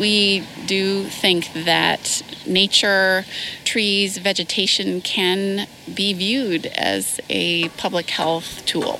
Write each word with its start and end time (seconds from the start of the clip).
We 0.00 0.42
do 0.66 1.04
think 1.04 1.52
that 1.66 2.22
nature, 2.46 3.26
trees, 3.66 4.16
vegetation 4.16 5.02
can 5.02 5.66
be 5.94 6.14
viewed 6.14 6.70
as 6.74 7.20
a 7.28 7.68
public 7.76 8.08
health 8.08 8.64
tool. 8.64 8.98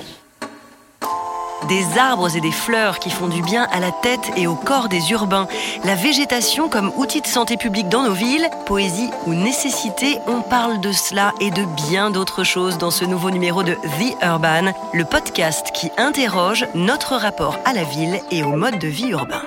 Des 1.69 1.99
arbres 1.99 2.37
et 2.37 2.41
des 2.43 2.53
fleurs 2.53 2.99
qui 2.99 3.09
font 3.09 3.29
du 3.29 3.41
bien 3.43 3.67
à 3.73 3.81
la 3.81 3.93
tête 3.93 4.31
et 4.37 4.47
au 4.47 4.57
corps 4.57 4.89
des 4.89 5.11
urbains. 5.13 5.49
La 5.85 5.95
végétation 5.95 6.69
comme 6.69 6.93
outil 6.99 7.23
de 7.23 7.27
santé 7.27 7.57
publique 7.57 7.89
dans 7.89 8.03
nos 8.03 8.13
villes, 8.13 8.49
poésie 8.67 9.09
ou 9.27 9.33
nécessité, 9.33 10.19
on 10.27 10.43
parle 10.43 10.81
de 10.81 10.93
cela 10.93 11.33
et 11.41 11.51
de 11.51 11.65
bien 11.89 12.11
d'autres 12.11 12.45
choses 12.45 12.77
dans 12.77 12.91
ce 12.91 13.07
nouveau 13.07 13.31
numéro 13.31 13.63
de 13.63 13.75
The 13.75 14.23
Urban, 14.23 14.73
le 14.93 15.05
podcast 15.05 15.69
qui 15.73 15.91
interroge 15.97 16.67
notre 16.75 17.17
rapport 17.17 17.59
à 17.65 17.73
la 17.73 17.85
ville 17.85 18.21
et 18.31 18.43
au 18.43 18.53
mode 18.53 18.79
de 18.79 18.89
vie 18.89 19.09
urbain. 19.09 19.43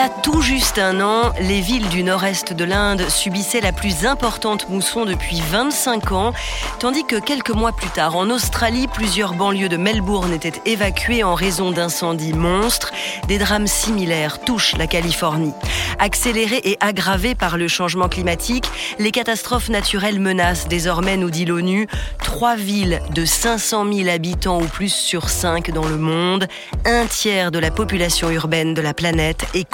A 0.00 0.08
tout 0.08 0.40
juste 0.40 0.78
un 0.78 1.02
an, 1.02 1.32
les 1.40 1.60
villes 1.60 1.88
du 1.90 2.02
nord-est 2.02 2.54
de 2.54 2.64
l'Inde 2.64 3.10
subissaient 3.10 3.60
la 3.60 3.72
plus 3.72 4.06
importante 4.06 4.70
mousson 4.70 5.04
depuis 5.04 5.42
25 5.50 6.12
ans, 6.12 6.32
tandis 6.78 7.04
que 7.04 7.16
quelques 7.16 7.50
mois 7.50 7.72
plus 7.72 7.90
tard, 7.90 8.16
en 8.16 8.30
Australie, 8.30 8.88
plusieurs 8.88 9.34
banlieues 9.34 9.68
de 9.68 9.76
Melbourne 9.76 10.32
étaient 10.32 10.62
évacuées 10.64 11.22
en 11.22 11.34
raison 11.34 11.70
d'incendies 11.70 12.32
monstres. 12.32 12.92
Des 13.28 13.36
drames 13.36 13.66
similaires 13.66 14.40
touchent 14.40 14.74
la 14.78 14.86
Californie. 14.86 15.52
Accélérées 15.98 16.62
et 16.64 16.78
aggravées 16.80 17.34
par 17.34 17.58
le 17.58 17.68
changement 17.68 18.08
climatique, 18.08 18.70
les 18.98 19.10
catastrophes 19.10 19.68
naturelles 19.68 20.18
menacent 20.18 20.66
désormais, 20.66 21.18
nous 21.18 21.30
dit 21.30 21.44
l'ONU, 21.44 21.88
trois 22.22 22.56
villes 22.56 23.02
de 23.14 23.26
500 23.26 23.92
000 23.92 24.08
habitants 24.08 24.62
ou 24.62 24.66
plus 24.66 24.94
sur 24.94 25.28
cinq 25.28 25.70
dans 25.72 25.86
le 25.86 25.98
monde. 25.98 26.48
Un 26.86 27.04
tiers 27.04 27.50
de 27.50 27.58
la 27.58 27.70
population 27.70 28.30
urbaine 28.30 28.72
de 28.72 28.80
la 28.80 28.94
planète 28.94 29.44
est 29.52 29.68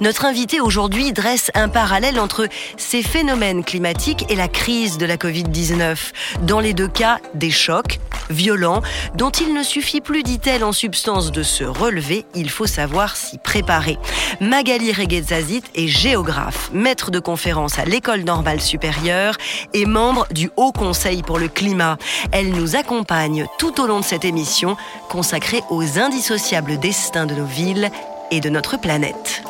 Notre 0.00 0.24
invité 0.24 0.60
aujourd'hui 0.60 1.12
dresse 1.12 1.50
un 1.54 1.68
parallèle 1.68 2.18
entre 2.18 2.48
ces 2.76 3.02
phénomènes 3.02 3.64
climatiques 3.64 4.24
et 4.30 4.36
la 4.36 4.48
crise 4.48 4.96
de 4.98 5.06
la 5.06 5.16
Covid-19. 5.16 5.96
Dans 6.42 6.60
les 6.60 6.72
deux 6.72 6.88
cas, 6.88 7.18
des 7.34 7.50
chocs 7.50 7.98
violents 8.30 8.82
dont 9.14 9.30
il 9.30 9.52
ne 9.54 9.62
suffit 9.62 10.00
plus, 10.00 10.22
dit-elle 10.22 10.64
en 10.64 10.72
substance, 10.72 11.32
de 11.32 11.42
se 11.42 11.64
relever, 11.64 12.24
il 12.34 12.50
faut 12.50 12.66
savoir 12.66 13.16
s'y 13.16 13.38
préparer. 13.38 13.98
Magali 14.40 14.92
Reguezazit 14.92 15.64
est 15.74 15.88
géographe, 15.88 16.70
maître 16.72 17.10
de 17.10 17.18
conférence 17.18 17.78
à 17.78 17.84
l'École 17.84 18.22
normale 18.22 18.60
supérieure 18.60 19.36
et 19.74 19.86
membre 19.86 20.26
du 20.30 20.50
Haut 20.56 20.72
Conseil 20.72 21.22
pour 21.22 21.38
le 21.38 21.48
climat. 21.48 21.98
Elle 22.32 22.50
nous 22.50 22.76
accompagne 22.76 23.46
tout 23.58 23.80
au 23.80 23.86
long 23.86 24.00
de 24.00 24.04
cette 24.04 24.24
émission 24.24 24.76
consacrée 25.08 25.62
aux 25.70 25.98
indissociables 25.98 26.78
destins 26.78 27.26
de 27.26 27.34
nos 27.34 27.44
villes 27.44 27.90
et 28.32 28.40
de 28.40 28.48
notre 28.48 28.76
planète. 28.78 29.44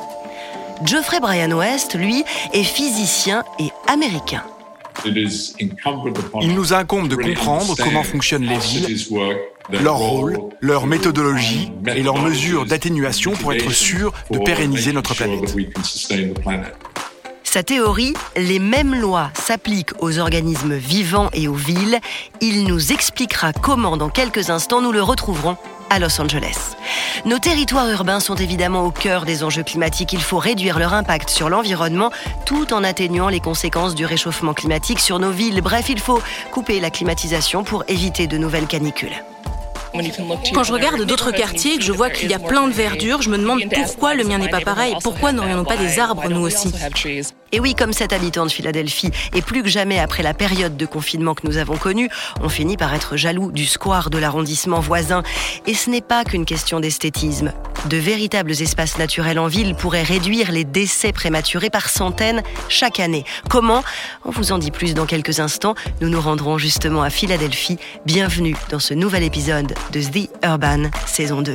Geoffrey 0.85 1.21
Brian 1.21 1.53
West, 1.53 1.95
lui, 1.95 2.25
est 2.53 2.65
physicien 2.65 3.45
et 3.59 3.71
américain. 3.87 4.43
Il 5.07 6.55
nous 6.55 6.75
incombe 6.75 7.09
de 7.09 7.17
comprendre 7.17 7.77
comment 7.79 8.03
fonctionnent 8.03 8.45
les 8.45 8.59
villes, 8.59 8.99
leur 9.71 9.97
rôle, 9.97 10.39
leur 10.61 10.87
méthodologie 10.87 11.73
et 11.87 12.03
leurs 12.03 12.19
mesures 12.19 12.67
d'atténuation 12.67 13.33
pour 13.33 13.53
être 13.53 13.71
sûr 13.71 14.13
de 14.31 14.39
pérenniser 14.39 14.93
notre 14.93 15.15
planète. 15.15 15.55
Sa 17.45 17.63
théorie, 17.63 18.15
les 18.37 18.59
mêmes 18.59 18.95
lois 18.95 19.31
s'appliquent 19.35 19.93
aux 20.01 20.19
organismes 20.19 20.75
vivants 20.75 21.29
et 21.35 21.49
aux 21.49 21.55
villes. 21.55 22.01
Il 22.41 22.65
nous 22.65 22.93
expliquera 22.93 23.53
comment 23.53 23.97
dans 23.97 24.09
quelques 24.09 24.51
instants 24.51 24.81
nous 24.81 24.93
le 24.93 25.03
retrouverons 25.03 25.57
à 25.93 25.99
Los 25.99 26.19
Angeles. 26.23 26.75
Nos 27.27 27.39
territoires 27.39 27.91
urbains 27.91 28.19
sont 28.19 28.37
évidemment 28.37 28.87
au 28.87 28.91
cœur 28.91 29.27
des 29.27 29.45
enjeux 29.45 29.63
climatiques. 29.63 30.15
Il 30.15 30.23
faut 30.23 30.39
réduire 30.39 30.79
leur 30.79 30.95
impact 30.95 31.29
sur 31.29 31.51
l'environnement 31.51 32.11
tout 32.47 32.73
en 32.73 32.83
atténuant 32.83 33.29
les 33.29 33.41
conséquences 33.41 33.95
du 33.95 34.07
réchauffement 34.07 34.55
climatique 34.55 35.01
sur 35.01 35.19
nos 35.19 35.31
villes. 35.31 35.61
Bref, 35.61 35.91
il 35.91 36.01
faut 36.01 36.23
couper 36.51 36.81
la 36.81 36.91
climatisation 36.91 37.63
pour 37.63 37.85
éviter 37.89 38.27
de 38.27 38.39
nouvelles 38.39 38.67
canicules. 38.67 39.23
Quand 40.55 40.65
je 40.65 40.73
regarde 40.73 41.03
d'autres 41.03 41.33
quartiers 41.33 41.75
et 41.75 41.79
que 41.79 41.85
je 41.85 41.93
vois 41.93 42.11
qu'il 42.11 42.31
y 42.31 42.35
a 42.35 42.39
plein 42.39 42.67
de 42.67 42.73
verdure, 42.73 43.21
je 43.21 43.29
me 43.29 43.37
demande 43.37 43.63
pourquoi 43.73 44.15
le 44.15 44.25
mien 44.25 44.39
n'est 44.39 44.49
pas 44.49 44.61
pareil. 44.61 44.95
Pourquoi 45.03 45.33
n'aurions-nous 45.33 45.65
pas 45.65 45.77
des 45.77 45.99
arbres, 45.99 46.29
nous 46.29 46.41
aussi 46.41 46.73
Et 47.53 47.61
oui, 47.61 47.75
comme 47.75 47.93
cet 47.93 48.13
habitant 48.13 48.47
de 48.47 48.51
Philadelphie, 48.51 49.11
et 49.35 49.43
plus 49.43 49.63
que 49.63 49.69
jamais 49.69 49.99
après 49.99 50.23
la 50.23 50.35
période 50.35 50.77
de 50.77 50.87
confinement 50.87 51.35
que 51.35 51.47
nous 51.47 51.59
avons 51.59 51.77
connue, 51.77 52.09
on 52.41 52.49
finit 52.49 52.77
par 52.77 52.95
être 52.95 53.17
jaloux 53.17 53.53
du 53.53 53.67
square 53.67 54.09
de 54.11 54.19
l'arrondissement 54.19 54.81
voisin. 54.81 55.23
Et 55.67 55.75
ce 55.75 55.91
n'est 55.91 56.01
pas 56.01 56.25
qu'une 56.25 56.47
question 56.47 56.81
d'esthétisme. 56.81 57.53
De 57.87 57.97
véritables 57.97 58.53
espaces 58.53 58.97
naturels 58.99 59.39
en 59.39 59.49
ville 59.49 59.75
pourraient 59.75 60.05
réduire 60.05 60.53
les 60.53 60.65
décès 60.65 61.13
prématurés 61.13 61.71
par 61.71 61.89
centaines 61.89 62.43
chaque 62.69 63.01
année. 63.01 63.25
Comment 63.51 63.83
On 64.25 64.31
vous 64.31 64.53
en 64.53 64.59
dit 64.59 64.71
plus 64.71 64.95
dans 64.95 65.07
quelques 65.07 65.41
instants. 65.41 65.75
Nous 66.01 66.09
nous 66.09 66.21
rendrons 66.21 66.59
justement 66.59 67.03
à 67.03 67.11
Philadelphie. 67.11 67.79
Bienvenue 68.07 68.55
dans 68.71 68.79
ce 68.79 68.95
nouvel 68.95 69.25
épisode 69.25 69.75
de 69.91 70.01
The 70.01 70.29
Urban 70.45 70.91
saison 71.07 71.43
2. 71.43 71.53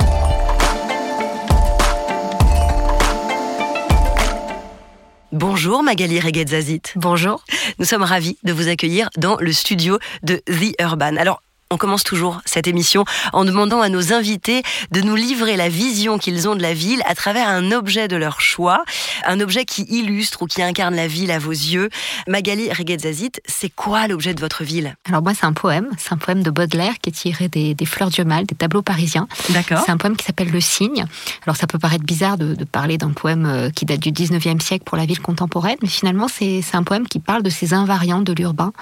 Bonjour 5.32 5.84
Magali 5.84 6.20
Reguetzazit. 6.20 6.94
Bonjour. 6.96 7.44
Nous 7.80 7.86
sommes 7.86 8.04
ravis 8.04 8.38
de 8.44 8.54
vous 8.54 8.68
accueillir 8.68 9.10
dans 9.18 9.38
le 9.40 9.52
studio 9.52 10.00
de 10.24 10.38
The 10.48 10.82
Urban. 10.82 11.16
Alors, 11.18 11.42
on 11.70 11.78
commence 11.78 12.04
toujours 12.04 12.42
cette 12.46 12.68
émission 12.68 13.04
en 13.34 13.44
demandant 13.44 13.82
à 13.82 13.90
nos 13.90 14.14
invités 14.14 14.64
de 14.92 15.02
nous 15.02 15.16
livrer 15.16 15.58
la 15.58 15.70
vision 15.70 16.18
qu'ils 16.18 16.48
ont 16.48 16.56
de 16.56 16.62
la 16.62 16.74
ville 16.74 17.02
à 17.06 17.16
travers 17.16 17.48
un 17.50 17.72
objet 17.72 18.08
de 18.08 18.16
leur 18.16 18.40
choix, 18.40 18.84
un 19.26 19.40
objet 19.42 19.66
qui 19.66 19.84
illustre 19.84 20.44
ou 20.44 20.46
qui 20.46 20.62
incarne 20.62 20.96
la 20.96 21.08
ville 21.08 21.32
à 21.32 21.40
vos 21.40 21.52
yeux. 21.52 21.90
Magali 22.28 22.72
Reguetzazit, 22.72 23.42
c'est 23.46 23.70
quoi 23.70 24.08
l'objet 24.08 24.34
de 24.34 24.40
votre 24.40 24.64
ville? 24.64 24.96
Alors 25.08 25.22
moi, 25.22 25.34
c'est 25.34 25.46
un 25.46 25.54
poème, 25.54 25.90
c'est 25.98 26.14
un 26.14 26.18
poème 26.18 26.42
de 26.42 26.52
Baudelaire 26.52 27.00
qui 27.02 27.10
est 27.10 27.14
tiré 27.14 27.50
des, 27.50 27.76
Fleurs 27.86 28.10
du 28.10 28.24
Mal, 28.24 28.46
des 28.46 28.56
tableaux 28.56 28.82
parisiens. 28.82 29.28
D'accord. 29.50 29.82
C'est 29.86 29.92
un 29.92 29.98
poème 29.98 30.16
qui 30.16 30.26
s'appelle 30.26 30.52
Le 30.52 30.62
Cygne. 30.62 31.06
Alors 31.46 31.56
ça 31.56 31.68
peut 31.68 31.80
paraître 31.80 32.04
bizarre 32.04 32.38
de, 32.38 32.56
parler 32.64 32.98
d'un 32.98 33.12
poème 33.12 33.46
euh, 33.46 33.70
qui 33.70 33.86
date 33.86 34.00
du 34.00 34.12
19e 34.12 34.62
siècle 34.62 34.84
pour 34.86 34.98
la 34.98 35.06
ville 35.06 35.22
contemporaine, 35.22 35.78
mais 35.82 35.88
finalement 35.88 36.28
c'est 36.28 36.64
un 36.74 36.84
poème 36.84 37.08
qui 37.08 37.20
parle 37.20 37.44
de 37.44 37.50
ces 37.50 37.74
invariants 37.74 38.22
de 38.22 38.34
l'urbain, 38.34 38.74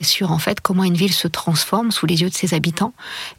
sur 0.00 0.32
en 0.32 0.38
fait 0.38 0.60
comment 0.60 0.84
une 0.84 0.94
ville 0.94 1.12
se 1.12 1.28
transforme 1.28 1.90
sous 1.90 2.06
les 2.06 2.22
yeux 2.22 2.28
de 2.28 2.33
ses 2.34 2.54
habitants 2.54 2.94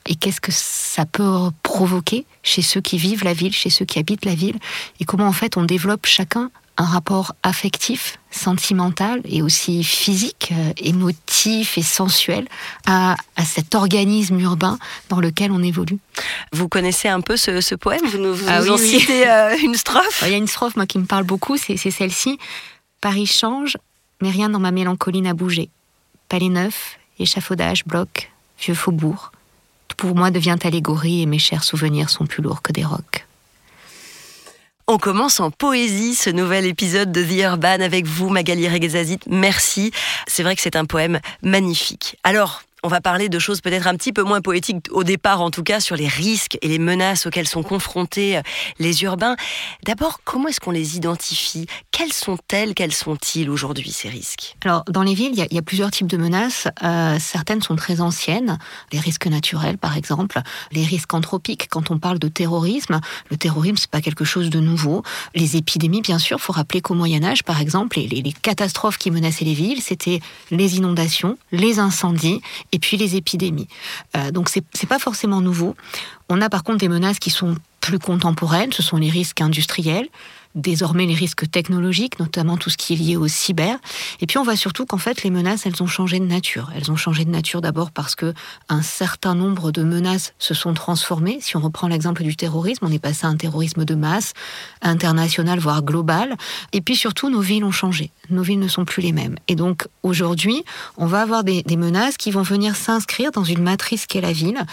et 0.06 0.16
qu'est-ce 0.16 0.41
que 0.41 0.51
ça 0.51 1.06
peut 1.06 1.50
provoquer 1.63 2.25
chez 2.44 2.61
ceux 2.61 2.81
qui 2.81 2.97
vivent 2.97 3.23
la 3.23 3.33
ville, 3.33 3.53
chez 3.53 3.69
ceux 3.69 3.85
qui 3.85 4.00
habitent 4.00 4.25
la 4.25 4.35
ville 4.35 4.57
et 5.00 5.06
comment 5.06 5.28
en 5.28 5.33
fait 5.33 5.57
on 5.57 5.63
développe 5.63 6.06
chacun 6.06 6.51
un 6.78 6.83
rapport 6.83 7.34
affectif, 7.44 8.19
sentimental 8.31 9.22
et 9.25 9.41
aussi 9.41 9.84
physique, 9.84 10.51
euh, 10.51 10.73
émotif 10.78 11.78
et 11.78 11.81
sensuel 11.81 12.47
à, 12.85 13.16
cet 13.45 13.75
organisme 13.75 14.39
urbain 14.39 14.78
dans 15.09 15.22
lequel 15.22 15.51
on 15.51 15.63
évolue. 15.63 16.00
Vous 16.51 16.67
connaissez 16.67 17.07
un 17.07 17.22
peu 17.22 17.38
ce, 17.38 17.75
poème? 17.75 18.05
Vous 18.05 18.17
nous, 18.17 18.35
ah 18.47 18.61
en 18.69 18.78
citez 18.78 19.29
euh, 19.29 19.55
une 19.63 19.75
strophe? 19.75 20.23
Il 20.25 20.31
y 20.31 20.34
a 20.34 20.38
une 20.38 20.47
strophe 20.47 20.75
moi 20.75 20.85
qui 20.85 21.00
me 21.00 21.05
parle 21.05 21.23
beaucoup, 21.23 21.57
c'est 21.57 21.78
celle-ci. 21.78 22.39
Paris 23.00 23.28
change, 23.28 23.78
mais 24.22 24.29
rien 24.29 24.50
dans 24.50 24.59
ma 24.59 24.72
mélancolie 24.72 25.22
n'a 25.22 25.34
bougé. 25.34 25.69
Palais 26.28 26.50
neuf, 26.50 26.97
échafaudage, 27.19 27.85
bloc, 27.85 28.31
vieux 28.59 28.75
faubourg. 28.75 29.31
Tout 29.88 29.97
pour 29.97 30.16
moi 30.16 30.31
devient 30.31 30.57
allégorie 30.63 31.21
et 31.21 31.25
mes 31.25 31.39
chers 31.39 31.63
souvenirs 31.63 32.09
sont 32.09 32.25
plus 32.25 32.43
lourds 32.43 32.61
que 32.61 32.71
des 32.71 32.83
rocs. 32.83 33.25
On 34.88 34.99
commence 34.99 35.39
en 35.39 35.49
poésie 35.49 36.13
ce 36.13 36.29
nouvel 36.29 36.67
épisode 36.67 37.11
de 37.11 37.23
The 37.23 37.41
Urban 37.43 37.81
avec 37.81 38.05
vous, 38.05 38.29
Magali 38.29 38.69
Reguezazit. 38.69 39.19
Merci. 39.27 39.91
C'est 40.27 40.43
vrai 40.43 40.55
que 40.55 40.61
c'est 40.61 40.75
un 40.75 40.85
poème 40.85 41.19
magnifique. 41.41 42.17
Alors, 42.23 42.61
on 42.85 42.88
va 42.88 43.01
parler 43.01 43.29
de 43.29 43.40
choses 43.40 43.62
peut-être 43.62 43.88
un 43.88 43.96
petit 43.96 44.13
peu 44.13 44.22
moins 44.22 44.41
poétiques 44.41 44.85
au 44.91 45.03
départ, 45.03 45.41
en 45.41 45.50
tout 45.50 45.63
cas, 45.63 45.79
sur 45.79 45.96
les 45.96 46.07
risques 46.07 46.59
et 46.62 46.68
les 46.68 46.78
menaces 46.78 47.25
auxquelles 47.25 47.47
sont 47.47 47.63
confrontés 47.63 48.38
euh, 48.38 48.41
les 48.78 49.02
urbains. 49.02 49.35
D'abord, 49.84 50.20
comment 50.23 50.49
est-ce 50.49 50.59
qu'on 50.59 50.70
les 50.70 50.96
identifie? 50.96 51.66
Quelles 51.90 52.14
sont-elles? 52.14 52.76
Quels 52.76 52.93
sont-ils 52.93 53.49
aujourd'hui, 53.49 53.90
ces 53.90 54.08
risques? 54.08 54.55
Alors, 54.64 54.84
dans 54.87 55.02
les 55.02 55.16
villes, 55.16 55.32
il 55.34 55.47
y, 55.52 55.58
a 55.58 55.61
plusieurs 55.64 55.90
types 55.90 56.05
de 56.05 56.17
menaces. 56.17 56.67
Euh, 56.84 57.17
certaines 57.20 57.64
sont 57.64 57.76
très 57.76 58.02
anciennes, 58.02 58.59
les 58.91 58.99
risques 58.99 59.26
naturels, 59.26 59.79
par 59.79 59.97
exemple, 59.97 60.40
les 60.72 60.84
risques 60.84 61.16
anthropiques. 61.16 61.67
Quand 61.72 61.90
on 61.90 61.97
parle 61.97 62.20
de 62.20 62.28
terrorisme, 62.28 63.02
le 63.31 63.38
terrorisme, 63.38 63.78
c'est 63.78 63.90
pas 63.90 64.02
quelque 64.02 64.26
chose 64.26 64.52
de 64.52 64.59
nouveau. 64.59 65.02
Les 65.34 65.58
épidémies, 65.58 66.02
bien 66.02 66.20
sûr, 66.20 66.40
faut 66.40 66.53
rappeler 66.53 66.81
qu'au 66.81 66.93
Moyen 66.93 67.23
Âge, 67.23 67.41
par 67.41 67.61
exemple, 67.61 67.97
les, 67.97 68.22
les 68.22 68.34
catastrophes 68.34 68.99
qui 68.99 69.09
menaçaient 69.09 69.46
les 69.46 69.55
villes, 69.55 69.81
c'était 69.81 70.20
les 70.52 70.78
inondations, 70.78 71.40
les 71.52 71.79
incendies 71.79 72.41
et 72.75 72.79
puis 72.79 72.97
les 72.97 73.16
épidémies. 73.16 73.69
Euh, 74.17 74.31
donc 74.31 74.49
c'est 74.49 74.87
pas 74.87 74.99
forcément 74.99 75.39
nouveau. 75.39 75.75
On 76.29 76.41
a 76.41 76.49
par 76.49 76.63
contre 76.63 76.79
des 76.79 76.89
menaces 76.89 77.19
qui 77.19 77.29
sont 77.29 77.55
plus 77.79 77.99
contemporaines, 77.99 78.73
ce 78.73 78.83
sont 78.83 78.97
les 78.97 79.09
risques 79.09 79.41
industriels, 79.41 80.07
désormais 80.55 81.05
les 81.05 81.13
risques 81.13 81.49
technologiques, 81.49 82.19
notamment 82.19 82.57
tout 82.57 82.69
ce 82.69 82.78
qui 82.78 82.93
est 82.93 82.97
lié 82.97 83.17
au 83.17 83.28
cyber. 83.28 83.78
Et 84.22 84.28
puis 84.28 84.37
on 84.37 84.43
voit 84.43 84.55
surtout 84.55 84.85
qu'en 84.85 84.97
fait 84.97 85.23
les 85.23 85.29
menaces, 85.29 85.66
elles 85.66 85.84
ont 85.84 85.87
changé 85.87 86.19
de 86.19 86.25
nature. 86.25 86.72
Elles 86.75 86.91
ont 86.91 86.96
changé 86.96 87.25
de 87.25 87.29
nature 87.29 87.61
d'abord 87.61 87.91
parce 87.91 88.16
que 88.16 88.34
un 88.69 88.81
certain 88.81 89.35
nombre 89.35 89.72
de 89.72 89.84
menaces 89.84 90.34
se 90.40 90.53
sont 90.53 90.73
transformées. 90.73 91.40
Si 91.41 91.57
on 91.57 91.59
reprend 91.59 91.87
l'exemple 91.87 92.23
du 92.23 92.35
terrorisme, 92.35 92.85
on 92.85 92.91
est 92.91 92.99
passé 92.99 93.25
à 93.25 93.29
un 93.29 93.35
terrorisme 93.35 93.85
de 93.85 93.96
masse, 93.96 94.34
international 94.81 95.59
voire 95.59 95.84
global. 95.84 96.35
Et 96.72 96.81
puis 96.81 96.96
surtout 96.96 97.29
nos 97.29 97.41
villes 97.41 97.66
ont 97.66 97.72
changé. 97.72 98.11
Nos 98.29 98.41
villes 98.41 98.59
ne 98.59 98.67
sont 98.67 98.85
plus 98.85 99.02
les 99.02 99.11
mêmes. 99.11 99.35
Et 99.47 99.55
donc 99.55 99.87
aujourd'hui, 100.03 100.63
on 100.97 101.05
va 101.05 101.22
avoir 101.22 101.43
des, 101.43 101.63
des 101.63 101.78
menaces 101.78 102.17
qui 102.17 102.31
vont 102.31 102.41
venir 102.41 102.75
s'inscrire 102.75 103.31
dans 103.31 103.43
une 103.43 103.61
matrice 103.61 104.05
qu'est 104.05 104.22
la 104.22 104.31
ville, 104.31 104.66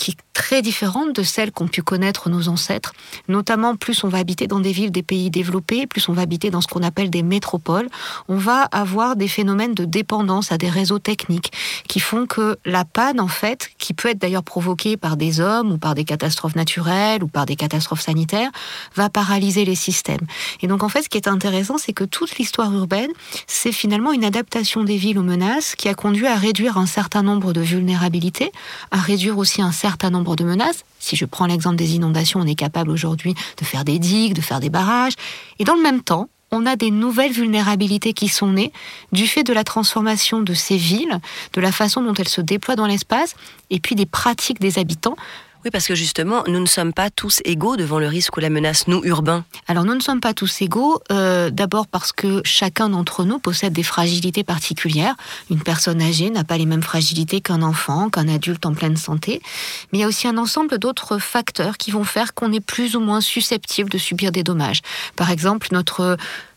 qui 0.00 0.12
est 0.12 0.16
très 0.32 0.62
différente 0.62 1.14
de 1.14 1.22
celle 1.22 1.52
qu'ont 1.52 1.68
pu 1.68 1.82
connaître 1.82 2.30
nos 2.30 2.48
ancêtres. 2.48 2.94
Notamment, 3.28 3.76
plus 3.76 4.02
on 4.02 4.08
va 4.08 4.16
habiter 4.16 4.46
dans 4.46 4.58
des 4.58 4.72
villes 4.72 4.90
des 4.90 5.02
pays 5.02 5.30
développés, 5.30 5.86
plus 5.86 6.08
on 6.08 6.14
va 6.14 6.22
habiter 6.22 6.50
dans 6.50 6.62
ce 6.62 6.68
qu'on 6.68 6.82
appelle 6.82 7.10
des 7.10 7.22
métropoles, 7.22 7.88
on 8.26 8.38
va 8.38 8.62
avoir 8.62 9.14
des 9.14 9.28
phénomènes 9.28 9.74
de 9.74 9.84
dépendance 9.84 10.52
à 10.52 10.56
des 10.56 10.70
réseaux 10.70 10.98
techniques 10.98 11.52
qui 11.86 12.00
font 12.00 12.24
que 12.24 12.56
la 12.64 12.86
panne, 12.86 13.20
en 13.20 13.28
fait, 13.28 13.70
qui 13.76 13.92
peut 13.92 14.08
être 14.08 14.18
d'ailleurs 14.18 14.42
provoquée 14.42 14.96
par 14.96 15.18
des 15.18 15.38
hommes 15.38 15.72
ou 15.72 15.76
par 15.76 15.94
des 15.94 16.04
catastrophes 16.04 16.56
naturelles 16.56 17.22
ou 17.22 17.28
par 17.28 17.44
des 17.44 17.56
catastrophes 17.56 18.00
sanitaires, 18.00 18.50
va 18.96 19.10
paralyser 19.10 19.66
les 19.66 19.74
systèmes. 19.74 20.26
Et 20.62 20.66
donc, 20.66 20.82
en 20.82 20.88
fait, 20.88 21.02
ce 21.02 21.10
qui 21.10 21.18
est 21.18 21.28
intéressant, 21.28 21.76
c'est 21.76 21.92
que 21.92 22.04
toute 22.04 22.38
l'histoire 22.38 22.72
urbaine, 22.72 23.10
c'est 23.46 23.72
finalement 23.72 24.12
une 24.12 24.24
adaptation 24.24 24.82
des 24.82 24.96
villes 24.96 25.18
aux 25.18 25.22
menaces 25.22 25.74
qui 25.76 25.90
a 25.90 25.94
conduit 25.94 26.26
à 26.26 26.36
réduire 26.36 26.78
un 26.78 26.86
certain 26.86 27.22
nombre 27.22 27.52
de 27.52 27.60
vulnérabilités, 27.60 28.50
à 28.90 28.96
réduire 28.96 29.36
aussi 29.36 29.60
un 29.60 29.72
certain 29.72 29.89
certain 29.90 30.10
nombre 30.10 30.36
de 30.36 30.44
menaces. 30.44 30.84
Si 31.00 31.16
je 31.16 31.24
prends 31.24 31.46
l'exemple 31.46 31.76
des 31.76 31.96
inondations, 31.96 32.38
on 32.40 32.46
est 32.46 32.54
capable 32.54 32.90
aujourd'hui 32.90 33.34
de 33.58 33.64
faire 33.64 33.84
des 33.84 33.98
digues, 33.98 34.34
de 34.34 34.40
faire 34.40 34.60
des 34.60 34.70
barrages. 34.70 35.14
Et 35.58 35.64
dans 35.64 35.74
le 35.74 35.82
même 35.82 36.00
temps, 36.00 36.28
on 36.52 36.64
a 36.64 36.76
des 36.76 36.92
nouvelles 36.92 37.32
vulnérabilités 37.32 38.12
qui 38.12 38.28
sont 38.28 38.52
nées 38.52 38.72
du 39.10 39.26
fait 39.26 39.42
de 39.42 39.52
la 39.52 39.64
transformation 39.64 40.42
de 40.42 40.54
ces 40.54 40.76
villes, 40.76 41.18
de 41.54 41.60
la 41.60 41.72
façon 41.72 42.02
dont 42.02 42.14
elles 42.14 42.28
se 42.28 42.40
déploient 42.40 42.76
dans 42.76 42.86
l'espace, 42.86 43.34
et 43.70 43.80
puis 43.80 43.96
des 43.96 44.06
pratiques 44.06 44.60
des 44.60 44.78
habitants. 44.78 45.16
Oui, 45.62 45.70
parce 45.70 45.86
que 45.86 45.94
justement, 45.94 46.42
nous 46.48 46.58
ne 46.58 46.66
sommes 46.66 46.94
pas 46.94 47.10
tous 47.10 47.40
égaux 47.44 47.76
devant 47.76 47.98
le 47.98 48.06
risque 48.06 48.34
ou 48.34 48.40
la 48.40 48.48
menace, 48.48 48.88
nous, 48.88 49.02
urbains. 49.04 49.44
Alors, 49.68 49.84
nous 49.84 49.94
ne 49.94 50.00
sommes 50.00 50.20
pas 50.20 50.32
tous 50.32 50.62
égaux, 50.62 51.02
euh, 51.12 51.50
d'abord 51.50 51.86
parce 51.86 52.12
que 52.12 52.40
chacun 52.44 52.88
d'entre 52.88 53.24
nous 53.24 53.38
possède 53.38 53.74
des 53.74 53.82
fragilités 53.82 54.42
particulières. 54.42 55.16
Une 55.50 55.62
personne 55.62 56.00
âgée 56.00 56.30
n'a 56.30 56.44
pas 56.44 56.56
les 56.56 56.64
mêmes 56.64 56.82
fragilités 56.82 57.42
qu'un 57.42 57.60
enfant, 57.60 58.08
qu'un 58.08 58.26
adulte 58.28 58.64
en 58.64 58.72
pleine 58.72 58.96
santé. 58.96 59.42
Mais 59.92 59.98
il 59.98 60.00
y 60.00 60.04
a 60.04 60.08
aussi 60.08 60.26
un 60.26 60.38
ensemble 60.38 60.78
d'autres 60.78 61.18
facteurs 61.18 61.76
qui 61.76 61.90
vont 61.90 62.04
faire 62.04 62.32
qu'on 62.32 62.52
est 62.52 62.60
plus 62.60 62.96
ou 62.96 63.00
moins 63.00 63.20
susceptible 63.20 63.90
de 63.90 63.98
subir 63.98 64.32
des 64.32 64.42
dommages. 64.42 64.80
Par 65.14 65.30
exemple, 65.30 65.68
notre 65.72 66.16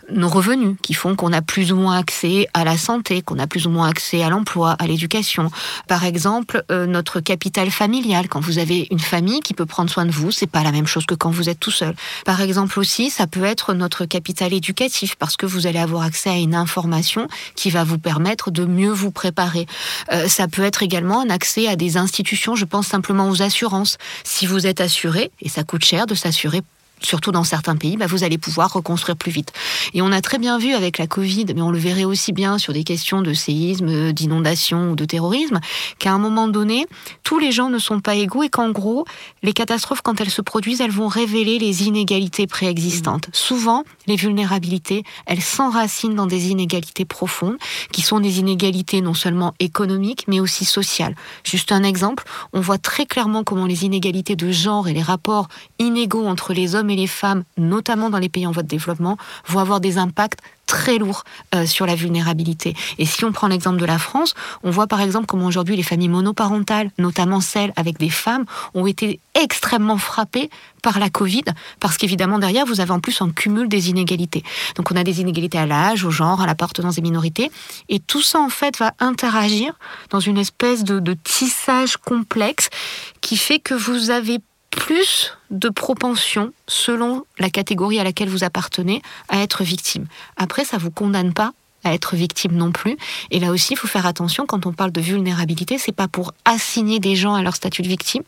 nos 0.10 0.28
revenus 0.28 0.76
qui 0.82 0.94
font 0.94 1.16
qu'on 1.16 1.34
a 1.34 1.42
plus 1.42 1.72
ou 1.72 1.76
moins 1.76 1.98
accès 1.98 2.48
à 2.54 2.64
la 2.64 2.78
santé, 2.78 3.22
qu'on 3.22 3.40
a 3.40 3.48
plus 3.48 3.68
ou 3.68 3.70
moins 3.70 3.88
accès 3.88 4.24
à 4.24 4.30
l'emploi, 4.30 4.76
à 4.80 4.88
l'éducation. 4.88 5.50
Par 5.88 6.04
exemple, 6.06 6.64
euh, 6.72 6.86
notre 6.86 7.20
capital 7.20 7.72
familial. 7.72 8.28
Quand 8.28 8.40
vous 8.40 8.60
avez 8.60 8.88
une 8.92 9.00
famille 9.00 9.40
qui 9.42 9.54
peut 9.54 9.66
prendre 9.66 9.90
soin 9.90 10.06
de 10.06 10.12
vous, 10.12 10.32
c'est 10.32 10.48
pas 10.48 10.64
la 10.64 10.72
même 10.72 10.88
chose 10.88 11.06
que 11.06 11.16
quand 11.16 11.32
vous 11.32 11.50
êtes 11.50 11.60
tout 11.60 11.72
seul. 11.72 11.96
Par 12.26 12.42
exemple 12.42 12.80
aussi, 12.80 13.10
ça 13.10 13.28
peut 13.28 13.44
être 13.44 13.74
notre 13.74 14.06
capital 14.06 14.54
éducatif 14.54 15.16
parce 15.16 15.38
que 15.38 15.46
vous 15.46 15.68
allez 15.68 15.80
avoir 15.80 16.04
accès 16.04 16.30
à 16.30 16.38
une 16.38 16.56
information 16.56 17.28
qui 17.56 17.70
va 17.70 17.84
vous 17.84 17.98
permettre 17.98 18.52
de 18.52 18.66
mieux 18.66 18.92
vous 18.92 19.12
préparer. 19.12 19.68
Euh, 20.12 20.28
ça 20.28 20.48
peut 20.48 20.64
être 20.64 20.84
également 20.84 21.22
un 21.22 21.30
accès 21.30 21.68
à 21.68 21.76
des 21.76 21.98
institutions. 21.98 22.56
Je 22.56 22.66
pense 22.66 22.88
simplement 22.88 23.30
aux 23.30 23.42
assurances. 23.42 23.98
Si 24.24 24.46
vous 24.46 24.68
êtes 24.68 24.82
assuré, 24.82 25.32
et 25.42 25.50
ça 25.50 25.64
coûte 25.64 25.86
cher 25.86 26.06
de 26.06 26.16
s'assurer 26.16 26.62
surtout 27.04 27.32
dans 27.32 27.44
certains 27.44 27.76
pays, 27.76 27.98
bah, 27.98 28.08
vous 28.08 28.24
allez 28.24 28.38
pouvoir 28.38 28.74
reconstruire 28.74 29.16
plus 29.16 29.32
vite. 29.32 29.52
Et 29.94 30.02
on 30.02 30.12
a 30.12 30.22
très 30.22 30.38
bien 30.38 30.58
vu 30.58 30.74
avec 30.74 30.98
la 30.98 31.08
Covid, 31.08 31.46
mais 31.56 31.62
on 31.62 31.72
le 31.72 31.78
verrait 31.78 32.06
aussi 32.06 32.34
bien 32.34 32.58
sur 32.58 32.74
des 32.74 32.84
questions 32.84 33.22
de 33.22 33.34
séisme, 33.34 34.12
d'inondation 34.14 34.92
ou 34.92 34.96
de 34.96 35.06
terrorisme, 35.06 35.60
qu'à 36.00 36.14
un 36.14 36.20
moment 36.20 36.48
donné, 36.48 36.86
tous 37.24 37.40
les 37.40 37.52
gens 37.52 37.70
ne 37.70 37.80
sont 37.80 38.00
pas 38.00 38.16
égaux 38.16 38.44
et 38.44 38.50
qu'en 38.50 38.72
gros, 38.72 39.06
les 39.42 39.54
catastrophes, 39.54 40.02
quand 40.02 40.20
elles 40.22 40.30
se 40.30 40.42
produisent, 40.42 40.82
elles 40.82 40.92
vont 40.92 41.08
révéler 41.08 41.60
les 41.60 41.84
inégalités 41.84 42.48
préexistantes. 42.48 43.30
Souvent, 43.34 43.84
les 44.08 44.16
vulnérabilités, 44.16 45.04
elles 45.26 45.42
s'enracinent 45.42 46.16
dans 46.16 46.28
des 46.28 46.50
inégalités 46.50 47.06
profondes, 47.06 47.58
qui 47.92 48.02
sont 48.02 48.20
des 48.20 48.40
inégalités 48.40 49.02
non 49.02 49.14
seulement 49.14 49.54
économiques, 49.60 50.26
mais 50.28 50.40
aussi 50.40 50.66
sociales. 50.66 51.16
Juste 51.44 51.72
un 51.72 51.84
exemple, 51.84 52.24
on 52.54 52.62
voit 52.62 52.78
très 52.78 53.06
clairement 53.06 53.44
comment 53.44 53.66
les 53.66 53.86
inégalités 53.86 54.36
de 54.36 54.52
genre 54.52 54.88
et 54.88 54.94
les 54.94 55.02
rapports 55.02 55.48
inégaux 55.80 56.26
entre 56.26 56.54
les 56.54 56.76
hommes 56.76 56.90
et 56.90 56.96
les 56.96 57.08
femmes, 57.08 57.44
notamment 57.58 58.10
dans 58.10 58.20
les 58.20 58.30
pays 58.30 58.48
en 58.48 58.52
voie 58.52 58.64
de 58.64 58.68
développement, 58.68 59.18
vont 59.48 59.60
avoir 59.60 59.80
des 59.80 59.98
impacts 59.98 60.40
très 60.66 60.98
lourds 60.98 61.24
euh, 61.54 61.66
sur 61.66 61.86
la 61.86 61.96
vulnérabilité. 61.96 62.76
Et 62.98 63.06
si 63.06 63.26
on 63.26 63.32
prend 63.32 63.48
l'exemple 63.48 63.78
de 63.78 63.86
la 63.86 64.00
France, 64.00 64.34
on 64.64 64.72
voit 64.72 64.88
par 64.88 65.02
exemple 65.02 65.26
comment 65.26 65.46
aujourd'hui 65.46 65.76
les 65.76 65.84
familles 65.84 66.10
monoparentales, 66.10 66.92
notamment 66.98 67.42
celles 67.42 67.74
avec 67.76 67.98
des 68.00 68.10
femmes, 68.10 68.46
ont 68.74 68.88
été 68.88 69.20
extrêmement 69.36 69.98
frappées 69.98 70.50
par 70.82 71.00
la 71.00 71.10
Covid, 71.10 71.44
parce 71.80 71.98
qu'évidemment 71.98 72.40
derrière, 72.40 72.66
vous 72.66 72.82
avez 72.82 72.92
en 72.92 73.00
plus 73.00 73.22
un 73.22 73.30
cumul 73.30 73.68
des 73.68 73.90
inégalités. 73.90 74.44
Donc 74.76 74.92
on 74.92 74.96
a 74.96 75.04
des 75.04 75.22
inégalités 75.22 75.58
à 75.58 75.66
l'âge, 75.66 76.04
au 76.04 76.12
genre, 76.12 76.42
à 76.42 76.46
l'appartenance 76.46 76.96
des 76.96 77.02
minorités, 77.02 77.52
et 77.90 78.00
tout 78.00 78.22
ça 78.22 78.40
en 78.40 78.50
fait 78.50 78.78
va 78.78 78.94
interagir 79.00 79.74
dans 80.10 80.20
une 80.20 80.38
espèce 80.38 80.84
de 80.84 81.14
tissage 81.24 81.98
complexe 81.98 82.70
qui 83.22 83.38
fait 83.38 83.60
que 83.60 83.74
vous 83.74 84.10
avez 84.10 84.40
plus 84.70 85.32
de 85.54 85.70
propension, 85.70 86.52
selon 86.68 87.26
la 87.40 87.50
catégorie 87.50 88.00
à 88.00 88.04
laquelle 88.04 88.30
vous 88.30 88.44
appartenez, 88.44 89.02
à 89.30 89.42
être 89.42 89.64
victime. 89.64 90.08
Après, 90.36 90.66
ça 90.66 90.78
ne 90.78 90.82
vous 90.82 90.92
condamne 90.92 91.34
pas 91.34 91.54
à 91.84 91.94
être 91.94 92.16
victime 92.16 92.54
non 92.54 92.72
plus. 92.72 92.98
Et 93.30 93.40
là 93.40 93.52
aussi, 93.52 93.74
il 93.74 93.76
faut 93.76 93.88
faire 93.88 94.06
attention 94.06 94.46
quand 94.46 94.66
on 94.66 94.74
parle 94.74 94.92
de 94.92 95.02
vulnérabilité, 95.02 95.78
c'est 95.78 95.92
pas 95.92 96.08
pour 96.08 96.34
assigner 96.46 97.00
des 97.00 97.16
gens 97.16 97.36
à 97.36 97.42
leur 97.42 97.56
statut 97.56 97.82
de 97.82 97.88
victime, 97.88 98.24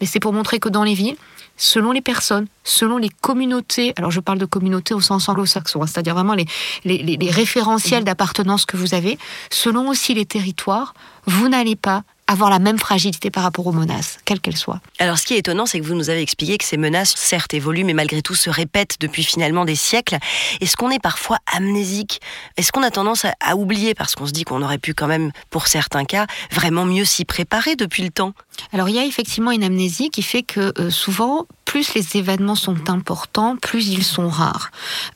mais 0.00 0.06
c'est 0.06 0.20
pour 0.20 0.32
montrer 0.32 0.60
que 0.60 0.68
dans 0.68 0.84
les 0.84 0.94
villes, 0.94 1.16
selon 1.56 1.90
les 1.90 2.00
personnes, 2.00 2.46
selon 2.64 2.98
les 2.98 3.08
communautés, 3.08 3.92
alors 3.96 4.10
je 4.10 4.20
parle 4.20 4.38
de 4.38 4.44
communautés 4.44 4.94
au 4.94 5.00
sens 5.00 5.28
anglo-saxon, 5.28 5.82
hein, 5.82 5.86
c'est-à-dire 5.86 6.14
vraiment 6.14 6.34
les, 6.34 7.30
référentiels 7.30 8.04
d'appartenance 8.04 8.64
que 8.64 8.76
vous 8.76 8.94
avez, 8.94 9.18
selon 9.50 9.88
aussi 9.88 10.14
les 10.14 10.24
territoires, 10.26 10.94
vous 11.26 11.48
n'allez 11.48 11.76
pas 11.76 12.04
avoir 12.28 12.50
la 12.50 12.58
même 12.58 12.78
fragilité 12.78 13.30
par 13.30 13.42
rapport 13.42 13.66
aux 13.66 13.72
menaces, 13.72 14.18
quelles 14.24 14.40
qu'elles 14.40 14.56
soient. 14.56 14.80
Alors 14.98 15.18
ce 15.18 15.26
qui 15.26 15.34
est 15.34 15.38
étonnant, 15.38 15.66
c'est 15.66 15.80
que 15.80 15.84
vous 15.84 15.94
nous 15.94 16.10
avez 16.10 16.20
expliqué 16.20 16.58
que 16.58 16.64
ces 16.64 16.76
menaces, 16.76 17.14
certes, 17.16 17.54
évoluent, 17.54 17.84
mais 17.84 17.94
malgré 17.94 18.22
tout 18.22 18.34
se 18.34 18.50
répètent 18.50 18.96
depuis 19.00 19.24
finalement 19.24 19.64
des 19.64 19.74
siècles. 19.74 20.18
Est-ce 20.60 20.76
qu'on 20.76 20.90
est 20.90 20.98
parfois 21.00 21.38
amnésique? 21.52 22.20
Est-ce 22.56 22.70
qu'on 22.70 22.82
a 22.82 22.90
tendance 22.90 23.24
à, 23.40 23.56
oublier, 23.56 23.94
parce 23.94 24.14
qu'on 24.14 24.26
se 24.26 24.32
dit 24.32 24.44
qu'on 24.44 24.62
aurait 24.62 24.78
pu 24.78 24.92
quand 24.92 25.06
même, 25.06 25.32
pour 25.50 25.66
certains 25.66 26.04
cas, 26.04 26.26
vraiment 26.52 26.84
mieux 26.84 27.04
s'y 27.04 27.24
préparer 27.24 27.76
depuis 27.76 28.02
le 28.02 28.10
temps 28.10 28.34
Alors 28.72 28.88
il 28.88 28.94
y 28.94 28.98
a 28.98 29.04
effectivement 29.04 29.50
une 29.50 29.64
amnésie 29.64 30.10
qui 30.10 30.22
fait 30.22 30.42
que 30.42 30.72
euh, 30.78 30.90
souvent, 30.90 31.46
plus 31.68 31.92
les 31.92 32.16
événements 32.16 32.54
sont 32.54 32.88
importants, 32.88 33.56
plus 33.56 33.88
ils 33.88 34.02
sont 34.02 34.30
rares. 34.30 34.70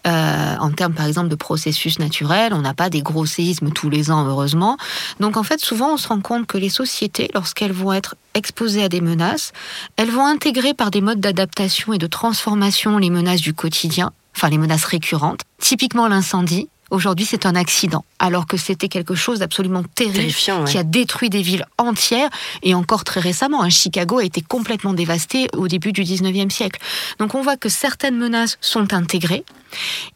Euh, 0.07 0.57
en 0.61 0.71
termes, 0.71 0.93
par 0.93 1.07
exemple, 1.07 1.29
de 1.29 1.35
processus 1.35 1.99
naturels, 1.99 2.53
on 2.53 2.61
n'a 2.61 2.75
pas 2.75 2.91
des 2.91 3.01
gros 3.01 3.25
séismes 3.25 3.71
tous 3.71 3.89
les 3.89 4.11
ans, 4.11 4.27
heureusement. 4.27 4.77
Donc, 5.19 5.39
en 5.39 5.45
fait, 5.45 5.61
souvent, 5.61 5.95
on 5.95 5.97
se 5.97 6.09
rend 6.09 6.21
compte 6.21 6.47
que 6.47 6.59
les 6.59 6.69
sociétés, 6.69 7.31
lorsqu'elles 7.33 7.73
vont 7.73 7.95
être 7.95 8.17
exposées 8.35 8.83
à 8.83 8.91
des 8.91 9.01
menaces, 9.01 9.53
elles 9.97 10.11
vont 10.11 10.27
intégrer 10.27 10.75
par 10.75 10.91
des 10.91 11.01
modes 11.01 11.21
d'adaptation 11.21 11.95
et 11.95 11.99
de 11.99 12.07
transformation 12.07 12.99
les 12.99 13.09
menaces 13.09 13.41
du 13.41 13.55
quotidien, 13.55 14.13
enfin 14.37 14.51
les 14.51 14.59
menaces 14.59 14.85
récurrentes, 14.85 15.41
typiquement 15.59 16.07
l'incendie, 16.07 16.69
Aujourd'hui, 16.93 17.25
c'est 17.25 17.47
un 17.47 17.55
accident, 17.55 18.05
alors 18.19 18.47
que 18.47 18.59
c'était 18.59 18.91
quelque 18.91 19.15
chose 19.15 19.39
d'absolument 19.39 19.83
terrible 19.83 20.31
qui 20.67 20.77
a 20.77 20.83
détruit 20.83 21.31
des 21.31 21.41
villes 21.41 21.65
entières. 21.79 22.29
Et 22.63 22.75
encore 22.75 23.03
très 23.03 23.19
récemment, 23.19 23.63
hein, 23.63 23.71
Chicago 23.71 24.19
a 24.19 24.25
été 24.25 24.43
complètement 24.43 24.93
dévasté 24.93 25.49
au 25.57 25.69
début 25.69 25.93
du 25.93 26.03
19e 26.03 26.51
siècle. 26.51 26.79
Donc 27.19 27.35
on 27.35 27.41
voit 27.41 27.57
que 27.57 27.71
certaines 27.71 28.19
menaces 28.19 28.59
sont 28.61 28.93
intégrées, 28.93 29.43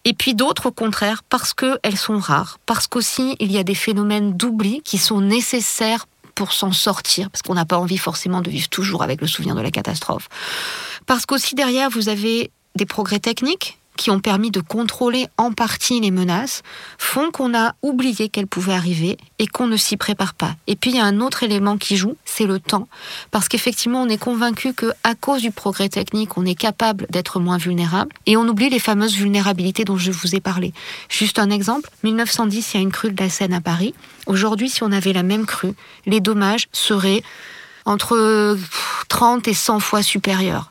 et 0.04 0.12
puis 0.12 0.34
d'autres, 0.34 0.66
au 0.66 0.70
contraire, 0.70 1.22
parce 1.22 1.54
qu'elles 1.54 1.96
sont 1.96 2.18
rares, 2.18 2.58
parce 2.66 2.86
qu'aussi 2.86 3.36
il 3.40 3.50
y 3.50 3.56
a 3.56 3.62
des 3.62 3.74
phénomènes 3.74 4.36
d'oubli 4.36 4.82
qui 4.82 4.98
sont 4.98 5.22
nécessaires 5.22 6.04
pour 6.34 6.52
s'en 6.52 6.72
sortir, 6.72 7.30
parce 7.30 7.40
qu'on 7.40 7.54
n'a 7.54 7.64
pas 7.64 7.78
envie 7.78 7.96
forcément 7.96 8.42
de 8.42 8.50
vivre 8.50 8.68
toujours 8.68 9.02
avec 9.02 9.22
le 9.22 9.26
souvenir 9.26 9.54
de 9.54 9.62
la 9.62 9.70
catastrophe. 9.70 10.28
Parce 11.06 11.24
qu'aussi 11.24 11.54
derrière, 11.54 11.88
vous 11.88 12.10
avez 12.10 12.50
des 12.74 12.84
progrès 12.84 13.18
techniques 13.18 13.78
qui 13.96 14.10
ont 14.10 14.20
permis 14.20 14.50
de 14.50 14.60
contrôler 14.60 15.26
en 15.36 15.52
partie 15.52 16.00
les 16.00 16.10
menaces 16.10 16.62
font 16.98 17.30
qu'on 17.30 17.56
a 17.56 17.74
oublié 17.82 18.28
qu'elles 18.28 18.46
pouvaient 18.46 18.74
arriver 18.74 19.16
et 19.38 19.46
qu'on 19.46 19.66
ne 19.66 19.76
s'y 19.76 19.96
prépare 19.96 20.34
pas. 20.34 20.54
Et 20.66 20.76
puis 20.76 20.90
il 20.90 20.96
y 20.96 21.00
a 21.00 21.04
un 21.04 21.20
autre 21.20 21.42
élément 21.42 21.76
qui 21.76 21.96
joue, 21.96 22.16
c'est 22.24 22.46
le 22.46 22.60
temps, 22.60 22.88
parce 23.30 23.48
qu'effectivement 23.48 24.02
on 24.02 24.08
est 24.08 24.18
convaincu 24.18 24.72
que 24.72 24.92
à 25.04 25.14
cause 25.14 25.42
du 25.42 25.50
progrès 25.50 25.88
technique, 25.88 26.36
on 26.36 26.44
est 26.44 26.54
capable 26.54 27.06
d'être 27.10 27.40
moins 27.40 27.58
vulnérable 27.58 28.12
et 28.26 28.36
on 28.36 28.46
oublie 28.46 28.68
les 28.68 28.78
fameuses 28.78 29.14
vulnérabilités 29.14 29.84
dont 29.84 29.96
je 29.96 30.12
vous 30.12 30.34
ai 30.34 30.40
parlé. 30.40 30.72
Juste 31.08 31.38
un 31.38 31.50
exemple, 31.50 31.90
1910, 32.02 32.74
il 32.74 32.76
y 32.76 32.80
a 32.80 32.82
une 32.82 32.92
crue 32.92 33.10
de 33.10 33.22
la 33.22 33.30
Seine 33.30 33.52
à 33.52 33.60
Paris. 33.60 33.94
Aujourd'hui, 34.26 34.68
si 34.68 34.82
on 34.82 34.92
avait 34.92 35.12
la 35.12 35.22
même 35.22 35.46
crue, 35.46 35.74
les 36.04 36.20
dommages 36.20 36.68
seraient 36.72 37.22
entre 37.84 38.58
30 39.08 39.48
et 39.48 39.54
100 39.54 39.80
fois 39.80 40.02
supérieurs 40.02 40.70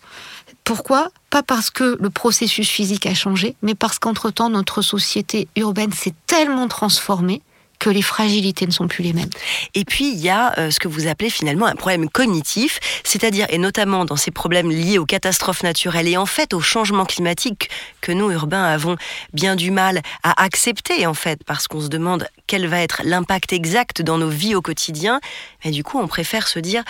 Pourquoi? 0.66 1.10
Pas 1.30 1.44
parce 1.44 1.70
que 1.70 1.96
le 2.02 2.10
processus 2.10 2.68
physique 2.68 3.06
a 3.06 3.14
changé, 3.14 3.56
mais 3.62 3.76
parce 3.76 4.00
qu'entre-temps, 4.00 4.50
notre 4.50 4.82
société 4.82 5.48
urbaine 5.56 5.94
s'est 5.94 6.16
tellement 6.26 6.68
transformée 6.68 7.44
que 7.80 7.90
les 7.90 8.02
fragilités 8.02 8.66
ne 8.66 8.72
sont 8.72 8.88
plus 8.88 9.04
les 9.04 9.14
mêmes. 9.14 9.30
Et 9.74 9.86
puis, 9.86 10.12
il 10.12 10.20
y 10.20 10.30
a 10.30 10.58
euh, 10.58 10.72
ce 10.72 10.80
que 10.80 10.88
vous 10.88 11.08
appelez 11.08 11.30
finalement 11.30 11.66
un 11.66 11.76
problème 11.76 12.10
cognitif, 12.10 12.80
c'est-à-dire, 13.04 13.48
et 13.50 13.58
notamment 13.58 14.06
dans 14.06 14.16
ces 14.16 14.32
problèmes 14.32 14.70
liés 14.70 14.98
aux 14.98 15.06
catastrophes 15.06 15.64
naturelles 15.64 16.08
et 16.08 16.18
en 16.18 16.26
fait 16.26 16.54
au 16.54 16.62
changement 16.62 17.06
climatique 17.06 17.70
que 18.02 18.12
nous, 18.12 18.32
urbains, 18.32 18.64
avons 18.64 18.96
bien 19.34 19.56
du 19.56 19.72
mal 19.72 20.02
à 20.24 20.44
accepter, 20.44 21.06
en 21.06 21.14
fait, 21.14 21.44
parce 21.44 21.68
qu'on 21.68 21.82
se 21.82 21.88
demande 21.88 22.28
quel 22.48 22.68
va 22.68 22.80
être 22.82 23.02
l'impact 23.04 23.54
exact 23.54 24.02
dans 24.02 24.18
nos 24.18 24.30
vies 24.30 24.56
au 24.56 24.62
quotidien. 24.62 25.20
Mais 25.64 25.72
du 25.72 25.84
coup, 25.84 26.00
on 26.00 26.08
préfère 26.08 26.48
se 26.48 26.60
dire, 26.60 26.84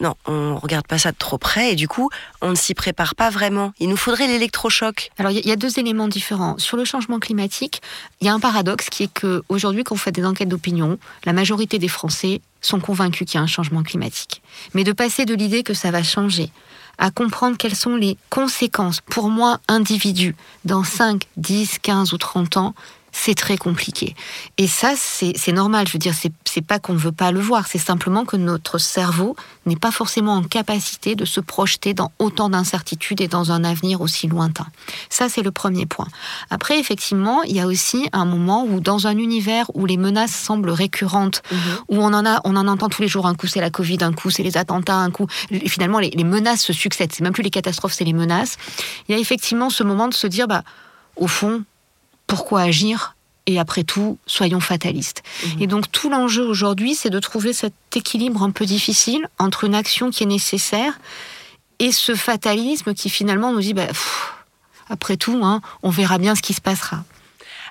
non, 0.00 0.14
on 0.26 0.56
regarde 0.56 0.86
pas 0.86 0.98
ça 0.98 1.12
de 1.12 1.16
trop 1.16 1.38
près 1.38 1.72
et 1.72 1.76
du 1.76 1.88
coup, 1.88 2.10
on 2.40 2.50
ne 2.50 2.54
s'y 2.54 2.74
prépare 2.74 3.14
pas 3.14 3.30
vraiment. 3.30 3.72
Il 3.80 3.88
nous 3.88 3.96
faudrait 3.96 4.28
l'électrochoc. 4.28 5.10
Alors, 5.18 5.32
il 5.32 5.46
y 5.46 5.52
a 5.52 5.56
deux 5.56 5.78
éléments 5.78 6.08
différents. 6.08 6.58
Sur 6.58 6.76
le 6.76 6.84
changement 6.84 7.18
climatique, 7.18 7.82
il 8.20 8.26
y 8.26 8.30
a 8.30 8.32
un 8.32 8.40
paradoxe 8.40 8.88
qui 8.90 9.04
est 9.04 9.10
qu'aujourd'hui, 9.20 9.84
quand 9.84 9.94
on 9.94 9.98
fait 9.98 10.12
des 10.12 10.22
enquêtes 10.30 10.48
d'opinion, 10.48 10.98
la 11.24 11.32
majorité 11.32 11.78
des 11.78 11.88
Français 11.88 12.40
sont 12.60 12.80
convaincus 12.80 13.26
qu'il 13.26 13.38
y 13.38 13.40
a 13.40 13.42
un 13.42 13.46
changement 13.46 13.82
climatique. 13.82 14.42
Mais 14.74 14.84
de 14.84 14.92
passer 14.92 15.24
de 15.24 15.34
l'idée 15.34 15.62
que 15.62 15.74
ça 15.74 15.90
va 15.90 16.02
changer 16.02 16.50
à 16.98 17.10
comprendre 17.10 17.56
quelles 17.56 17.74
sont 17.74 17.96
les 17.96 18.18
conséquences 18.28 19.00
pour 19.00 19.30
moi, 19.30 19.58
individu, 19.68 20.36
dans 20.66 20.84
5, 20.84 21.22
10, 21.38 21.78
15 21.78 22.12
ou 22.12 22.18
30 22.18 22.58
ans, 22.58 22.74
c'est 23.12 23.34
très 23.34 23.56
compliqué. 23.56 24.14
Et 24.58 24.66
ça, 24.66 24.94
c'est 24.96 25.52
normal. 25.52 25.86
Je 25.86 25.92
veux 25.92 25.98
dire, 25.98 26.14
c'est 26.44 26.60
pas 26.60 26.78
qu'on 26.78 26.94
ne 26.94 26.98
veut 26.98 27.12
pas 27.12 27.32
le 27.32 27.40
voir, 27.40 27.66
c'est 27.66 27.78
simplement 27.78 28.24
que 28.24 28.36
notre 28.36 28.78
cerveau 28.78 29.36
n'est 29.66 29.76
pas 29.76 29.90
forcément 29.90 30.34
en 30.34 30.42
capacité 30.42 31.14
de 31.14 31.24
se 31.24 31.40
projeter 31.40 31.94
dans 31.94 32.12
autant 32.18 32.48
d'incertitudes 32.48 33.20
et 33.20 33.28
dans 33.28 33.52
un 33.52 33.64
avenir 33.64 34.00
aussi 34.00 34.26
lointain. 34.26 34.66
Ça, 35.08 35.28
c'est 35.28 35.42
le 35.42 35.50
premier 35.50 35.86
point. 35.86 36.06
Après, 36.50 36.78
effectivement, 36.78 37.42
il 37.42 37.54
y 37.54 37.60
a 37.60 37.66
aussi 37.66 38.08
un 38.12 38.24
moment 38.24 38.64
où, 38.64 38.80
dans 38.80 39.06
un 39.06 39.16
univers 39.16 39.66
où 39.74 39.86
les 39.86 39.96
menaces 39.96 40.34
semblent 40.34 40.70
récurrentes, 40.70 41.42
mhm. 41.50 41.58
où 41.88 41.96
on 41.98 42.12
en 42.12 42.26
a, 42.26 42.40
on 42.44 42.56
en 42.56 42.66
entend 42.68 42.88
tous 42.88 43.02
les 43.02 43.08
jours. 43.08 43.26
Un 43.26 43.34
coup, 43.34 43.46
c'est 43.46 43.60
la 43.60 43.70
Covid, 43.70 43.98
un 44.00 44.12
coup, 44.12 44.30
c'est 44.30 44.42
les 44.42 44.56
attentats, 44.56 44.96
un 44.96 45.10
coup, 45.10 45.26
finalement, 45.66 45.98
les, 45.98 46.10
les 46.10 46.24
menaces 46.24 46.62
se 46.62 46.72
succèdent. 46.72 47.12
C'est 47.12 47.22
même 47.22 47.32
plus 47.32 47.42
les 47.42 47.50
catastrophes, 47.50 47.92
c'est 47.92 48.04
les 48.04 48.12
menaces. 48.12 48.56
Il 49.08 49.14
y 49.14 49.18
a 49.18 49.20
effectivement 49.20 49.70
ce 49.70 49.82
moment 49.82 50.08
de 50.08 50.14
se 50.14 50.26
dire, 50.26 50.48
bah, 50.48 50.62
au 51.16 51.26
fond, 51.26 51.64
pourquoi 52.30 52.60
agir 52.60 53.16
et 53.46 53.58
après 53.58 53.82
tout, 53.82 54.18
soyons 54.24 54.60
fatalistes. 54.60 55.24
Mhm. 55.44 55.62
Et 55.62 55.66
donc 55.66 55.90
tout 55.90 56.08
l'enjeu 56.08 56.44
aujourd'hui, 56.44 56.94
c'est 56.94 57.10
de 57.10 57.18
trouver 57.18 57.52
cet 57.52 57.74
équilibre 57.94 58.44
un 58.44 58.52
peu 58.52 58.66
difficile 58.66 59.26
entre 59.38 59.64
une 59.64 59.74
action 59.74 60.10
qui 60.10 60.22
est 60.22 60.26
nécessaire 60.26 61.00
et 61.80 61.90
ce 61.90 62.14
fatalisme 62.14 62.94
qui 62.94 63.10
finalement 63.10 63.52
nous 63.52 63.60
dit, 63.60 63.74
bah, 63.74 63.88
après 64.88 65.16
tout, 65.16 65.40
hein, 65.42 65.60
on 65.82 65.90
verra 65.90 66.18
bien 66.18 66.36
ce 66.36 66.42
qui 66.42 66.54
se 66.54 66.60
passera. 66.60 67.02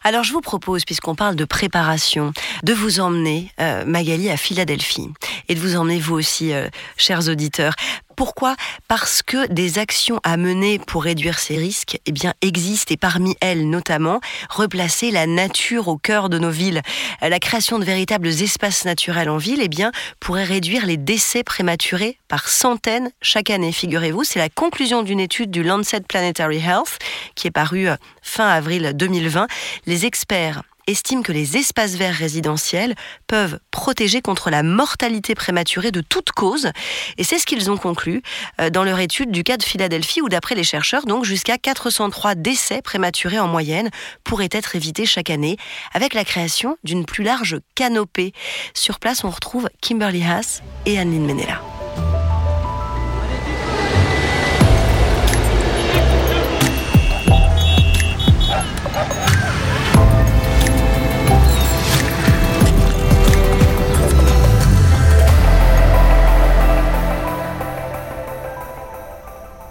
Alors 0.04 0.24
je 0.24 0.34
vous 0.34 0.42
propose, 0.42 0.84
puisqu'on 0.84 1.16
parle 1.16 1.36
de 1.36 1.46
préparation, 1.46 2.34
de 2.63 2.74
vous 2.74 3.00
emmener, 3.00 3.51
euh, 3.62 3.86
Magali, 3.86 4.30
à 4.30 4.38
Philadelphie 4.38 5.10
et 5.48 5.56
de 5.56 5.60
vous 5.60 5.75
emmener 5.75 6.00
vous 6.00 6.16
aussi, 6.16 6.54
euh, 6.54 6.68
chers 6.98 7.30
auditeurs. 7.30 7.75
Pourquoi 8.19 8.57
Parce 8.89 9.23
que 9.23 9.47
des 9.47 9.79
actions 9.79 10.19
à 10.25 10.35
mener 10.35 10.77
pour 10.77 11.05
réduire 11.05 11.39
ces 11.39 11.55
risques 11.55 12.01
eh 12.05 12.11
bien, 12.11 12.33
existent 12.41 12.93
et 12.93 12.97
parmi 12.97 13.38
elles 13.39 13.69
notamment 13.69 14.19
replacer 14.49 15.09
la 15.09 15.25
nature 15.25 15.88
au 15.88 15.97
cœur 15.97 16.27
de 16.27 16.38
nos 16.38 16.49
villes. 16.49 16.81
La 17.21 17.39
création 17.39 17.79
de 17.79 17.85
véritables 17.85 18.27
espaces 18.27 18.83
naturels 18.83 19.29
en 19.29 19.38
ville 19.38 19.61
eh 19.61 19.69
bien, 19.69 19.93
pourrait 20.19 20.43
réduire 20.43 20.85
les 20.85 20.97
décès 20.97 21.45
prématurés 21.45 22.19
par 22.27 22.49
centaines 22.49 23.09
chaque 23.21 23.49
année. 23.49 23.71
Figurez-vous, 23.71 24.25
c'est 24.25 24.39
la 24.39 24.49
conclusion 24.49 25.01
d'une 25.01 25.21
étude 25.21 25.49
du 25.49 25.63
Lancet 25.63 26.01
Planetary 26.01 26.57
Health 26.57 26.99
qui 27.35 27.47
est 27.47 27.51
parue 27.51 27.88
euh, 27.88 27.95
fin 28.21 28.49
avril 28.49 28.91
2020. 28.95 29.47
Les 29.85 30.05
experts 30.05 30.63
estime 30.89 31.24
que 31.24 31.31
les 31.31 31.58
espaces 31.58 31.96
verts 31.96 32.15
résidentiels 32.15 32.96
peuvent 33.27 33.60
protéger 33.72 34.22
contre 34.22 34.50
la 34.50 34.63
mortalité 34.63 35.36
prématurée 35.36 35.91
de 35.91 36.01
toute 36.01 36.31
cause. 36.31 36.72
Et 37.17 37.24
c'est 37.24 37.39
ce 37.39 37.46
qu'ils 37.46 37.72
ont 37.72 37.77
conclu 37.77 38.22
euh, 38.60 38.69
dans 38.69 38.84
leur 38.84 39.00
étude 39.00 39.31
du 39.31 39.43
cas 39.43 39.58
de 39.58 39.63
Philadelphie, 39.63 40.22
où 40.22 40.29
d'après 40.29 40.55
les 40.55 40.63
chercheurs, 40.63 41.05
donc 41.05 41.25
jusqu'à 41.25 41.58
403 41.58 42.36
décès 42.36 42.81
prématurés 42.81 43.39
en 43.39 43.48
moyenne 43.48 43.89
pourraient 44.24 44.50
être 44.51 44.75
évités 44.75 45.05
chaque 45.05 45.29
année 45.29 45.58
avec 45.93 46.13
la 46.13 46.25
création 46.25 46.77
d'une 46.84 47.05
plus 47.05 47.24
large 47.24 47.58
canopée. 47.75 48.34
Sur 48.74 49.00
place, 49.00 49.24
on 49.24 49.29
retrouve 49.29 49.69
Kimberly 49.81 50.24
Haas 50.24 50.62
et 50.86 51.00
Anne-Lynn 51.00 51.25
Menela. 51.25 51.62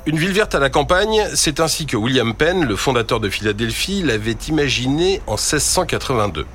Une 0.08 0.16
ville 0.16 0.32
verte 0.32 0.54
à 0.54 0.58
la 0.58 0.70
campagne, 0.70 1.22
c'est 1.34 1.60
ainsi 1.60 1.84
que 1.84 1.94
William 1.94 2.32
Penn, 2.32 2.64
le 2.64 2.76
fondateur 2.76 3.20
de 3.20 3.28
Philadelphie, 3.28 4.02
l'avait 4.02 4.38
imaginé 4.48 5.20
en 5.26 5.32
1682. 5.32 6.46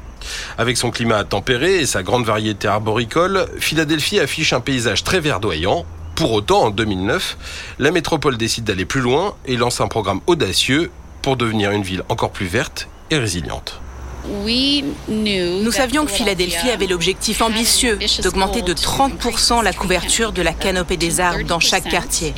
Avec 0.58 0.76
son 0.76 0.90
climat 0.90 1.24
tempéré 1.24 1.76
et 1.76 1.86
sa 1.86 2.02
grande 2.02 2.26
variété 2.26 2.68
arboricole, 2.68 3.46
Philadelphie 3.60 4.20
affiche 4.20 4.54
un 4.54 4.60
paysage 4.60 5.04
très 5.04 5.20
verdoyant. 5.20 5.86
Pour 6.16 6.32
autant, 6.32 6.64
en 6.64 6.70
2009, 6.72 7.38
la 7.78 7.92
métropole 7.92 8.38
décide 8.38 8.64
d'aller 8.64 8.86
plus 8.86 9.02
loin 9.02 9.36
et 9.46 9.56
lance 9.56 9.82
un 9.82 9.88
programme 9.88 10.22
audacieux 10.26 10.90
pour 11.22 11.38
devenir 11.38 11.70
une 11.70 11.84
ville 11.84 12.02
encore 12.10 12.32
plus 12.32 12.48
verte 12.48 12.88
et 13.12 13.20
résiliente. 13.20 13.83
Nous 14.26 15.72
savions 15.72 16.06
que 16.06 16.12
Philadelphie 16.12 16.70
avait 16.70 16.88
l'objectif 16.88 17.42
ambitieux 17.42 18.00
d'augmenter 18.22 18.62
de 18.62 18.74
30% 18.74 19.64
la 19.64 19.74
couverture 19.74 20.32
de 20.32 20.42
la 20.42 20.54
canopée 20.54 20.98
des 20.98 21.20
arbres 21.20 21.46
dans 21.46 21.60
chaque 21.60 21.90
quartier. 21.90 22.34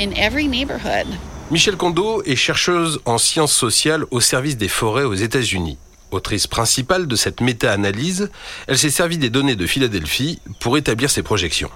Michelle 1.51 1.77
Kondo 1.77 2.23
est 2.23 2.35
chercheuse 2.35 2.99
en 3.05 3.17
sciences 3.17 3.53
sociales 3.53 4.05
au 4.09 4.19
service 4.19 4.57
des 4.57 4.67
forêts 4.67 5.03
aux 5.03 5.13
États-Unis. 5.13 5.77
Autrice 6.11 6.47
principale 6.47 7.07
de 7.07 7.15
cette 7.15 7.41
méta-analyse, 7.41 8.31
elle 8.67 8.77
s'est 8.77 8.89
servie 8.89 9.17
des 9.17 9.29
données 9.29 9.55
de 9.55 9.67
Philadelphie 9.67 10.39
pour 10.59 10.77
établir 10.77 11.09
ses 11.09 11.23
projections. 11.23 11.69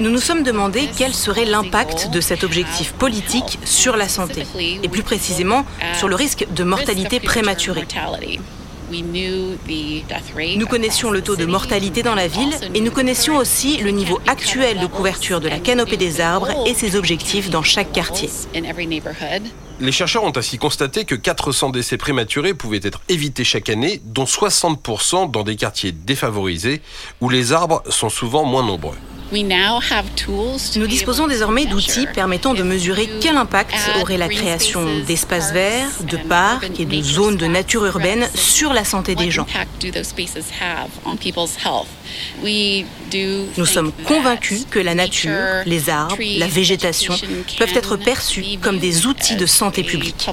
Nous 0.00 0.10
nous 0.10 0.18
sommes 0.18 0.42
demandé 0.42 0.88
quel 0.96 1.12
serait 1.12 1.44
l'impact 1.44 2.10
de 2.10 2.20
cet 2.20 2.44
objectif 2.44 2.92
politique 2.94 3.58
sur 3.64 3.96
la 3.96 4.08
santé, 4.08 4.46
et 4.82 4.88
plus 4.88 5.02
précisément 5.02 5.66
sur 5.94 6.08
le 6.08 6.14
risque 6.14 6.46
de 6.50 6.64
mortalité 6.64 7.20
prématurée. 7.20 7.86
Nous 10.56 10.66
connaissions 10.66 11.10
le 11.10 11.22
taux 11.22 11.36
de 11.36 11.46
mortalité 11.46 12.02
dans 12.02 12.14
la 12.14 12.26
ville 12.26 12.54
et 12.74 12.80
nous 12.80 12.90
connaissions 12.90 13.36
aussi 13.36 13.78
le 13.78 13.90
niveau 13.90 14.20
actuel 14.26 14.78
de 14.80 14.86
couverture 14.86 15.40
de 15.40 15.48
la 15.48 15.58
canopée 15.58 15.96
des 15.96 16.20
arbres 16.20 16.50
et 16.66 16.74
ses 16.74 16.96
objectifs 16.96 17.50
dans 17.50 17.62
chaque 17.62 17.92
quartier. 17.92 18.28
Les 19.82 19.90
chercheurs 19.90 20.22
ont 20.22 20.32
ainsi 20.36 20.58
constaté 20.58 21.04
que 21.04 21.16
400 21.16 21.70
décès 21.70 21.96
prématurés 21.96 22.54
pouvaient 22.54 22.78
être 22.84 23.00
évités 23.08 23.42
chaque 23.42 23.68
année, 23.68 24.00
dont 24.04 24.22
60% 24.22 25.28
dans 25.28 25.42
des 25.42 25.56
quartiers 25.56 25.90
défavorisés 25.90 26.82
où 27.20 27.28
les 27.28 27.52
arbres 27.52 27.82
sont 27.88 28.08
souvent 28.08 28.44
moins 28.44 28.64
nombreux. 28.64 28.94
Nous 30.76 30.86
disposons 30.86 31.26
désormais 31.26 31.66
d'outils 31.66 32.06
permettant 32.06 32.54
de 32.54 32.62
mesurer 32.62 33.08
quel 33.20 33.36
impact 33.36 33.74
aurait 34.00 34.18
la 34.18 34.28
création 34.28 34.84
d'espaces 35.06 35.52
verts, 35.52 35.88
de 36.02 36.16
parcs 36.16 36.78
et 36.78 36.84
de 36.84 37.02
zones 37.02 37.36
de 37.36 37.46
nature 37.46 37.86
urbaine 37.86 38.28
sur 38.34 38.72
la 38.72 38.84
santé 38.84 39.14
des 39.14 39.30
gens. 39.30 39.46
Nous 43.56 43.66
sommes 43.66 43.92
convaincus 44.04 44.66
que 44.70 44.78
la 44.78 44.94
nature, 44.94 45.30
les 45.66 45.88
arbres, 45.88 46.16
la 46.38 46.46
végétation 46.46 47.14
peuvent 47.58 47.76
être 47.76 47.96
perçus 47.96 48.44
comme 48.60 48.78
des 48.78 49.06
outils 49.06 49.36
de 49.36 49.46
santé 49.46 49.82
publique. 49.82 50.28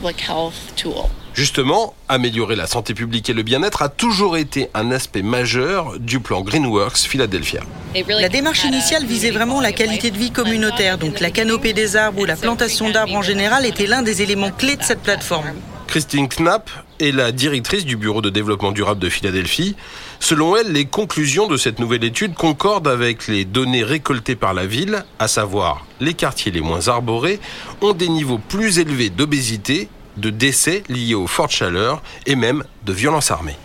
Justement, 1.40 1.94
améliorer 2.10 2.58
la 2.58 2.68
santé 2.68 2.94
publique 2.94 3.30
et 3.30 3.34
le 3.34 3.44
bien-être 3.44 3.82
a 3.82 3.88
toujours 3.88 4.36
été 4.36 4.68
un 4.74 4.92
aspect 4.92 5.22
majeur 5.22 5.98
du 5.98 6.20
plan 6.20 6.42
Greenworks 6.42 6.98
Philadelphia. 6.98 7.62
La 8.10 8.28
démarche 8.28 8.66
initiale 8.66 9.06
visait 9.06 9.32
vraiment 9.32 9.62
la 9.62 9.72
qualité 9.72 10.12
de 10.12 10.18
vie 10.18 10.32
communautaire, 10.32 10.98
donc 10.98 11.22
la 11.22 11.32
canopée 11.32 11.72
des 11.72 11.96
arbres 11.96 12.20
ou 12.20 12.26
la 12.26 12.36
plantation 12.36 12.90
d'arbres 12.90 13.16
en 13.16 13.22
général 13.22 13.66
était 13.66 13.88
l'un 13.88 14.02
des 14.02 14.22
éléments 14.22 14.52
clés 14.52 14.76
de 14.76 14.84
cette 14.84 15.00
plateforme. 15.00 15.54
Christine 15.88 16.28
Knapp 16.28 16.70
est 17.00 17.14
la 17.14 17.32
directrice 17.32 17.86
du 17.86 17.96
Bureau 17.96 18.22
de 18.22 18.30
développement 18.30 18.74
durable 18.74 19.00
de 19.00 19.08
Philadelphie. 19.08 19.78
Selon 20.20 20.58
elle, 20.58 20.74
les 20.74 20.86
conclusions 20.88 21.48
de 21.48 21.56
cette 21.56 21.80
nouvelle 21.80 22.04
étude 22.04 22.34
concordent 22.34 22.90
avec 22.90 23.30
les 23.30 23.46
données 23.46 23.86
récoltées 23.86 24.36
par 24.36 24.54
la 24.54 24.66
ville, 24.66 25.06
à 25.20 25.30
savoir 25.30 25.86
les 26.02 26.16
quartiers 26.16 26.52
les 26.52 26.60
moins 26.60 26.90
arborés 26.90 27.40
ont 27.82 27.94
des 27.94 28.10
niveaux 28.10 28.42
plus 28.50 28.80
élevés 28.80 29.10
d'obésité 29.10 29.88
de 30.20 30.30
décès 30.30 30.84
liés 30.90 31.16
aux 31.16 31.28
fortes 31.28 31.52
chaleurs 31.52 32.02
et 32.26 32.36
même 32.36 32.64
de 32.86 32.94
violences 32.94 33.32
armées. 33.32 33.58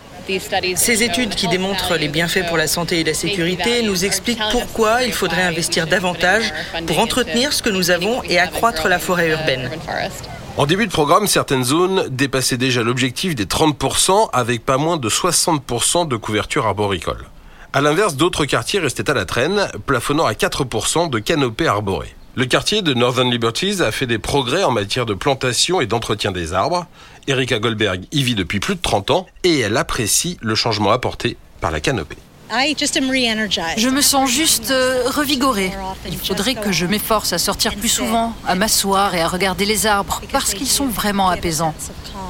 Ces 0.75 1.03
études 1.03 1.35
qui 1.35 1.47
démontrent 1.47 1.95
les 1.97 2.07
bienfaits 2.07 2.47
pour 2.47 2.57
la 2.57 2.67
santé 2.67 3.01
et 3.01 3.03
la 3.03 3.13
sécurité 3.13 3.83
nous 3.83 4.05
expliquent 4.05 4.41
pourquoi 4.51 5.03
il 5.03 5.13
faudrait 5.13 5.43
investir 5.43 5.85
davantage 5.85 6.51
pour 6.87 6.99
entretenir 6.99 7.53
ce 7.53 7.61
que 7.61 7.69
nous 7.69 7.91
avons 7.91 8.23
et 8.23 8.39
accroître 8.39 8.87
la 8.87 8.97
forêt 8.97 9.29
urbaine. 9.29 9.69
En 10.57 10.65
début 10.65 10.87
de 10.87 10.91
programme, 10.91 11.27
certaines 11.27 11.65
zones 11.65 12.07
dépassaient 12.09 12.57
déjà 12.57 12.81
l'objectif 12.81 13.35
des 13.35 13.45
30% 13.45 14.29
avec 14.31 14.65
pas 14.65 14.77
moins 14.77 14.97
de 14.97 15.09
60% 15.09 16.07
de 16.07 16.15
couverture 16.15 16.65
arboricole. 16.65 17.25
À 17.73 17.81
l'inverse, 17.81 18.15
d'autres 18.15 18.45
quartiers 18.45 18.79
restaient 18.79 19.09
à 19.09 19.13
la 19.13 19.25
traîne, 19.25 19.67
plafonnant 19.85 20.25
à 20.25 20.31
4% 20.31 21.09
de 21.09 21.19
canopées 21.19 21.67
arborées. 21.67 22.15
Le 22.37 22.45
quartier 22.45 22.81
de 22.81 22.93
Northern 22.93 23.31
Liberties 23.31 23.81
a 23.81 23.93
fait 23.93 24.07
des 24.07 24.19
progrès 24.19 24.65
en 24.65 24.71
matière 24.71 25.05
de 25.05 25.13
plantation 25.13 25.79
et 25.79 25.85
d'entretien 25.85 26.33
des 26.33 26.51
arbres. 26.51 26.85
Erika 27.27 27.59
Goldberg 27.59 28.01
y 28.11 28.23
vit 28.23 28.35
depuis 28.35 28.59
plus 28.59 28.75
de 28.75 28.81
30 28.81 29.11
ans 29.11 29.25
et 29.45 29.59
elle 29.59 29.77
apprécie 29.77 30.37
le 30.41 30.53
changement 30.53 30.91
apporté 30.91 31.37
par 31.61 31.71
la 31.71 31.79
canopée. 31.79 32.17
Je 33.77 33.89
me 33.89 34.01
sens 34.01 34.29
juste 34.29 34.71
euh, 34.71 35.03
revigorée. 35.07 35.71
Il 36.07 36.17
faudrait 36.17 36.55
que 36.55 36.71
je 36.71 36.85
m'efforce 36.85 37.33
à 37.33 37.37
sortir 37.37 37.75
plus 37.75 37.89
souvent, 37.89 38.33
à 38.47 38.55
m'asseoir 38.55 39.15
et 39.15 39.21
à 39.21 39.27
regarder 39.27 39.65
les 39.65 39.87
arbres, 39.87 40.21
parce 40.31 40.53
qu'ils 40.53 40.67
sont 40.67 40.87
vraiment 40.87 41.29
apaisants. 41.29 41.73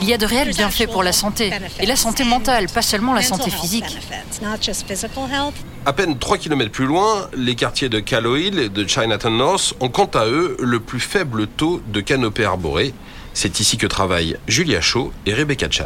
Il 0.01 0.07
y 0.07 0.13
a 0.13 0.17
de 0.17 0.25
réels 0.25 0.49
bienfaits 0.49 0.87
pour 0.87 1.03
la 1.03 1.11
santé, 1.11 1.51
et 1.79 1.85
la 1.85 1.95
santé 1.95 2.23
mentale, 2.23 2.67
pas 2.67 2.81
seulement 2.81 3.13
la 3.13 3.21
santé 3.21 3.51
physique. 3.51 3.97
À 5.85 5.93
peine 5.93 6.17
3 6.17 6.37
km 6.37 6.71
plus 6.71 6.85
loin, 6.85 7.29
les 7.35 7.55
quartiers 7.55 7.89
de 7.89 7.99
Caloil 7.99 8.59
et 8.59 8.69
de 8.69 8.87
Chinatown 8.87 9.37
North 9.37 9.73
ont 9.79 9.89
quant 9.89 10.09
à 10.13 10.25
eux 10.25 10.57
le 10.59 10.79
plus 10.79 10.99
faible 10.99 11.47
taux 11.47 11.81
de 11.87 12.01
canopée 12.01 12.45
arborée. 12.45 12.93
C'est 13.33 13.59
ici 13.59 13.77
que 13.77 13.85
travaillent 13.85 14.37
Julia 14.47 14.81
Shaw 14.81 15.11
et 15.25 15.33
Rebecca 15.33 15.67
Chan. 15.69 15.85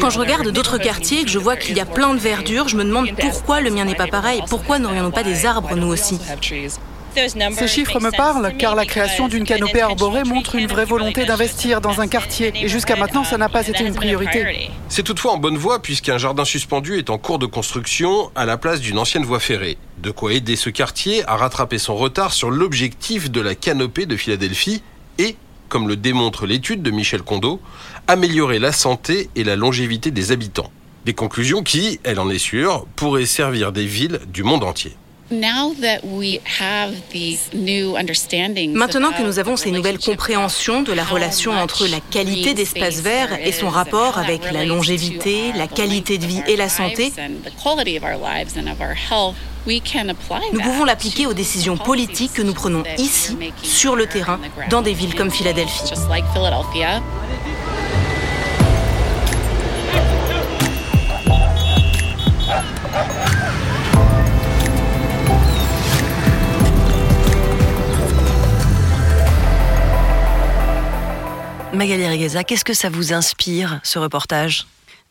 Quand 0.00 0.10
je 0.10 0.18
regarde 0.18 0.48
d'autres 0.48 0.78
quartiers 0.78 1.20
et 1.20 1.24
que 1.24 1.30
je 1.30 1.38
vois 1.38 1.56
qu'il 1.56 1.76
y 1.76 1.80
a 1.80 1.86
plein 1.86 2.14
de 2.14 2.18
verdure, 2.18 2.68
je 2.68 2.76
me 2.76 2.84
demande 2.84 3.10
pourquoi 3.18 3.60
le 3.60 3.70
mien 3.70 3.84
n'est 3.84 3.94
pas 3.94 4.06
pareil. 4.06 4.42
Pourquoi 4.48 4.78
n'aurions-nous 4.78 5.10
pas 5.10 5.22
des 5.22 5.46
arbres, 5.46 5.74
nous 5.76 5.88
aussi 5.88 6.18
ces 7.52 7.68
chiffres 7.68 7.98
me 8.00 8.10
parlent 8.10 8.52
car 8.58 8.74
la 8.74 8.84
création 8.84 9.28
d'une 9.28 9.44
canopée 9.44 9.80
arborée 9.80 10.24
montre 10.24 10.56
une 10.56 10.66
vraie 10.66 10.84
volonté 10.84 11.24
d'investir 11.24 11.80
dans 11.80 12.00
un 12.00 12.08
quartier 12.08 12.52
et 12.54 12.68
jusqu'à 12.68 12.96
maintenant 12.96 13.24
ça 13.24 13.38
n'a 13.38 13.48
pas 13.48 13.66
été 13.66 13.84
une 13.84 13.94
priorité. 13.94 14.70
C'est 14.88 15.02
toutefois 15.02 15.32
en 15.32 15.38
bonne 15.38 15.56
voie 15.56 15.80
puisqu'un 15.80 16.18
jardin 16.18 16.44
suspendu 16.44 16.98
est 16.98 17.10
en 17.10 17.18
cours 17.18 17.38
de 17.38 17.46
construction 17.46 18.30
à 18.34 18.44
la 18.44 18.58
place 18.58 18.80
d'une 18.80 18.98
ancienne 18.98 19.24
voie 19.24 19.40
ferrée. 19.40 19.78
De 19.98 20.10
quoi 20.10 20.34
aider 20.34 20.56
ce 20.56 20.68
quartier 20.68 21.26
à 21.26 21.36
rattraper 21.36 21.78
son 21.78 21.96
retard 21.96 22.32
sur 22.32 22.50
l'objectif 22.50 23.30
de 23.30 23.40
la 23.40 23.54
canopée 23.54 24.06
de 24.06 24.16
Philadelphie 24.16 24.82
et 25.18 25.36
comme 25.68 25.88
le 25.88 25.96
démontre 25.96 26.46
l'étude 26.46 26.82
de 26.82 26.90
Michel 26.90 27.22
Condo, 27.22 27.60
améliorer 28.06 28.58
la 28.58 28.72
santé 28.72 29.30
et 29.36 29.44
la 29.44 29.56
longévité 29.56 30.10
des 30.10 30.32
habitants. 30.32 30.70
Des 31.04 31.14
conclusions 31.14 31.62
qui, 31.62 32.00
elle 32.02 32.18
en 32.18 32.28
est 32.30 32.38
sûre, 32.38 32.86
pourraient 32.96 33.26
servir 33.26 33.72
des 33.72 33.86
villes 33.86 34.20
du 34.32 34.42
monde 34.42 34.64
entier. 34.64 34.96
Maintenant 38.74 39.12
que 39.12 39.22
nous 39.22 39.38
avons 39.40 39.56
ces 39.56 39.72
nouvelles 39.72 39.98
compréhensions 39.98 40.82
de 40.82 40.92
la 40.92 41.04
relation 41.04 41.52
entre 41.52 41.88
la 41.88 41.98
qualité 42.00 42.54
d'espace 42.54 43.00
vert 43.00 43.36
et 43.44 43.50
son 43.50 43.68
rapport 43.68 44.18
avec 44.18 44.52
la 44.52 44.64
longévité, 44.64 45.52
la 45.56 45.66
qualité 45.66 46.18
de 46.18 46.26
vie 46.26 46.42
et 46.46 46.56
la 46.56 46.68
santé, 46.68 47.12
nous 50.52 50.60
pouvons 50.60 50.84
l'appliquer 50.84 51.26
aux 51.26 51.34
décisions 51.34 51.76
politiques 51.76 52.34
que 52.34 52.42
nous 52.42 52.54
prenons 52.54 52.84
ici, 52.98 53.36
sur 53.62 53.96
le 53.96 54.06
terrain, 54.06 54.40
dans 54.70 54.82
des 54.82 54.92
villes 54.92 55.14
comme 55.14 55.30
Philadelphie. 55.30 55.82
Magali 71.72 72.08
Regaza, 72.08 72.42
qu'est-ce 72.42 72.64
que 72.64 72.72
ça 72.72 72.88
vous 72.88 73.12
inspire, 73.12 73.80
ce 73.82 73.98
reportage? 73.98 74.66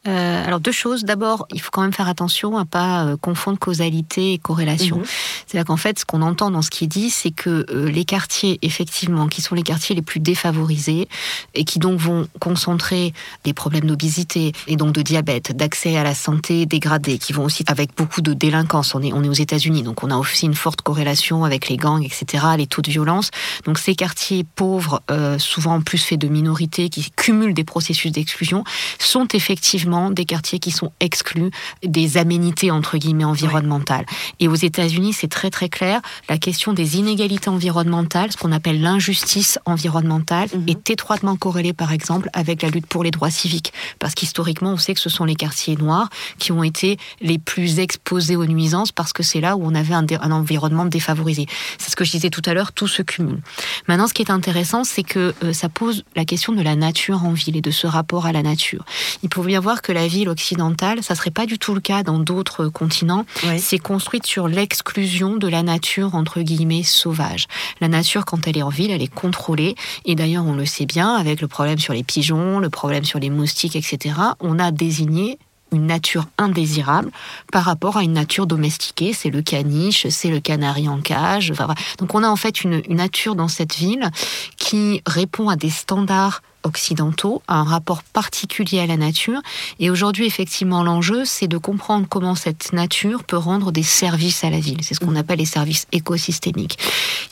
Euh, 0.07 0.45
alors 0.45 0.59
deux 0.59 0.71
choses. 0.71 1.03
D'abord, 1.03 1.47
il 1.51 1.59
faut 1.59 1.71
quand 1.71 1.81
même 1.81 1.93
faire 1.93 2.07
attention 2.07 2.57
à 2.57 2.65
pas 2.65 3.05
euh, 3.05 3.17
confondre 3.17 3.57
causalité 3.57 4.33
et 4.33 4.37
corrélation. 4.37 4.97
Mhm. 4.97 5.05
C'est-à-dire 5.47 5.65
qu'en 5.65 5.77
fait, 5.77 5.99
ce 5.99 6.05
qu'on 6.05 6.21
entend 6.21 6.51
dans 6.51 6.61
ce 6.61 6.69
qui 6.69 6.83
est 6.83 6.87
dit, 6.87 7.09
c'est 7.09 7.31
que 7.31 7.65
euh, 7.69 7.89
les 7.89 8.05
quartiers, 8.05 8.59
effectivement, 8.61 9.27
qui 9.27 9.41
sont 9.41 9.55
les 9.55 9.63
quartiers 9.63 9.95
les 9.95 10.03
plus 10.03 10.19
défavorisés 10.19 11.07
et 11.55 11.65
qui 11.65 11.79
donc 11.79 11.99
vont 11.99 12.27
concentrer 12.39 13.13
des 13.43 13.53
problèmes 13.53 13.85
d'obésité 13.85 14.51
et 14.67 14.75
donc 14.75 14.93
de 14.93 15.01
diabète, 15.01 15.55
d'accès 15.55 15.97
à 15.97 16.03
la 16.03 16.13
santé 16.13 16.65
dégradée, 16.65 17.17
qui 17.17 17.33
vont 17.33 17.45
aussi 17.45 17.63
avec 17.67 17.95
beaucoup 17.95 18.21
de 18.21 18.33
délinquance. 18.33 18.93
On 18.93 19.01
est, 19.01 19.11
on 19.11 19.23
est 19.23 19.29
aux 19.29 19.33
États-Unis, 19.33 19.81
donc 19.81 20.03
on 20.03 20.11
a 20.11 20.17
aussi 20.17 20.45
une 20.45 20.55
forte 20.55 20.81
corrélation 20.81 21.43
avec 21.45 21.67
les 21.67 21.77
gangs, 21.77 22.03
etc., 22.03 22.45
les 22.57 22.67
taux 22.67 22.81
de 22.81 22.91
violence. 22.91 23.31
Donc 23.65 23.79
ces 23.79 23.95
quartiers 23.95 24.45
pauvres, 24.55 25.01
souvent 25.39 25.81
plus 25.81 25.97
faits 25.97 26.19
de 26.19 26.27
minorités, 26.27 26.89
qui 26.89 27.09
cumulent 27.11 27.53
des 27.53 27.63
processus 27.63 28.11
d'exclusion, 28.11 28.63
sont 28.99 29.27
effectivement 29.33 29.94
des 30.11 30.25
quartiers 30.25 30.59
qui 30.59 30.71
sont 30.71 30.91
exclus 30.99 31.51
des 31.83 32.17
aménités 32.17 32.71
entre 32.71 32.97
guillemets 32.97 33.25
environnementales. 33.25 34.05
Et 34.39 34.47
aux 34.47 34.55
États-Unis, 34.55 35.13
c'est 35.13 35.27
très 35.27 35.49
très 35.49 35.69
clair, 35.69 36.01
la 36.29 36.37
question 36.37 36.73
des 36.73 36.97
inégalités 36.97 37.49
environnementales, 37.49 38.31
ce 38.31 38.37
qu'on 38.37 38.51
appelle 38.51 38.81
l'injustice 38.81 39.59
environnementale, 39.65 40.49
mhm. 40.53 40.69
est 40.69 40.89
étroitement 40.89 41.35
corrélée 41.35 41.73
par 41.73 41.91
exemple 41.91 42.29
avec 42.33 42.61
la 42.61 42.69
lutte 42.69 42.87
pour 42.87 43.03
les 43.03 43.11
droits 43.11 43.29
civiques. 43.29 43.73
Parce 43.99 44.13
qu'historiquement, 44.13 44.73
on 44.73 44.77
sait 44.77 44.93
que 44.93 44.99
ce 44.99 45.09
sont 45.09 45.25
les 45.25 45.35
quartiers 45.35 45.75
noirs 45.75 46.09
qui 46.37 46.51
ont 46.51 46.63
été 46.63 46.97
les 47.21 47.37
plus 47.37 47.79
exposés 47.79 48.35
aux 48.35 48.45
nuisances 48.45 48.91
parce 48.91 49.13
que 49.13 49.23
c'est 49.23 49.41
là 49.41 49.55
où 49.55 49.65
on 49.65 49.75
avait 49.75 49.93
un, 49.93 50.05
un 50.21 50.31
environnement 50.31 50.85
défavorisé. 50.85 51.45
C'est 51.77 51.91
ce 51.91 51.95
que 51.95 52.05
je 52.05 52.11
disais 52.11 52.29
tout 52.29 52.41
à 52.45 52.53
l'heure, 52.53 52.71
tout 52.71 52.87
se 52.87 53.01
cumule. 53.01 53.41
Maintenant, 53.87 54.07
ce 54.07 54.13
qui 54.13 54.21
est 54.21 54.31
intéressant, 54.31 54.83
c'est 54.83 55.03
que 55.03 55.33
euh, 55.43 55.53
ça 55.53 55.69
pose 55.69 56.03
la 56.15 56.25
question 56.25 56.53
de 56.53 56.61
la 56.61 56.75
nature 56.75 57.23
en 57.23 57.31
ville 57.31 57.57
et 57.57 57.61
de 57.61 57.71
ce 57.71 57.87
rapport 57.87 58.25
à 58.25 58.31
la 58.31 58.43
nature. 58.43 58.85
Il 59.23 59.29
peut 59.29 59.49
y 59.49 59.55
avoir 59.55 59.81
que 59.85 59.91
la 59.91 60.07
ville 60.07 60.29
occidentale, 60.29 61.03
ça 61.03 61.13
serait 61.13 61.29
pas 61.29 61.45
du 61.45 61.59
tout 61.59 61.75
le 61.75 61.79
cas 61.79 62.01
dans 62.01 62.17
d'autres 62.17 62.69
continents, 62.69 63.23
c'est 63.59 63.77
construite 63.77 64.25
sur 64.25 64.47
l'exclusion 64.47 65.37
de 65.37 65.47
la 65.47 65.61
nature 65.61 66.15
entre 66.15 66.41
guillemets 66.41 66.81
sauvage. 66.81 67.45
La 67.81 67.87
nature, 67.87 68.25
quand 68.25 68.47
elle 68.47 68.57
est 68.57 68.63
en 68.63 68.69
ville, 68.69 68.89
elle 68.89 69.03
est 69.03 69.13
contrôlée. 69.13 69.75
Et 70.05 70.15
d'ailleurs, 70.15 70.43
on 70.43 70.53
le 70.53 70.65
sait 70.65 70.87
bien, 70.87 71.13
avec 71.13 71.39
le 71.39 71.47
problème 71.47 71.77
sur 71.77 71.93
les 71.93 72.01
pigeons, 72.01 72.57
le 72.57 72.71
problème 72.71 73.03
sur 73.03 73.19
les 73.19 73.29
moustiques, 73.29 73.75
etc., 73.75 74.15
on 74.39 74.57
a 74.57 74.71
désigné 74.71 75.37
une 75.71 75.85
nature 75.85 76.25
indésirable 76.39 77.11
par 77.51 77.63
rapport 77.63 77.97
à 77.97 78.03
une 78.03 78.13
nature 78.13 78.47
domestiquée. 78.47 79.13
C'est 79.13 79.29
le 79.29 79.43
caniche, 79.43 80.07
c'est 80.09 80.29
le 80.29 80.39
canari 80.39 80.89
en 80.89 80.99
cage. 80.99 81.53
Donc 81.99 82.15
on 82.15 82.23
a 82.23 82.27
en 82.27 82.35
fait 82.35 82.63
une 82.63 82.81
nature 82.89 83.35
dans 83.35 83.49
cette 83.49 83.75
ville 83.75 84.09
qui 84.57 85.03
répond 85.05 85.49
à 85.49 85.55
des 85.55 85.69
standards 85.69 86.41
occidentaux, 86.65 87.41
un 87.47 87.63
rapport 87.63 88.03
particulier 88.03 88.79
à 88.79 88.87
la 88.87 88.97
nature. 88.97 89.41
Et 89.79 89.89
aujourd'hui, 89.89 90.25
effectivement, 90.25 90.83
l'enjeu, 90.83 91.23
c'est 91.25 91.47
de 91.47 91.57
comprendre 91.57 92.07
comment 92.09 92.35
cette 92.35 92.73
nature 92.73 93.23
peut 93.23 93.37
rendre 93.37 93.71
des 93.71 93.83
services 93.83 94.43
à 94.43 94.49
la 94.49 94.59
ville. 94.59 94.79
C'est 94.81 94.93
ce 94.93 94.99
qu'on 94.99 95.15
appelle 95.15 95.39
les 95.39 95.45
services 95.45 95.87
écosystémiques. 95.91 96.77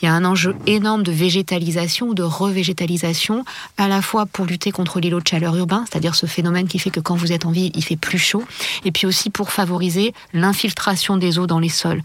Il 0.01 0.05
y 0.05 0.07
a 0.07 0.13
un 0.13 0.25
enjeu 0.25 0.55
énorme 0.67 1.03
de 1.03 1.11
végétalisation 1.11 2.07
ou 2.07 2.13
de 2.13 2.23
revégétalisation, 2.23 3.43
à 3.77 3.87
la 3.87 4.01
fois 4.01 4.25
pour 4.25 4.45
lutter 4.45 4.71
contre 4.71 4.99
l'îlot 4.99 5.19
de 5.19 5.27
chaleur 5.27 5.55
urbain, 5.55 5.85
c'est-à-dire 5.89 6.15
ce 6.15 6.25
phénomène 6.25 6.67
qui 6.67 6.79
fait 6.79 6.89
que 6.89 6.99
quand 6.99 7.15
vous 7.15 7.31
êtes 7.31 7.45
en 7.45 7.51
ville, 7.51 7.71
il 7.75 7.83
fait 7.83 7.95
plus 7.95 8.19
chaud, 8.19 8.43
et 8.85 8.91
puis 8.91 9.07
aussi 9.07 9.29
pour 9.29 9.51
favoriser 9.51 10.13
l'infiltration 10.33 11.17
des 11.17 11.39
eaux 11.39 11.47
dans 11.47 11.59
les 11.59 11.69
sols. 11.69 12.01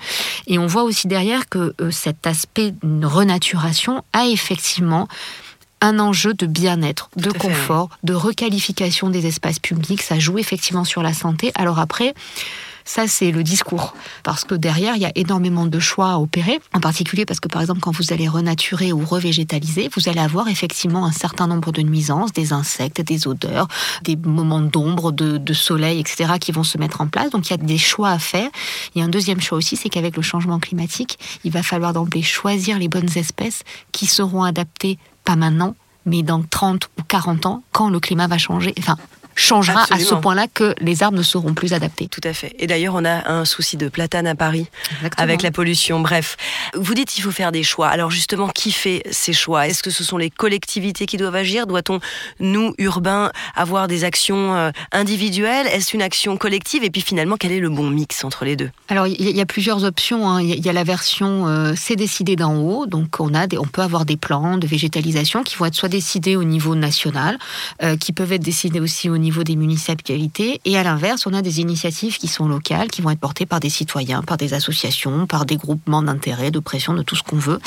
Et 0.46 0.58
on 0.58 0.66
voit 0.66 0.82
aussi 0.82 1.08
derrière 1.08 1.48
que 1.48 1.74
euh, 1.80 1.90
cet 1.90 2.26
aspect 2.26 2.74
de 2.82 3.06
renaturation 3.06 4.02
a 4.12 4.26
effectivement 4.26 5.08
un 5.80 5.98
enjeu 5.98 6.34
de 6.34 6.46
bien-être, 6.46 7.10
de 7.16 7.30
confort, 7.30 7.90
de 8.02 8.14
requalification 8.14 9.10
des 9.10 9.26
espaces 9.26 9.58
publics. 9.58 10.02
Ça 10.02 10.18
joue 10.18 10.38
effectivement 10.38 10.84
sur 10.84 11.02
la 11.02 11.14
santé. 11.14 11.52
Alors 11.54 11.78
après, 11.78 12.14
ça, 12.88 13.06
c'est 13.06 13.32
le 13.32 13.42
discours. 13.42 13.94
Parce 14.22 14.44
que 14.44 14.54
derrière, 14.54 14.96
il 14.96 15.02
y 15.02 15.04
a 15.04 15.12
énormément 15.14 15.66
de 15.66 15.78
choix 15.78 16.12
à 16.12 16.16
opérer. 16.16 16.58
En 16.72 16.80
particulier 16.80 17.26
parce 17.26 17.38
que, 17.38 17.46
par 17.46 17.60
exemple, 17.60 17.80
quand 17.80 17.94
vous 17.94 18.14
allez 18.14 18.28
renaturer 18.28 18.94
ou 18.94 19.04
revégétaliser, 19.04 19.90
vous 19.94 20.08
allez 20.08 20.20
avoir 20.20 20.48
effectivement 20.48 21.04
un 21.04 21.12
certain 21.12 21.46
nombre 21.46 21.70
de 21.70 21.82
nuisances, 21.82 22.32
des 22.32 22.54
insectes, 22.54 23.02
des 23.02 23.28
odeurs, 23.28 23.68
des 24.04 24.16
moments 24.16 24.62
d'ombre, 24.62 25.12
de, 25.12 25.36
de, 25.36 25.52
soleil, 25.52 26.00
etc., 26.00 26.32
qui 26.40 26.50
vont 26.50 26.64
se 26.64 26.78
mettre 26.78 27.02
en 27.02 27.08
place. 27.08 27.28
Donc, 27.28 27.48
il 27.48 27.50
y 27.50 27.54
a 27.54 27.58
des 27.58 27.76
choix 27.76 28.08
à 28.08 28.18
faire. 28.18 28.48
Il 28.94 29.00
y 29.00 29.02
a 29.02 29.04
un 29.04 29.10
deuxième 29.10 29.42
choix 29.42 29.58
aussi, 29.58 29.76
c'est 29.76 29.90
qu'avec 29.90 30.16
le 30.16 30.22
changement 30.22 30.58
climatique, 30.58 31.18
il 31.44 31.52
va 31.52 31.62
falloir 31.62 31.92
d'emblée 31.92 32.22
choisir 32.22 32.78
les 32.78 32.88
bonnes 32.88 33.10
espèces 33.16 33.64
qui 33.92 34.06
seront 34.06 34.44
adaptées 34.44 34.98
pas 35.28 35.36
maintenant, 35.36 35.74
mais 36.06 36.22
dans 36.22 36.42
30 36.42 36.88
ou 36.98 37.02
40 37.02 37.44
ans, 37.44 37.62
quand 37.70 37.90
le 37.90 38.00
climat 38.00 38.28
va 38.28 38.38
changer, 38.38 38.72
changera 39.38 39.86
à 39.90 39.98
ce 39.98 40.14
point-là 40.14 40.46
que 40.52 40.74
les 40.80 41.02
arbres 41.02 41.16
ne 41.16 41.22
seront 41.22 41.54
plus 41.54 41.72
adaptés. 41.72 42.08
Tout 42.08 42.20
à 42.24 42.32
fait. 42.32 42.54
Et 42.58 42.66
d'ailleurs, 42.66 42.94
on 42.94 43.04
a 43.04 43.30
un 43.30 43.44
souci 43.44 43.76
de 43.76 43.88
platane 43.88 44.26
à 44.26 44.34
Paris 44.34 44.66
avec 45.16 45.42
la 45.42 45.50
pollution. 45.50 46.00
Bref, 46.00 46.36
vous 46.74 46.94
dites 46.94 47.08
qu'il 47.08 47.22
faut 47.22 47.30
faire 47.30 47.52
des 47.52 47.62
choix. 47.62 47.88
Alors 47.88 48.10
justement, 48.10 48.48
qui 48.48 48.72
fait 48.72 49.02
ces 49.10 49.32
choix? 49.32 49.68
Est-ce 49.68 49.82
que 49.82 49.90
ce 49.90 50.04
sont 50.04 50.16
les 50.18 50.30
collectivités 50.30 51.06
qui 51.06 51.16
doivent 51.16 51.36
agir? 51.36 51.66
Doit-on, 51.66 52.00
nous, 52.40 52.74
urbains, 52.78 53.30
avoir 53.54 53.88
des 53.88 54.04
actions 54.04 54.54
euh, 54.54 54.70
individuelles? 54.92 55.66
Est-ce 55.68 55.94
une 55.94 56.02
action 56.02 56.36
collective? 56.36 56.84
Et 56.84 56.90
puis 56.90 57.02
finalement, 57.02 57.36
quel 57.38 57.52
est 57.52 57.60
le 57.60 57.70
bon 57.70 57.90
mix 57.90 58.24
entre 58.24 58.44
les 58.44 58.56
deux? 58.56 58.70
Alors, 58.88 59.06
il 59.06 59.36
y 59.36 59.40
a 59.40 59.46
plusieurs 59.46 59.84
options. 59.84 60.28
Hein. 60.28 60.42
Il 60.42 60.64
y 60.64 60.68
a 60.68 60.72
la 60.72 60.84
version 60.84 61.46
euh, 61.46 61.74
c'est 61.76 61.96
décidé 61.96 62.36
d'en 62.36 62.56
haut. 62.56 62.86
Donc, 62.86 63.20
on, 63.20 63.34
a 63.34 63.46
on 63.58 63.66
peut 63.66 63.82
avoir 63.82 64.04
des 64.04 64.16
plans 64.16 64.58
de 64.58 64.66
végétalisation 64.66 65.42
qui 65.42 65.56
vont 65.56 65.66
être 65.66 65.74
soit 65.74 65.88
décidés 65.88 66.36
au 66.36 66.44
niveau 66.44 66.74
national, 66.74 67.38
euh, 67.82 67.96
qui 67.96 68.12
peuvent 68.12 68.32
être 68.32 68.42
décidés 68.42 68.80
aussi 68.80 69.08
au 69.08 69.18
niveau 69.18 69.27
des 69.44 69.56
municipalités. 69.56 70.60
Et 70.64 70.78
à 70.78 70.82
l'inverse, 70.82 71.26
on 71.26 71.34
a 71.34 71.42
des 71.42 71.60
initiatives 71.60 72.18
qui 72.18 72.28
sont 72.28 72.48
locales, 72.48 72.88
qui 72.88 73.02
vont 73.02 73.10
être 73.10 73.20
portées 73.20 73.46
par 73.46 73.60
des 73.60 73.70
citoyens, 73.70 74.22
par 74.22 74.36
des 74.36 74.54
associations, 74.54 75.26
par 75.26 75.44
des 75.44 75.56
groupements 75.56 76.02
d'intérêt, 76.02 76.50
de 76.50 76.58
pression, 76.58 76.94
de 76.94 77.02
tout 77.02 77.16
ce 77.16 77.22
qu'on 77.22 77.36
veut. 77.36 77.60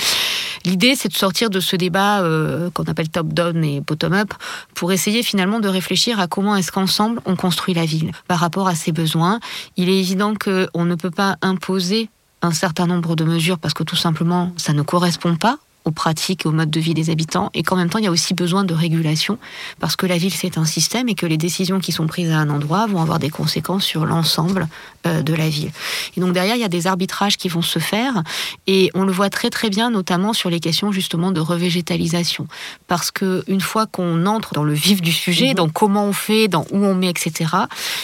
L'idée, 0.65 0.95
c'est 0.95 1.09
de 1.09 1.15
sortir 1.15 1.49
de 1.49 1.59
ce 1.59 1.75
débat 1.75 2.21
euh, 2.21 2.69
qu'on 2.71 2.83
appelle 2.83 3.09
top-down 3.09 3.63
et 3.63 3.81
bottom-up 3.81 4.33
pour 4.75 4.91
essayer 4.91 5.23
finalement 5.23 5.59
de 5.59 5.67
réfléchir 5.67 6.19
à 6.19 6.27
comment 6.27 6.55
est-ce 6.55 6.71
qu'ensemble 6.71 7.19
on 7.25 7.35
construit 7.35 7.73
la 7.73 7.85
ville 7.85 8.11
par 8.27 8.39
rapport 8.39 8.67
à 8.67 8.75
ses 8.75 8.91
besoins. 8.91 9.39
Il 9.77 9.89
est 9.89 9.99
évident 9.99 10.33
qu'on 10.35 10.85
ne 10.85 10.95
peut 10.95 11.11
pas 11.11 11.37
imposer 11.41 12.09
un 12.41 12.51
certain 12.51 12.87
nombre 12.87 13.15
de 13.15 13.23
mesures 13.23 13.59
parce 13.59 13.73
que 13.73 13.83
tout 13.83 13.95
simplement 13.95 14.51
ça 14.57 14.73
ne 14.73 14.81
correspond 14.81 15.35
pas 15.35 15.57
aux 15.85 15.91
pratiques 15.91 16.45
et 16.45 16.49
au 16.49 16.51
mode 16.51 16.69
de 16.69 16.79
vie 16.79 16.93
des 16.93 17.09
habitants, 17.09 17.49
et 17.53 17.63
qu'en 17.63 17.75
même 17.75 17.89
temps, 17.89 17.99
il 17.99 18.05
y 18.05 18.07
a 18.07 18.11
aussi 18.11 18.33
besoin 18.33 18.63
de 18.63 18.73
régulation, 18.73 19.37
parce 19.79 19.95
que 19.95 20.05
la 20.05 20.17
ville, 20.17 20.33
c'est 20.33 20.57
un 20.57 20.65
système, 20.65 21.09
et 21.09 21.15
que 21.15 21.25
les 21.25 21.37
décisions 21.37 21.79
qui 21.79 21.91
sont 21.91 22.07
prises 22.07 22.31
à 22.31 22.37
un 22.37 22.49
endroit 22.49 22.85
vont 22.87 23.01
avoir 23.01 23.19
des 23.19 23.29
conséquences 23.29 23.83
sur 23.83 24.05
l'ensemble 24.05 24.67
euh, 25.07 25.23
de 25.23 25.33
la 25.33 25.49
ville. 25.49 25.71
Et 26.15 26.21
donc 26.21 26.33
derrière, 26.33 26.55
il 26.55 26.61
y 26.61 26.65
a 26.65 26.69
des 26.69 26.87
arbitrages 26.87 27.37
qui 27.37 27.49
vont 27.49 27.61
se 27.61 27.79
faire, 27.79 28.21
et 28.67 28.91
on 28.93 29.03
le 29.03 29.11
voit 29.11 29.29
très 29.29 29.49
très 29.49 29.69
bien, 29.69 29.89
notamment 29.89 30.33
sur 30.33 30.49
les 30.49 30.59
questions 30.59 30.91
justement 30.91 31.31
de 31.31 31.39
revégétalisation, 31.39 32.47
parce 32.87 33.09
que 33.09 33.43
une 33.47 33.61
fois 33.61 33.87
qu'on 33.87 34.25
entre 34.25 34.53
dans 34.53 34.63
le 34.63 34.73
vif 34.73 35.01
du 35.01 35.11
sujet, 35.11 35.49
mhm. 35.49 35.55
dans 35.55 35.69
comment 35.69 36.05
on 36.05 36.13
fait, 36.13 36.47
dans 36.47 36.65
où 36.71 36.85
on 36.85 36.93
met, 36.93 37.09
etc., 37.09 37.49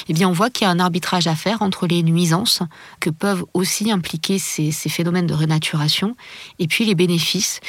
eh 0.07 0.13
bien, 0.13 0.27
on 0.27 0.33
voit 0.33 0.49
qu'il 0.49 0.65
y 0.65 0.67
a 0.67 0.71
un 0.71 0.79
arbitrage 0.79 1.27
à 1.27 1.35
faire 1.35 1.61
entre 1.61 1.85
les 1.85 2.01
nuisances 2.01 2.61
que 2.99 3.09
peuvent 3.09 3.45
aussi 3.53 3.91
impliquer 3.91 4.39
ces, 4.39 4.71
ces 4.71 4.89
phénomènes 4.89 5.27
de 5.27 5.33
renaturation, 5.33 6.15
et 6.59 6.67
puis 6.67 6.85
les 6.85 6.95
bénéfices 6.95 7.59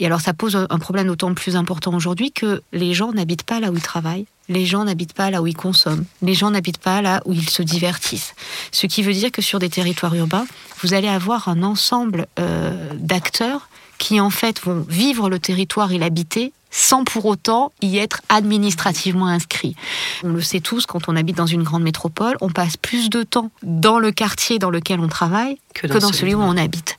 et 0.00 0.06
alors 0.06 0.20
ça 0.20 0.34
pose 0.34 0.56
un 0.56 0.78
problème 0.78 1.06
d'autant 1.06 1.32
plus 1.34 1.56
important 1.56 1.94
aujourd'hui 1.94 2.32
que 2.32 2.62
les 2.72 2.94
gens 2.94 3.12
n'habitent 3.12 3.44
pas 3.44 3.60
là 3.60 3.70
où 3.70 3.76
ils 3.76 3.82
travaillent, 3.82 4.26
les 4.48 4.66
gens 4.66 4.84
n'habitent 4.84 5.14
pas 5.14 5.30
là 5.30 5.42
où 5.42 5.46
ils 5.46 5.56
consomment, 5.56 6.04
les 6.22 6.34
gens 6.34 6.50
n'habitent 6.50 6.78
pas 6.78 7.02
là 7.02 7.20
où 7.24 7.32
ils 7.32 7.48
se 7.48 7.62
divertissent. 7.62 8.34
Ce 8.72 8.86
qui 8.86 9.02
veut 9.02 9.12
dire 9.12 9.32
que 9.32 9.42
sur 9.42 9.58
des 9.58 9.68
territoires 9.68 10.14
urbains, 10.14 10.46
vous 10.82 10.94
allez 10.94 11.08
avoir 11.08 11.48
un 11.48 11.62
ensemble 11.62 12.26
euh, 12.38 12.92
d'acteurs 12.94 13.68
qui 13.98 14.20
en 14.20 14.30
fait 14.30 14.60
vont 14.62 14.84
vivre 14.88 15.30
le 15.30 15.38
territoire 15.38 15.92
et 15.92 15.98
l'habiter 15.98 16.52
sans 16.70 17.04
pour 17.04 17.24
autant 17.24 17.72
y 17.80 17.96
être 17.96 18.20
administrativement 18.28 19.28
inscrits. 19.28 19.74
On 20.22 20.28
le 20.28 20.42
sait 20.42 20.60
tous, 20.60 20.84
quand 20.84 21.08
on 21.08 21.16
habite 21.16 21.36
dans 21.36 21.46
une 21.46 21.62
grande 21.62 21.82
métropole, 21.82 22.36
on 22.42 22.50
passe 22.50 22.76
plus 22.76 23.08
de 23.08 23.22
temps 23.22 23.50
dans 23.62 23.98
le 23.98 24.12
quartier 24.12 24.58
dans 24.58 24.68
lequel 24.68 25.00
on 25.00 25.08
travaille 25.08 25.58
que 25.74 25.86
dans, 25.86 26.12
celui 26.12 26.34
où 26.34 26.40
on 26.42 26.56
habite. 26.56 26.98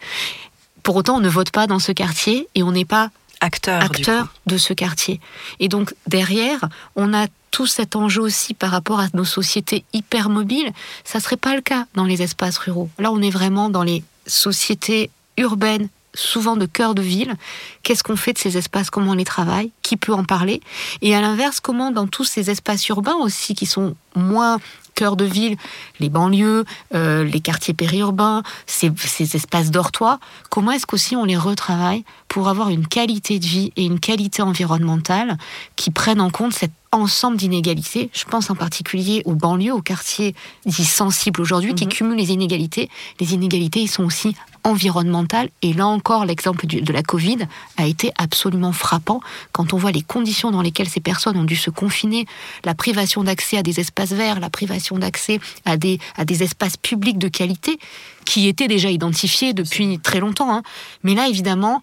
Pour 0.88 0.95
autant, 0.95 1.17
on 1.17 1.19
ne 1.19 1.28
vote 1.28 1.52
pas 1.52 1.67
dans 1.67 1.80
ce 1.80 1.91
quartier 1.91 2.47
et 2.56 2.63
on 2.63 2.71
n'est 2.71 2.86
pas 2.86 3.10
acteur, 3.41 3.82
acteur 3.84 4.34
de 4.45 4.58
ce 4.58 4.71
quartier. 4.71 5.19
Et 5.60 5.67
donc 5.67 5.93
derrière, 6.08 6.69
on 6.95 7.13
a 7.13 7.28
tout 7.52 7.67
cet 7.67 7.97
enjeu 7.97 8.21
aussi 8.21 8.54
par 8.54 8.71
rapport 8.71 9.02
à 9.02 9.08
nos 9.13 9.26
sociétés 9.26 9.84
hyper 9.91 10.30
mobiles. 10.30 10.71
Ça 11.04 11.19
serait 11.19 11.36
pas 11.36 11.56
le 11.56 11.62
cas 11.62 11.88
dans 11.95 12.06
les 12.06 12.21
espaces 12.21 12.58
ruraux. 12.58 12.89
Là, 13.00 13.12
on 13.12 13.21
est 13.21 13.32
vraiment 13.32 13.69
dans 13.69 13.84
les 13.84 14.02
sociétés 14.28 15.10
urbaines 15.36 15.89
souvent 16.13 16.56
de 16.56 16.65
cœur 16.65 16.95
de 16.95 17.02
ville. 17.02 17.36
Qu'est-ce 17.84 18.02
qu'on 18.02 18.15
fait 18.15 18.32
de 18.32 18.39
ces 18.39 18.56
espaces? 18.58 18.89
Comment 18.89 19.12
on 19.12 19.15
les 19.15 19.26
travaille? 19.26 19.71
Qui 19.82 19.97
peut 19.97 20.13
en 20.13 20.23
parler? 20.23 20.62
Et 21.02 21.13
à 21.13 21.19
l'inverse, 21.19 21.60
comment 21.60 21.91
dans 21.91 22.08
tous 22.08 22.23
ces 22.23 22.50
espaces 22.50 22.88
urbains 22.88 23.17
aussi 23.17 23.56
qui 23.56 23.65
sont 23.65 23.93
moins 24.15 24.62
cœur 24.97 25.15
de 25.15 25.25
ville, 25.25 25.57
les 25.99 26.10
banlieues, 26.10 26.65
euh, 26.95 27.23
les 27.23 27.39
quartiers 27.39 27.75
périurbains, 27.75 28.41
ces, 28.65 28.91
ces 28.97 29.36
espaces 29.36 29.69
dortoirs, 29.69 30.19
comment 30.49 30.71
est-ce 30.71 30.88
qu'aussi 30.88 31.15
on 31.15 31.23
les 31.23 31.38
retravaille 31.38 32.03
pour 32.27 32.49
avoir 32.49 32.69
une 32.69 32.88
qualité 32.88 33.38
de 33.38 33.45
vie 33.45 33.71
et 33.75 33.86
une 33.86 33.99
qualité 33.99 34.41
environnementale 34.41 35.38
qui 35.75 35.91
prennent 35.91 36.19
en 36.19 36.31
compte 36.31 36.53
cet 36.53 36.71
ensemble 36.91 37.38
d'inégalités. 37.38 38.10
Je 38.13 38.25
pense 38.25 38.49
en 38.49 38.55
particulier 38.55 39.21
aux 39.25 39.36
banlieues, 39.36 39.73
aux 39.73 39.81
quartiers 39.81 40.33
dits 40.65 40.86
sensibles 40.86 41.41
aujourd'hui, 41.41 41.75
qui 41.75 41.86
mhm. 41.86 41.91
cumulent 41.91 42.17
les 42.17 42.31
inégalités. 42.31 42.89
Les 43.19 43.33
inégalités, 43.33 43.81
ils 43.81 43.89
sont 43.89 44.03
aussi 44.03 44.36
environnementales. 44.67 45.49
Et 45.62 45.73
là 45.73 45.88
encore, 45.88 46.25
l'exemple 46.25 46.67
de 46.67 46.93
la 46.93 47.01
Covid 47.01 47.39
a 47.77 47.88
été 47.88 48.12
absolument 48.17 48.73
frappant 48.73 49.21
quand 49.51 49.73
on 49.73 49.77
voit 49.77 49.91
les 49.91 50.01
conditions 50.01 50.51
dans 50.51 50.62
lesquelles 50.62 50.89
ces 50.89 50.99
personnes 50.99 51.38
ont 51.38 51.45
dû 51.45 51.56
se 51.56 51.69
confiner, 51.69 52.25
la 52.65 52.75
privation 52.75 53.23
d'accès 53.23 53.58
à 53.58 53.63
des 53.63 53.80
espaces 53.80 54.12
verts, 54.12 54.39
la 54.39 54.49
privation 54.49 54.97
d'accès 54.97 55.39
à 55.65 55.77
des, 55.77 55.99
à 56.17 56.25
des 56.25 56.43
espaces 56.43 56.77
publics 56.77 57.17
de 57.17 57.30
qualité 57.30 57.80
qui 58.25 58.47
étaient 58.47 58.67
déjà 58.67 58.91
identifiés 58.91 59.53
depuis 59.53 59.99
très 59.99 60.19
longtemps. 60.19 60.53
Hein. 60.53 60.63
Mais 61.03 61.15
là, 61.15 61.30
évidemment, 61.30 61.82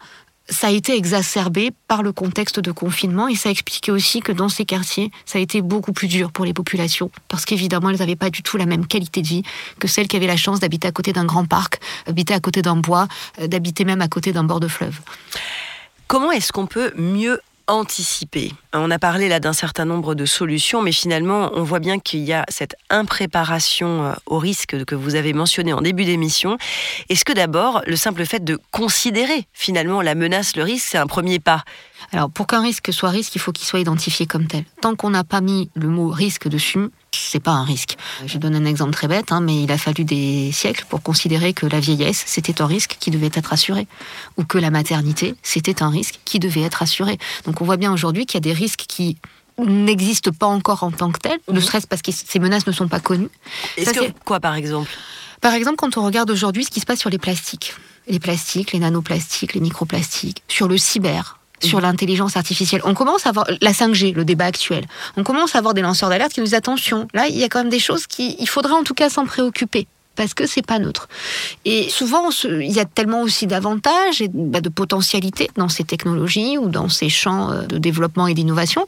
ça 0.49 0.67
a 0.67 0.71
été 0.71 0.95
exacerbé 0.95 1.71
par 1.89 2.03
le 2.03 2.13
contexte 2.13 2.61
de 2.61 2.71
confinement 2.71 3.29
et 3.29 3.35
ça 3.35 3.51
expliquait 3.51 3.93
aussi 3.93 4.21
que 4.21 4.33
dans 4.33 4.49
ces 4.49 4.65
quartiers, 4.65 5.11
ça 5.25 5.39
a 5.39 5.41
été 5.41 5.63
beaucoup 5.63 5.93
plus 5.93 6.09
dur 6.09 6.33
pour 6.33 6.45
les 6.45 6.53
populations 6.53 7.11
parce 7.29 7.45
qu'évidemment, 7.45 7.91
elles 7.91 7.99
n'avaient 7.99 8.17
pas 8.17 8.31
du 8.31 8.43
tout 8.43 8.57
la 8.57 8.67
même 8.67 8.87
qualité 8.87 9.23
de 9.23 9.27
vie 9.27 9.43
que 9.79 9.89
celles 9.89 10.09
qui 10.09 10.17
avaient 10.17 10.27
la 10.27 10.37
chance 10.37 10.61
d'habiter 10.61 10.89
à 10.89 10.93
côté 10.93 11.13
d'un 11.13 11.25
grand 11.25 11.47
parc, 11.47 11.81
d'habiter 12.07 12.35
à 12.35 12.41
côté 12.41 12.61
d'un 12.63 12.77
bois, 12.77 13.09
euh, 13.41 13.47
d'habiter 13.47 13.85
même 13.85 14.03
à 14.03 14.09
côté 14.09 14.33
d'un 14.33 14.45
bord 14.45 14.61
de 14.61 14.69
fleuve. 14.69 15.01
Comment 16.09 16.31
est-ce 16.31 16.53
qu'on 16.53 16.67
peut 16.67 16.93
mieux 16.97 17.41
anticiper. 17.67 18.53
On 18.73 18.91
a 18.91 18.99
parlé 18.99 19.29
là 19.29 19.41
d'un 19.41 19.53
certain 19.53 19.85
nombre 19.85 20.15
de 20.15 20.27
solutions, 20.27 20.83
mais 20.83 20.93
finalement, 20.93 21.51
on 21.55 21.63
voit 21.63 21.81
bien 21.81 21.99
qu'il 21.99 22.21
y 22.21 22.33
a 22.33 22.45
cette 22.49 22.77
impréparation 22.91 24.05
euh, 24.05 24.13
au 24.27 24.39
risque 24.39 24.85
que 24.85 24.95
vous 24.95 25.15
avez 25.15 25.33
mentionné 25.33 25.73
en 25.73 25.81
début 25.81 26.05
d'émission. 26.05 26.59
Est-ce 27.09 27.25
que 27.25 27.33
d'abord, 27.33 27.83
le 27.87 27.97
simple 27.97 28.27
fait 28.27 28.45
de 28.45 28.59
considérer 28.71 29.47
finalement 29.53 30.03
la 30.03 30.15
menace, 30.15 30.57
le 30.57 30.63
risque, 30.63 30.89
c'est 30.91 30.99
un 30.99 31.07
premier 31.07 31.39
pas? 31.39 31.65
Alors, 32.13 32.31
pour 32.31 32.47
qu'un 32.47 32.61
risque 32.61 32.93
soit 32.93 33.11
risque, 33.11 33.35
il 33.35 33.41
faut 33.41 33.53
qu'il 33.53 33.67
soit 33.67 33.81
identifié 33.81 34.27
comme 34.27 34.47
tel. 34.47 34.65
Tant 34.81 34.95
qu'on 34.95 35.11
n'a 35.11 35.25
pas 35.25 35.41
mis 35.41 35.71
le 35.75 35.89
mot 35.89 36.09
risque 36.09 36.49
dessus, 36.49 36.91
c'est 37.15 37.41
pas 37.41 37.53
un 37.53 37.65
risque. 37.65 37.97
Je 38.27 38.39
donne 38.39 38.55
un 38.55 38.65
exemple 38.65 38.93
très 38.93 39.09
bête, 39.09 39.33
hein, 39.33 39.41
mais 39.41 39.63
il 39.63 39.73
a 39.73 39.79
fallu 39.79 40.05
des 40.05 40.51
siècles 40.53 40.85
pour 40.89 41.03
considérer 41.03 41.53
que 41.53 41.67
la 41.67 41.81
vieillesse, 41.81 42.25
c'était 42.27 42.63
un 42.63 42.67
risque 42.67 42.97
qui 43.01 43.11
devait 43.11 43.31
être 43.33 43.53
assuré, 43.53 43.87
ou 44.37 44.45
que 44.45 44.59
la 44.59 44.71
maternité, 44.71 45.35
c'était 45.43 45.83
un 45.83 45.91
risque 45.91 46.21
qui 46.25 46.39
devait 46.39 46.63
être 46.63 46.83
assuré. 46.83 47.19
Donc 47.45 47.61
on 47.61 47.65
voit 47.65 47.77
bien 47.77 47.93
aujourd'hui 47.93 48.27
qu'il 48.27 48.37
y 48.37 48.43
a 48.43 48.53
des 48.53 48.53
risques 48.53 48.85
qui 48.89 49.17
n'existent 49.59 50.33
pas 50.33 50.47
encore 50.47 50.83
en 50.83 50.91
tant 50.91 51.13
que 51.13 51.19
tels, 51.19 51.39
ne 51.49 51.55
mhm. 51.55 51.61
serait-ce 51.61 51.87
parce 51.87 52.03
que 52.03 52.11
ces 52.13 52.39
menaces 52.39 52.67
ne 52.67 52.73
sont 52.73 52.89
pas 52.89 53.01
connues. 53.01 53.31
Est-ce 53.77 53.93
que 53.93 54.13
quoi 54.25 54.41
par 54.41 54.55
exemple? 54.55 54.91
Par 55.41 55.55
exemple, 55.55 55.77
quand 55.77 55.97
on 55.97 56.05
regarde 56.05 56.31
aujourd'hui 56.31 56.65
ce 56.65 56.71
qui 56.71 56.81
se 56.81 56.87
passe 56.87 57.01
sur 57.01 57.11
les 57.11 57.19
plastiques, 57.19 57.75
les 58.09 58.19
plastiques, 58.19 58.73
les 58.73 58.79
nanoplastiques, 58.79 59.55
les 59.55 59.61
microplastiques, 59.61 60.43
sur 60.49 60.69
le 60.69 60.79
cyber, 60.79 61.39
sur 61.65 61.81
l'intelligence 61.81 62.37
artificielle. 62.37 62.81
On 62.85 62.95
commence 62.95 63.27
à 63.27 63.31
avoir 63.31 63.47
la 63.61 63.73
5G, 63.73 64.15
le 64.15 64.25
débat 64.25 64.47
actuel. 64.47 64.87
On 65.17 65.25
commence 65.25 65.55
à 65.55 65.59
avoir 65.59 65.75
des 65.75 65.83
lanceurs 65.83 66.09
d'alerte 66.09 66.33
qui 66.33 66.41
nous 66.41 66.47
disent 66.47 66.55
attention. 66.55 67.09
Là, 67.15 67.29
il 67.29 67.37
y 67.37 67.45
a 67.45 67.49
quand 67.49 67.61
même 67.61 67.69
des 67.69 67.79
choses 67.79 68.07
qui, 68.07 68.37
il 68.39 68.49
faudrait 68.49 68.75
en 68.75 68.85
tout 68.85 68.95
cas 68.95 69.11
s'en 69.11 69.27
préoccuper 69.27 69.87
parce 70.17 70.35
que 70.35 70.47
c'est 70.47 70.65
pas 70.65 70.79
neutre. 70.79 71.09
Et 71.65 71.89
souvent, 71.89 72.31
il 72.45 72.73
y 72.73 72.81
a 72.81 72.85
tellement 72.85 73.23
aussi 73.23 73.47
d'avantages 73.47 74.21
et 74.21 74.29
bah, 74.33 74.61
de 74.61 74.69
potentialités 74.69 75.51
dans 75.57 75.69
ces 75.69 75.85
technologies 75.85 76.59
ou 76.59 76.69
dans 76.69 76.89
ces 76.89 77.09
champs 77.09 77.51
euh, 77.51 77.63
de 77.63 77.79
développement 77.79 78.27
et 78.27 78.35
d'innovation 78.35 78.87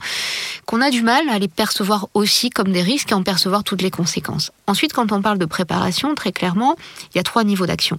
qu'on 0.67 0.81
a 0.81 0.91
du 0.91 1.03
mal 1.03 1.29
à 1.29 1.39
les 1.39 1.49
percevoir 1.49 2.09
aussi 2.15 2.51
comme 2.51 2.73
des 2.73 2.83
risques 2.83 3.13
et 3.13 3.15
en 3.15 3.23
percevoir 3.23 3.65
toutes 3.65 3.83
les 3.83 3.91
conséquences. 3.91 4.53
Ensuite, 4.67 4.93
quand 4.93 5.13
on 5.13 5.23
parle 5.23 5.39
de 5.39 5.47
préparation, 5.47 6.15
très 6.15 6.33
clairement, 6.33 6.77
il 7.15 7.17
y 7.17 7.21
a 7.21 7.23
trois 7.23 7.45
niveaux 7.45 7.67
d'action. 7.67 7.99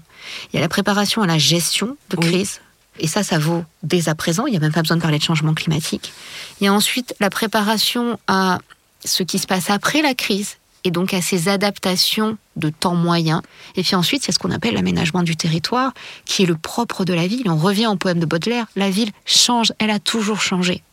Il 0.51 0.55
y 0.55 0.59
a 0.59 0.61
la 0.61 0.69
préparation 0.69 1.21
à 1.21 1.27
la 1.27 1.37
gestion 1.37 1.97
de 2.09 2.17
crise, 2.17 2.59
et 2.99 3.07
ça, 3.07 3.23
ça 3.23 3.39
vaut 3.39 3.63
dès 3.83 4.09
à 4.09 4.15
présent. 4.15 4.45
Il 4.45 4.51
n'y 4.51 4.57
a 4.57 4.59
même 4.59 4.73
pas 4.73 4.81
besoin 4.81 4.97
de 4.97 5.01
parler 5.01 5.17
de 5.17 5.23
changement 5.23 5.53
climatique. 5.53 6.13
Il 6.59 6.65
y 6.65 6.67
a 6.67 6.73
ensuite 6.73 7.15
la 7.19 7.29
préparation 7.29 8.19
à 8.27 8.59
ce 9.05 9.23
qui 9.23 9.39
se 9.39 9.47
passe 9.47 9.69
après 9.69 10.01
la 10.01 10.13
crise 10.13 10.57
et 10.83 10.91
donc 10.91 11.13
à 11.13 11.21
ces 11.21 11.49
adaptations 11.49 12.37
de 12.55 12.69
temps 12.69 12.95
moyen. 12.95 13.41
Et 13.75 13.83
puis 13.83 13.95
ensuite, 13.95 14.23
c'est 14.23 14.31
ce 14.31 14.39
qu'on 14.39 14.51
appelle 14.51 14.73
l'aménagement 14.73 15.23
du 15.23 15.35
territoire, 15.35 15.93
qui 16.25 16.43
est 16.43 16.45
le 16.45 16.55
propre 16.55 17.03
de 17.03 17.13
la 17.13 17.27
ville. 17.27 17.49
On 17.49 17.57
revient 17.57 17.87
au 17.87 17.95
poème 17.95 18.19
de 18.19 18.25
Baudelaire, 18.25 18.67
la 18.75 18.89
ville 18.89 19.11
change, 19.25 19.73
elle 19.79 19.89
a 19.89 19.99
toujours 19.99 20.41
changé. 20.41 20.83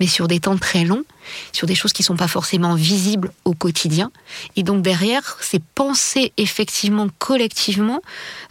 Mais 0.00 0.06
sur 0.06 0.28
des 0.28 0.40
temps 0.40 0.56
très 0.56 0.84
longs, 0.84 1.04
sur 1.52 1.66
des 1.66 1.74
choses 1.74 1.92
qui 1.92 2.02
ne 2.02 2.06
sont 2.06 2.16
pas 2.16 2.28
forcément 2.28 2.74
visibles 2.74 3.32
au 3.44 3.52
quotidien. 3.52 4.10
Et 4.56 4.62
donc 4.62 4.82
derrière, 4.82 5.36
c'est 5.40 5.62
penser 5.62 6.32
effectivement 6.36 7.08
collectivement, 7.18 8.00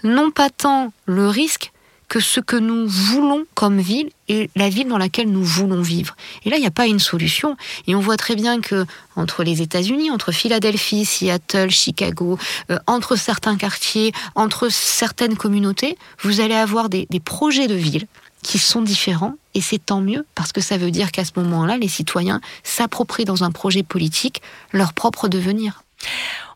non 0.03 0.31
pas 0.31 0.49
tant 0.49 0.93
le 1.05 1.27
risque 1.27 1.71
que 2.07 2.19
ce 2.19 2.39
que 2.39 2.55
nous 2.55 2.87
voulons 2.87 3.45
comme 3.53 3.79
ville 3.79 4.09
et 4.29 4.49
la 4.55 4.69
ville 4.69 4.87
dans 4.87 4.97
laquelle 4.97 5.29
nous 5.29 5.43
voulons 5.43 5.81
vivre. 5.81 6.15
Et 6.45 6.49
là, 6.49 6.57
il 6.57 6.61
n'y 6.61 6.67
a 6.67 6.71
pas 6.71 6.87
une 6.87 6.99
solution. 6.99 7.57
Et 7.85 7.95
on 7.95 7.99
voit 7.99 8.17
très 8.17 8.35
bien 8.35 8.61
que 8.61 8.85
entre 9.15 9.43
les 9.43 9.61
États-Unis, 9.61 10.11
entre 10.11 10.31
Philadelphie, 10.31 11.05
Seattle, 11.05 11.69
Chicago, 11.69 12.37
euh, 12.71 12.77
entre 12.87 13.15
certains 13.15 13.57
quartiers, 13.57 14.13
entre 14.35 14.69
certaines 14.69 15.35
communautés, 15.35 15.97
vous 16.21 16.39
allez 16.39 16.55
avoir 16.55 16.89
des, 16.89 17.07
des 17.09 17.19
projets 17.19 17.67
de 17.67 17.75
ville 17.75 18.07
qui 18.41 18.59
sont 18.59 18.81
différents 18.81 19.35
et 19.55 19.61
c'est 19.61 19.83
tant 19.83 19.99
mieux 19.99 20.25
parce 20.35 20.51
que 20.51 20.61
ça 20.61 20.77
veut 20.77 20.91
dire 20.91 21.11
qu'à 21.11 21.25
ce 21.25 21.31
moment-là, 21.37 21.77
les 21.77 21.87
citoyens 21.89 22.39
s'approprient 22.63 23.25
dans 23.25 23.43
un 23.43 23.51
projet 23.51 23.83
politique 23.83 24.41
leur 24.71 24.93
propre 24.93 25.27
devenir. 25.27 25.83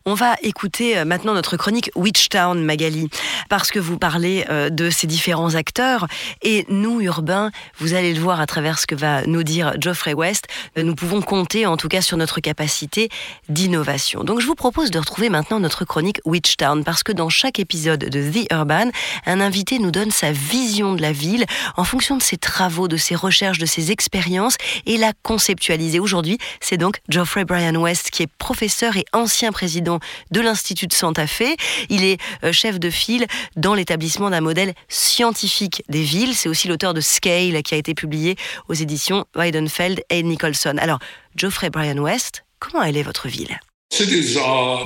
On 0.04 0.14
va 0.14 0.34
écouter 0.42 0.98
euh, 0.98 1.04
maintenant 1.04 1.32
notre 1.32 1.56
chronique 1.56 1.92
Witchtown, 1.94 2.64
Magali, 2.64 3.08
parce 3.48 3.70
que 3.70 3.78
vous 3.78 3.98
parlez 3.98 4.44
euh, 4.50 4.68
de 4.68 4.90
ces 4.90 5.06
différents 5.06 5.54
acteurs. 5.54 6.08
Et 6.42 6.66
nous, 6.68 7.00
urbains, 7.00 7.52
vous 7.78 7.94
allez 7.94 8.12
le 8.12 8.18
voir 8.18 8.40
à 8.40 8.46
travers 8.46 8.80
ce 8.80 8.88
que 8.88 8.96
va 8.96 9.24
nous 9.26 9.44
dire 9.44 9.74
Geoffrey 9.78 10.12
West, 10.12 10.48
euh, 10.76 10.82
nous 10.82 10.96
pouvons 10.96 11.22
compter 11.22 11.66
en 11.66 11.76
tout 11.76 11.86
cas 11.86 12.02
sur 12.02 12.16
notre 12.16 12.40
capacité 12.40 13.10
d'innovation. 13.48 14.24
Donc 14.24 14.40
je 14.40 14.46
vous 14.46 14.56
propose 14.56 14.90
de 14.90 14.98
retrouver 14.98 15.28
maintenant 15.28 15.60
notre 15.60 15.84
chronique 15.84 16.20
Witchtown, 16.24 16.82
parce 16.82 17.04
que 17.04 17.12
dans 17.12 17.28
chaque 17.28 17.60
épisode 17.60 18.00
de 18.00 18.28
The 18.28 18.52
Urban, 18.52 18.90
un 19.26 19.40
invité 19.40 19.78
nous 19.78 19.92
donne 19.92 20.10
sa 20.10 20.32
vision 20.32 20.94
de 20.94 21.02
la 21.02 21.12
ville 21.12 21.46
en 21.76 21.84
fonction 21.84 22.16
de 22.16 22.22
ses 22.22 22.38
travaux, 22.38 22.88
de 22.88 22.96
ses 22.96 23.14
recherches, 23.14 23.58
de 23.58 23.66
ses 23.66 23.92
expériences 23.92 24.56
et 24.86 24.96
la 24.96 25.12
conceptualiser. 25.22 26.00
Aujourd'hui, 26.00 26.38
c'est 26.60 26.76
donc 26.76 26.98
Geoffrey 27.08 27.44
Brian 27.44 27.76
West 27.76 28.10
qui 28.10 28.24
est 28.24 28.30
professeur 28.38 28.96
et 28.96 29.04
ancien 29.12 29.52
président 29.52 29.91
de 30.30 30.40
l'Institut 30.40 30.86
de 30.86 30.92
Santa 30.92 31.26
Fe. 31.26 31.56
Il 31.88 32.04
est 32.04 32.18
euh, 32.44 32.52
chef 32.52 32.78
de 32.78 32.90
file 32.90 33.26
dans 33.56 33.74
l'établissement 33.74 34.30
d'un 34.30 34.40
modèle 34.40 34.74
scientifique 34.88 35.82
des 35.88 36.02
villes. 36.02 36.34
C'est 36.34 36.48
aussi 36.48 36.68
l'auteur 36.68 36.94
de 36.94 37.00
Scale 37.00 37.62
qui 37.62 37.74
a 37.74 37.78
été 37.78 37.94
publié 37.94 38.36
aux 38.68 38.74
éditions 38.74 39.24
Weidenfeld 39.34 40.02
et 40.10 40.22
Nicholson. 40.22 40.76
Alors, 40.78 40.98
Geoffrey 41.36 41.70
Brian 41.70 41.98
West, 41.98 42.44
comment 42.58 42.82
elle 42.82 42.96
est 42.96 43.02
votre 43.02 43.28
ville? 43.28 43.58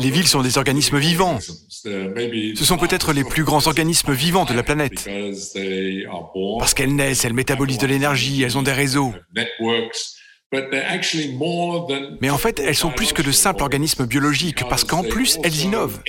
Les 0.00 0.10
villes 0.10 0.26
sont 0.26 0.42
des 0.42 0.58
organismes 0.58 0.98
vivants. 0.98 1.38
Ce 1.40 2.64
sont 2.64 2.76
peut-être 2.76 3.12
les 3.12 3.22
plus 3.22 3.44
grands 3.44 3.66
organismes 3.66 4.12
vivants 4.12 4.44
de 4.44 4.52
la 4.52 4.62
planète. 4.62 5.08
Parce 6.58 6.74
qu'elles 6.74 6.94
naissent, 6.94 7.24
elles 7.24 7.32
métabolisent 7.32 7.78
de 7.78 7.86
l'énergie, 7.86 8.42
elles 8.42 8.58
ont 8.58 8.62
des 8.62 8.72
réseaux. 8.72 9.14
Mais 12.20 12.30
en 12.30 12.38
fait, 12.38 12.60
elles 12.60 12.74
sont 12.74 12.90
plus 12.90 13.12
que 13.12 13.22
de 13.22 13.32
simples 13.32 13.62
organismes 13.62 14.06
biologiques 14.06 14.64
parce 14.68 14.84
qu'en 14.84 15.02
plus, 15.02 15.38
elles 15.42 15.60
innovent. 15.62 16.00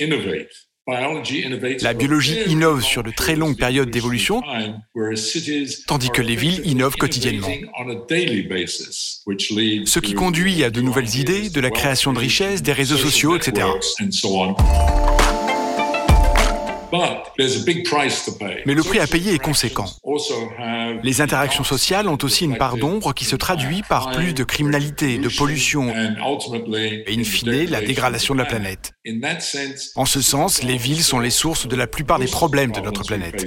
La 1.82 1.92
biologie 1.92 2.38
innove 2.46 2.82
sur 2.82 3.02
de 3.02 3.10
très 3.10 3.36
longues 3.36 3.58
périodes 3.58 3.90
d'évolution, 3.90 4.42
tandis 5.86 6.08
que 6.08 6.22
les 6.22 6.34
villes 6.34 6.62
innovent 6.64 6.96
quotidiennement. 6.96 7.48
Ce 9.26 9.98
qui 9.98 10.14
conduit 10.14 10.64
à 10.64 10.70
de 10.70 10.80
nouvelles 10.80 11.16
idées, 11.16 11.50
de 11.50 11.60
la 11.60 11.70
création 11.70 12.14
de 12.14 12.18
richesses, 12.18 12.62
des 12.62 12.72
réseaux 12.72 12.96
sociaux, 12.96 13.36
etc. 13.36 13.66
Mais 18.66 18.74
le 18.74 18.82
prix 18.82 18.98
à 19.00 19.06
payer 19.06 19.34
est 19.34 19.38
conséquent. 19.38 19.86
Les 21.02 21.20
interactions 21.20 21.64
sociales 21.64 22.08
ont 22.08 22.18
aussi 22.22 22.44
une 22.44 22.56
part 22.56 22.76
d'ombre 22.76 23.12
qui 23.12 23.24
se 23.24 23.36
traduit 23.36 23.82
par 23.82 24.12
plus 24.12 24.32
de 24.32 24.44
criminalité, 24.44 25.18
de 25.18 25.28
pollution 25.28 25.92
et 25.94 27.18
in 27.18 27.24
fine 27.24 27.64
la 27.70 27.80
dégradation 27.80 28.34
de 28.34 28.38
la 28.38 28.46
planète. 28.46 28.92
En 29.96 30.04
ce 30.04 30.20
sens, 30.20 30.62
les 30.62 30.76
villes 30.76 31.02
sont 31.02 31.20
les 31.20 31.30
sources 31.30 31.66
de 31.66 31.76
la 31.76 31.86
plupart 31.86 32.18
des 32.18 32.26
problèmes 32.26 32.72
de 32.72 32.80
notre 32.80 33.04
planète. 33.04 33.44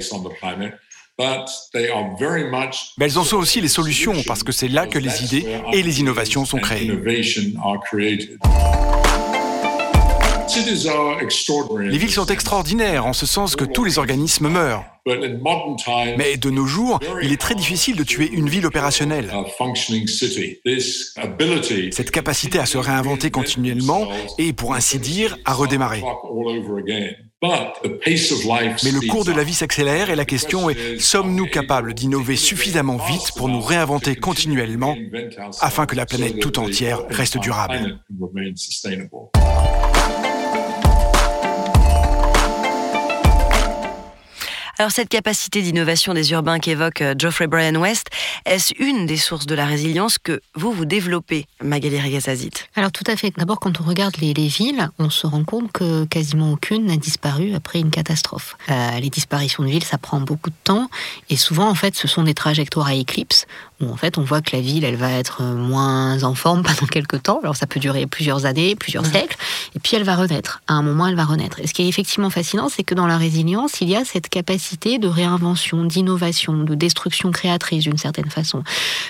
Mais 2.98 3.04
elles 3.06 3.18
en 3.18 3.24
sont 3.24 3.36
aussi 3.36 3.60
les 3.60 3.68
solutions 3.68 4.22
parce 4.26 4.42
que 4.42 4.52
c'est 4.52 4.68
là 4.68 4.86
que 4.86 4.98
les 4.98 5.24
idées 5.24 5.46
et 5.72 5.82
les 5.82 6.00
innovations 6.00 6.44
sont 6.44 6.58
créées. 6.58 6.90
Les 11.80 11.98
villes 11.98 12.10
sont 12.10 12.26
extraordinaires 12.26 13.06
en 13.06 13.12
ce 13.12 13.26
sens 13.26 13.56
que 13.56 13.64
tous 13.64 13.84
les 13.84 13.98
organismes 13.98 14.48
meurent. 14.48 14.84
Mais 16.16 16.36
de 16.36 16.50
nos 16.50 16.66
jours, 16.66 17.00
il 17.22 17.32
est 17.32 17.40
très 17.40 17.54
difficile 17.54 17.96
de 17.96 18.04
tuer 18.04 18.30
une 18.30 18.48
ville 18.48 18.66
opérationnelle. 18.66 19.32
Cette 21.90 22.10
capacité 22.10 22.58
à 22.58 22.66
se 22.66 22.78
réinventer 22.78 23.30
continuellement 23.30 24.08
et, 24.38 24.52
pour 24.52 24.74
ainsi 24.74 24.98
dire, 24.98 25.38
à 25.44 25.54
redémarrer. 25.54 26.02
Mais 27.42 28.90
le 28.92 29.08
cours 29.08 29.24
de 29.24 29.32
la 29.32 29.42
vie 29.42 29.54
s'accélère 29.54 30.10
et 30.10 30.16
la 30.16 30.24
question 30.24 30.70
est, 30.70 31.00
sommes-nous 31.00 31.46
capables 31.46 31.94
d'innover 31.94 32.36
suffisamment 32.36 32.98
vite 32.98 33.32
pour 33.36 33.48
nous 33.48 33.60
réinventer 33.60 34.14
continuellement 34.14 34.96
afin 35.60 35.86
que 35.86 35.96
la 35.96 36.06
planète 36.06 36.38
tout 36.38 36.60
entière 36.60 37.00
reste 37.08 37.38
durable? 37.38 37.98
Alors 44.82 44.90
cette 44.90 45.10
capacité 45.10 45.62
d'innovation 45.62 46.12
des 46.12 46.32
urbains 46.32 46.58
qu'évoque 46.58 47.02
euh, 47.02 47.14
Geoffrey 47.16 47.46
Brian 47.46 47.76
West, 47.76 48.08
est-ce 48.46 48.74
une 48.82 49.06
des 49.06 49.16
sources 49.16 49.46
de 49.46 49.54
la 49.54 49.64
résilience 49.64 50.18
que 50.18 50.40
vous 50.56 50.72
vous 50.72 50.86
développez, 50.86 51.46
Magali 51.62 52.00
Regazazit 52.00 52.50
Alors 52.74 52.90
tout 52.90 53.04
à 53.06 53.14
fait. 53.14 53.32
D'abord, 53.36 53.60
quand 53.60 53.80
on 53.80 53.84
regarde 53.84 54.16
les, 54.16 54.32
villes, 54.32 54.88
on 54.98 55.08
se 55.08 55.28
rend 55.28 55.44
compte 55.44 55.70
que 55.70 56.04
quasiment 56.06 56.50
aucune 56.50 56.86
n'a 56.86 56.96
disparu 56.96 57.54
après 57.54 57.78
une 57.78 57.90
catastrophe. 57.90 58.56
Euh, 58.70 58.98
les 58.98 59.08
disparitions 59.08 59.62
de 59.62 59.68
villes, 59.68 59.84
ça 59.84 59.98
prend 59.98 60.20
beaucoup 60.20 60.50
de 60.50 60.56
temps 60.64 60.90
et 61.30 61.36
souvent, 61.36 61.68
en 61.68 61.76
fait, 61.76 61.94
ce 61.94 62.08
sont 62.08 62.24
des 62.24 62.34
trajectoires 62.34 62.88
à 62.88 62.94
éclipse 62.96 63.46
où 63.82 63.92
en 63.92 63.96
fait 63.96 64.18
on 64.18 64.22
voit 64.22 64.40
que 64.40 64.54
la 64.56 64.62
ville 64.62 64.84
elle 64.84 64.96
va 64.96 65.10
être 65.10 65.42
euh, 65.42 65.54
moins 65.54 66.22
en 66.22 66.34
forme 66.34 66.62
pendant 66.62 66.86
quelques 66.86 67.22
temps. 67.22 67.40
Alors 67.42 67.56
ça 67.56 67.66
peut 67.66 67.80
durer 67.80 68.06
plusieurs 68.06 68.46
années, 68.46 68.74
plusieurs 68.74 69.06
siècles, 69.06 69.36
et 69.74 69.78
puis 69.78 69.96
elle 69.96 70.04
va 70.04 70.16
renaître. 70.16 70.62
À 70.68 70.74
un 70.74 70.82
moment 70.82 71.06
elle 71.06 71.16
va 71.16 71.24
renaître. 71.24 71.60
Et 71.60 71.66
ce 71.66 71.74
qui 71.74 71.82
est 71.82 71.88
effectivement 71.88 72.30
fascinant, 72.30 72.68
c'est 72.68 72.82
que 72.82 72.94
dans 72.94 73.06
la 73.06 73.18
résilience, 73.18 73.80
il 73.80 73.88
y 73.88 73.96
a 73.96 74.04
cette 74.04 74.28
capacité 74.28 74.98
de 74.98 75.08
réinvention, 75.08 75.84
d'innovation, 75.84 76.54
de 76.54 76.74
destruction 76.74 77.30
créatrice 77.30 77.84
d'une 77.84 77.98
certaine 77.98 78.30
façon. 78.30 78.62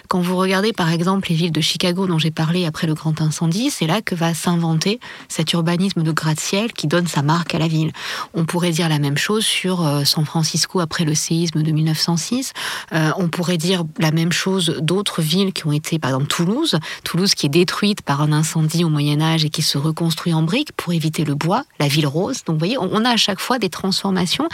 Quand 0.09 0.21
vous 0.21 0.37
regardez 0.37 0.73
par 0.73 0.91
exemple 0.91 1.29
les 1.29 1.37
villes 1.37 1.53
de 1.53 1.61
Chicago 1.61 2.07
dont 2.07 2.19
j'ai 2.19 2.31
parlé 2.31 2.67
après 2.67 2.87
le 2.87 2.95
grand 2.95 3.21
incendie, 3.21 3.71
c'est 3.71 3.87
là 3.87 4.01
que 4.03 4.15
va 4.15 4.35
s'inventer 4.35 5.01
cet 5.29 5.53
urbanisme 5.53 6.03
de 6.03 6.13
gratte-ciel 6.13 6.73
qui 6.73 6.87
donne 6.87 7.07
sa 7.07 7.23
marque 7.23 7.55
à 7.55 7.59
la 7.59 7.69
ville. 7.69 7.93
On 8.35 8.45
pourrait 8.45 8.71
dire 8.71 8.89
la 8.89 8.99
même 8.99 9.17
chose 9.17 9.45
sur 9.45 9.87
euh, 9.87 10.05
San 10.05 10.25
Francisco 10.25 10.81
après 10.81 11.05
le 11.05 11.15
séisme 11.15 11.63
de 11.63 11.71
1906. 11.71 12.53
Euh, 12.93 13.11
on 13.17 13.29
pourrait 13.29 13.59
dire 13.59 13.85
la 13.99 14.11
même 14.11 14.33
chose 14.33 14.62
d'autres 14.71 15.23
villes 15.23 15.53
qui 15.53 15.67
ont 15.67 15.73
été, 15.73 15.99
par 15.99 16.11
exemple 16.11 16.27
Toulouse, 16.27 16.79
Toulouse 17.05 17.35
qui 17.35 17.47
est 17.47 17.51
détruite 17.51 18.03
par 18.03 18.23
un 18.23 18.33
incendie 18.33 18.85
au 18.85 18.89
Moyen 18.89 19.21
Âge 19.21 19.45
et 19.45 19.51
qui 19.51 19.63
se 19.63 19.79
reconstruit 19.79 20.35
en 20.35 20.43
briques 20.43 20.73
pour 20.73 20.93
éviter 20.93 21.25
le 21.25 21.35
bois, 21.35 21.65
la 21.79 21.89
ville 21.89 22.07
rose. 22.07 22.45
Donc 22.45 22.55
vous 22.55 22.59
voyez, 22.59 22.79
on 22.79 23.05
a 23.05 23.11
à 23.11 23.17
chaque 23.17 23.41
fois 23.41 23.59
des 23.59 23.69
transformations 23.69 24.49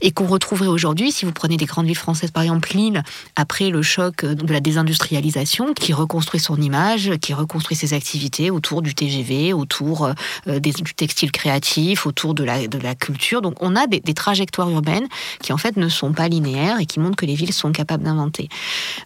et 0.00 0.10
qu'on 0.10 0.26
retrouverait 0.26 0.68
aujourd'hui, 0.68 1.12
si 1.12 1.24
vous 1.24 1.32
prenez 1.32 1.56
des 1.56 1.66
grandes 1.66 1.86
villes 1.86 1.96
françaises, 1.96 2.30
par 2.30 2.42
exemple 2.42 2.70
Lille, 2.74 3.02
après 3.36 3.70
le 3.70 3.82
choc 3.82 4.24
de 4.24 4.52
la 4.52 4.60
désindustrialisation, 4.60 5.74
qui 5.74 5.92
reconstruit 5.92 6.40
son 6.40 6.56
image, 6.60 7.12
qui 7.20 7.34
reconstruit 7.34 7.76
ses 7.76 7.94
activités 7.94 8.50
autour 8.50 8.82
du 8.82 8.94
TGV, 8.94 9.52
autour 9.52 10.10
euh, 10.48 10.58
des, 10.60 10.72
du 10.72 10.94
textile 10.94 11.32
créatif, 11.32 12.06
autour 12.06 12.34
de 12.34 12.44
la, 12.44 12.66
de 12.66 12.78
la 12.78 12.94
culture. 12.94 13.42
Donc 13.42 13.56
on 13.60 13.76
a 13.76 13.86
des, 13.86 14.00
des 14.00 14.14
trajectoires 14.14 14.70
urbaines 14.70 15.06
qui 15.42 15.52
en 15.52 15.58
fait 15.58 15.76
ne 15.76 15.88
sont 15.88 16.12
pas 16.12 16.28
linéaires 16.28 16.78
et 16.80 16.86
qui 16.86 17.00
montrent 17.00 17.16
que 17.16 17.26
les 17.26 17.34
villes 17.34 17.52
sont 17.52 17.72
capables 17.72 18.04
d'inventer. 18.04 18.48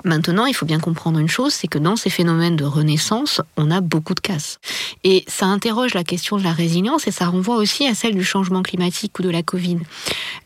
Maintenant, 0.05 0.47
il 0.48 0.54
faut 0.54 0.66
bien 0.66 0.80
comprendre 0.80 1.18
une 1.18 1.28
chose, 1.28 1.52
c'est 1.52 1.68
que 1.68 1.78
dans 1.78 1.96
ces 1.96 2.11
phénomènes 2.11 2.56
de 2.56 2.64
renaissance, 2.64 3.40
on 3.56 3.70
a 3.70 3.80
beaucoup 3.80 4.14
de 4.14 4.20
casse. 4.20 4.58
Et 5.04 5.24
ça 5.28 5.46
interroge 5.46 5.94
la 5.94 6.04
question 6.04 6.37
de 6.37 6.42
la 6.42 6.52
résilience 6.52 7.06
et 7.06 7.11
ça 7.11 7.26
renvoie 7.26 7.56
aussi 7.56 7.87
à 7.87 7.94
celle 7.94 8.14
du 8.14 8.24
changement 8.24 8.62
climatique 8.62 9.18
ou 9.18 9.22
de 9.22 9.30
la 9.30 9.42
Covid. 9.42 9.78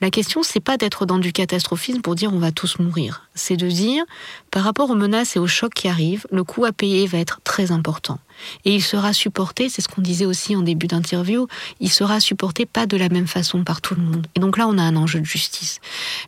La 0.00 0.10
question, 0.10 0.42
c'est 0.42 0.60
pas 0.60 0.76
d'être 0.76 1.06
dans 1.06 1.18
du 1.18 1.32
catastrophisme 1.32 2.00
pour 2.00 2.14
dire 2.14 2.32
on 2.32 2.38
va 2.38 2.52
tous 2.52 2.78
mourir. 2.78 3.22
C'est 3.34 3.56
de 3.56 3.68
dire, 3.68 4.04
par 4.50 4.64
rapport 4.64 4.90
aux 4.90 4.94
menaces 4.94 5.36
et 5.36 5.38
aux 5.38 5.46
chocs 5.46 5.74
qui 5.74 5.88
arrivent, 5.88 6.26
le 6.30 6.44
coût 6.44 6.64
à 6.64 6.72
payer 6.72 7.06
va 7.06 7.18
être 7.18 7.40
très 7.44 7.72
important. 7.72 8.18
Et 8.64 8.74
il 8.74 8.83
sera 8.83 9.12
supporté, 9.12 9.68
c'est 9.68 9.83
ce 9.83 9.88
qu'on 9.88 10.02
disait 10.02 10.24
aussi 10.24 10.57
en 10.57 10.62
début 10.62 10.87
d'interview, 10.87 11.46
il 11.81 11.90
sera 11.90 12.20
supporté 12.20 12.66
pas 12.66 12.87
de 12.87 12.96
la 12.96 13.09
même 13.09 13.26
façon 13.26 13.64
par 13.64 13.81
tout 13.81 13.94
le 13.94 14.02
monde. 14.02 14.26
Et 14.35 14.40
donc 14.40 14.59
là, 14.59 14.66
on 14.68 14.78
a 14.78 14.83
un 14.83 14.96
enjeu 14.96 15.20
de 15.20 15.26
justice. 15.26 15.81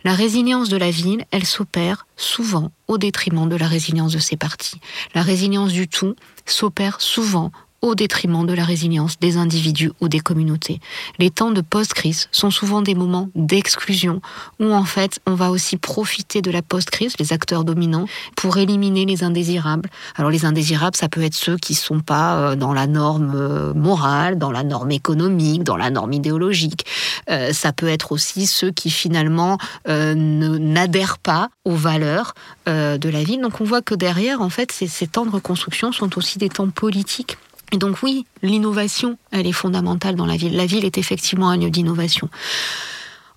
La 0.05 0.15
résilience 0.15 0.69
de 0.69 0.77
la 0.77 0.91
ville, 0.91 1.25
elle 1.31 1.47
s'opère 1.47 2.07
souvent 2.17 2.71
au 2.89 2.99
détriment 2.99 3.49
de 3.49 3.57
la 3.57 3.67
résilience 3.67 4.13
de 4.13 4.19
ses 4.19 4.37
parties. 4.37 4.81
La 5.15 5.23
résilience 5.23 5.73
du 5.73 5.89
tout 5.89 6.15
s'opère 6.47 7.01
souvent 7.01 7.51
au 7.85 7.95
détriment 7.95 8.47
de 8.47 8.55
la 8.55 8.65
résilience 8.65 9.19
des 9.21 9.37
individus 9.37 9.93
ou 10.01 10.09
des 10.09 10.19
communautés. 10.19 10.81
Les 11.19 11.29
temps 11.29 11.51
de 11.51 11.61
post-crise 11.61 12.29
sont 12.33 12.51
souvent 12.51 12.81
des 12.81 12.95
moments 12.95 13.29
d'exclusion 13.35 14.23
où 14.59 14.73
en 14.73 14.85
fait 14.85 15.21
on 15.27 15.35
va 15.35 15.51
aussi 15.51 15.77
profiter 15.77 16.41
de 16.41 16.51
la 16.51 16.63
post-crise, 16.63 17.13
les 17.19 17.35
acteurs 17.35 17.63
dominants, 17.63 18.07
pour 18.37 18.57
éliminer 18.57 19.05
les 19.05 19.23
indésirables. 19.23 19.91
Alors 20.17 20.31
les 20.31 20.47
indésirables, 20.47 20.97
ça 20.97 21.11
peut 21.11 21.23
être 21.23 21.35
ceux 21.35 21.59
qui 21.59 21.75
sont 21.75 22.01
pas 22.01 22.37
euh, 22.37 22.57
dans 22.57 22.73
la 22.73 22.87
norme 22.87 23.35
euh, 23.37 23.75
morale, 23.75 24.39
dans 24.39 24.51
la 24.51 24.63
norme 24.63 24.91
économique, 24.91 25.63
dans 25.63 25.77
la 25.77 25.91
norme 25.91 26.15
idéologique. 26.15 26.87
Euh, 27.29 27.53
ça 27.53 27.75
peut 27.75 27.89
être 27.89 28.13
aussi 28.13 28.47
ceux 28.47 28.71
qui 28.71 28.89
finalement 28.89 29.59
n'adhèrent 29.87 31.19
pas 31.19 31.51
aux 31.67 31.75
valeurs 31.75 32.33
de 32.67 33.09
la 33.09 33.23
ville. 33.23 33.43
Donc 33.43 33.61
on 33.61 33.65
voit 33.65 33.83
que 33.83 33.95
derrière, 33.95 34.41
en 34.41 34.49
fait, 34.49 34.73
ces, 34.73 34.87
ces 34.87 35.07
temps 35.07 35.27
de 35.27 35.31
reconstruction 35.31 35.93
sont 35.93 36.17
aussi 36.17 36.39
des 36.39 36.49
temps 36.49 36.71
politiques. 36.71 37.37
Et 37.73 37.79
donc 37.79 38.03
oui, 38.03 38.27
l'innovation, 38.43 39.19
elle 39.31 39.47
est 39.47 39.53
fondamentale 39.53 40.15
dans 40.17 40.27
la 40.27 40.37
ville. 40.37 40.57
La 40.57 40.67
ville 40.67 40.85
est 40.85 40.99
effectivement 40.99 41.51
un 41.51 41.57
lieu 41.57 41.71
d'innovation. 41.71 42.29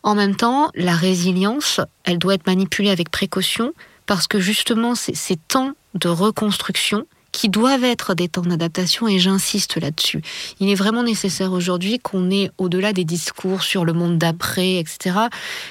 En 0.03 0.15
même 0.15 0.35
temps, 0.35 0.69
la 0.75 0.95
résilience, 0.95 1.81
elle 2.03 2.19
doit 2.19 2.35
être 2.35 2.47
manipulée 2.47 2.89
avec 2.89 3.09
précaution 3.09 3.73
parce 4.05 4.27
que 4.27 4.39
justement, 4.39 4.95
ces 4.95 5.35
temps 5.35 5.73
de 5.95 6.07
reconstruction 6.07 7.05
qui 7.31 7.49
doivent 7.49 7.83
être 7.83 8.15
des 8.15 8.29
temps 8.29 8.41
d'adaptation 8.41 9.07
et 9.07 9.19
j'insiste 9.19 9.79
là-dessus. 9.79 10.21
Il 10.59 10.69
est 10.69 10.75
vraiment 10.75 11.03
nécessaire 11.03 11.51
aujourd'hui 11.51 11.99
qu'on 11.99 12.31
ait, 12.31 12.49
au-delà 12.57 12.93
des 12.93 13.03
discours 13.03 13.61
sur 13.61 13.85
le 13.85 13.93
monde 13.93 14.17
d'après, 14.17 14.77
etc., 14.77 15.17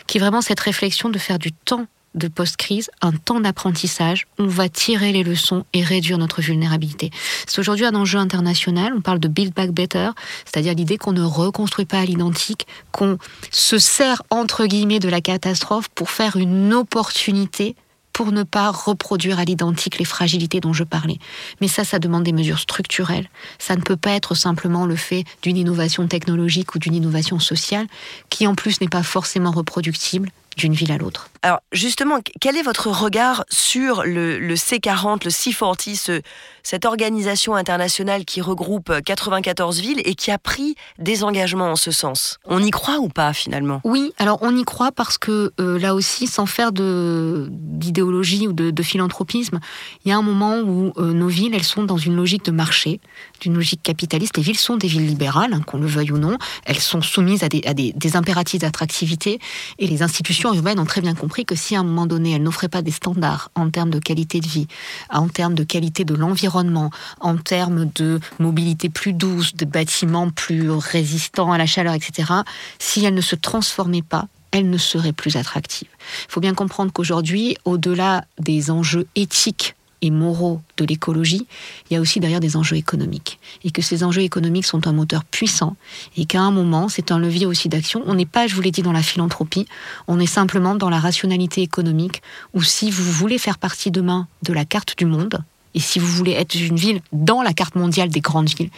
qui 0.07 0.19
est 0.19 0.21
vraiment 0.21 0.43
cette 0.43 0.61
réflexion 0.61 1.09
de 1.09 1.19
faire 1.19 1.39
du 1.39 1.53
temps 1.53 1.87
de 2.17 2.29
post-crise, 2.29 2.91
un 3.03 3.13
temps 3.13 3.41
d'apprentissage. 3.41 4.27
On 4.39 4.47
va 4.47 4.69
tirer 4.69 5.13
les 5.13 5.23
leçons 5.23 5.65
et 5.73 5.83
réduire 5.83 6.19
notre 6.19 6.41
vulnérabilité. 6.41 7.11
C'est 7.47 7.61
aujourd'hui 7.61 7.85
un 7.85 7.95
enjeu 7.95 8.19
international. 8.19 8.93
On 8.97 9.01
parle 9.01 9.21
de 9.21 9.29
Build 9.29 9.55
Back 9.55 9.71
Better, 9.71 10.11
c'est-à-dire 10.45 10.75
l'idée 10.75 10.99
qu'on 10.99 11.13
ne 11.13 11.23
reconstruit 11.23 11.85
pas 11.85 12.01
à 12.01 12.05
l'identique, 12.05 12.67
qu'on 12.93 13.19
se 13.51 13.79
sert 13.79 14.23
entre 14.31 14.67
guillemets 14.67 14.99
de 14.99 15.09
la 15.09 15.21
catastrophe 15.21 15.89
pour 15.89 16.11
faire 16.11 16.37
une 16.37 16.73
opportunité 16.73 17.77
pour 18.17 18.33
ne 18.33 18.45
pas 18.45 18.71
reproduire 18.71 19.39
à 19.39 19.45
l'identique 19.45 19.99
les 19.99 20.07
fragilités 20.07 20.61
dont 20.61 20.73
je 20.73 20.85
parlais. 20.85 21.19
Mais 21.61 21.69
ça, 21.69 21.85
ça 21.85 21.99
demande 21.99 22.23
des 22.23 22.33
mesures 22.33 22.59
structurelles. 22.59 23.29
Ça 23.59 23.77
ne 23.77 23.83
peut 23.83 23.99
pas 23.99 24.13
être 24.13 24.35
simplement 24.35 24.87
le 24.87 24.97
fait 24.97 25.25
d'une 25.43 25.59
innovation 25.59 26.09
technologique 26.09 26.75
ou 26.75 26.79
d'une 26.79 26.95
innovation 26.95 27.39
sociale, 27.41 27.87
qui 28.31 28.47
en 28.47 28.55
plus 28.55 28.81
n'est 28.81 28.89
pas 28.89 29.03
forcément 29.03 29.51
reproductible 29.51 30.31
d'une 30.57 30.73
ville 30.73 30.93
à 30.93 30.97
l'autre. 30.97 31.29
Alors 31.43 31.61
justement, 31.73 32.19
quel 32.41 32.57
est 32.57 32.63
votre 32.63 32.89
regard 32.89 33.45
sur 33.49 34.03
le, 34.05 34.55
C40, 34.55 35.25
le 35.25 35.31
C40, 35.31 36.23
cette 36.63 36.85
organisation 36.85 37.55
internationale 37.55 38.25
qui 38.25 38.41
regroupe 38.41 38.93
94 39.05 39.81
villes 39.81 40.01
et 40.05 40.15
qui 40.15 40.31
a 40.31 40.39
pris 40.39 40.75
des 40.99 41.25
engagements 41.25 41.71
en 41.71 41.77
ce 41.77 41.91
sens? 41.91 42.39
On 42.47 42.63
y 42.63 42.71
croit 42.71 42.99
ou 42.99 43.09
pas 43.09 43.33
finalement? 43.33 43.81
Oui, 43.85 44.13
alors 44.19 44.39
on 44.41 44.57
y 44.57 44.65
croit 44.65 44.93
parce 44.93 45.19
que 45.19 45.53
euh, 45.61 45.79
là 45.79 45.95
aussi, 45.95 46.27
sans 46.27 46.47
faire 46.47 46.73
d'idéologie 46.73 48.49
ou 48.49 48.53
de, 48.53 48.83
philanthropisme, 48.83 49.59
il 50.05 50.11
y 50.11 50.13
a 50.13 50.17
un 50.17 50.23
moment 50.23 50.61
où 50.61 50.93
euh, 50.97 51.13
nos 51.13 51.29
villes, 51.29 51.55
elles 51.55 51.65
sont 51.65 51.85
dans 51.85 51.97
une 51.97 52.15
logique 52.15 52.45
de 52.45 52.53
marché, 52.53 53.01
d'une 53.41 53.55
logique 53.55 53.83
capitaliste. 53.83 54.37
Les 54.37 54.43
villes 54.43 54.59
sont 54.59 54.77
des 54.77 54.87
villes 54.87 55.07
libérales, 55.07 55.53
hein, 55.53 55.63
qu'on 55.67 55.79
le 55.79 55.87
veuille 55.87 56.13
ou 56.13 56.19
non. 56.19 56.39
Elles 56.65 56.79
sont 56.79 57.03
soumises 57.03 57.43
à 57.43 57.49
des 57.49 58.17
impératifs 58.17 58.61
d'attractivité 58.61 59.39
et 59.79 59.87
les 59.87 60.03
institutions 60.03 60.53
urbaines 60.55 60.79
ont 60.79 60.85
très 60.85 61.01
bien 61.01 61.15
compris 61.15 61.36
que 61.45 61.55
si 61.55 61.77
à 61.77 61.81
un 61.81 61.85
moment 61.85 62.07
donné, 62.07 62.33
elles 62.33 62.43
n'offraient 62.43 62.69
pas 62.69 62.83
des 62.83 62.91
standards 62.91 63.51
en 63.55 63.71
termes 63.71 63.91
de 63.91 63.99
qualité 63.99 64.41
de 64.41 64.47
vie, 64.47 64.69
en 65.11 65.29
termes 65.29 65.55
de 65.55 65.65
qualité 65.65 66.05
de 66.05 66.15
l'environnement, 66.15 66.91
en 67.21 67.37
termes 67.37 67.91
de 67.95 68.21
mobilité 68.39 68.89
plus 68.89 69.13
douce, 69.13 69.55
de 69.55 69.65
bâtiments 69.65 70.31
plus 70.31 70.71
résistants 70.71 71.53
à 71.53 71.59
la 71.59 71.67
chaleur, 71.67 71.95
etc., 71.95 72.33
si 72.79 73.05
elles 73.05 73.15
ne 73.15 73.21
se 73.21 73.37
transformaient 73.37 74.03
pas, 74.03 74.29
elles 74.53 74.71
ne 74.71 74.79
seraient 74.79 75.13
plus 75.13 75.37
attractives. 75.37 75.89
Il 76.29 76.33
faut 76.33 76.41
bien 76.41 76.55
comprendre 76.55 76.93
qu'aujourd'hui, 76.93 77.57
au-delà 77.65 78.25
des 78.39 78.71
enjeux 78.71 79.07
éthiques 79.15 79.75
moraux 80.11 80.61
de 80.77 80.85
l'écologie, 80.85 81.47
il 81.91 81.95
y 81.95 81.97
a 81.97 82.01
aussi 82.01 82.21
derrière 82.21 82.41
des 82.41 82.57
enjeux 82.57 82.77
économiques. 82.77 83.39
Et 83.65 83.71
que 83.71 83.83
ces 83.83 84.05
enjeux 84.05 84.23
économiques 84.23 84.67
sont 84.67 84.87
un 84.87 84.93
moteur 84.93 85.25
puissant 85.25 85.77
et 86.17 86.27
qu'à 86.27 86.41
un 86.41 86.51
moment, 86.51 86.89
c'est 86.89 87.11
un 87.13 87.19
levier 87.19 87.47
aussi 87.47 87.69
d'action. 87.69 88.03
On 88.07 88.15
n'est 88.15 88.27
pas, 88.27 88.47
je 88.47 88.55
vous 88.55 88.63
l'ai 88.63 88.71
dit, 88.71 88.83
dans 88.83 88.93
la 88.93 89.03
philanthropie, 89.03 89.67
on 90.09 90.21
est 90.21 90.27
simplement 90.27 90.75
dans 90.75 90.91
la 90.91 91.01
rationalité 91.01 91.63
économique 91.63 92.23
où 92.55 92.63
si 92.63 92.91
vous 92.91 93.11
voulez 93.11 93.39
faire 93.39 93.59
partie 93.59 93.91
demain 93.91 94.29
de 94.43 94.53
la 94.53 94.65
carte 94.65 94.97
du 94.99 95.07
monde, 95.07 95.43
et 95.75 95.81
si 95.81 95.99
vous 95.99 96.07
voulez 96.07 96.33
être 96.33 96.55
une 96.55 96.77
ville 96.77 97.03
dans 97.13 97.43
la 97.43 97.53
carte 97.53 97.75
mondiale 97.75 98.09
des 98.09 98.21
grandes 98.21 98.49
villes, 98.49 98.71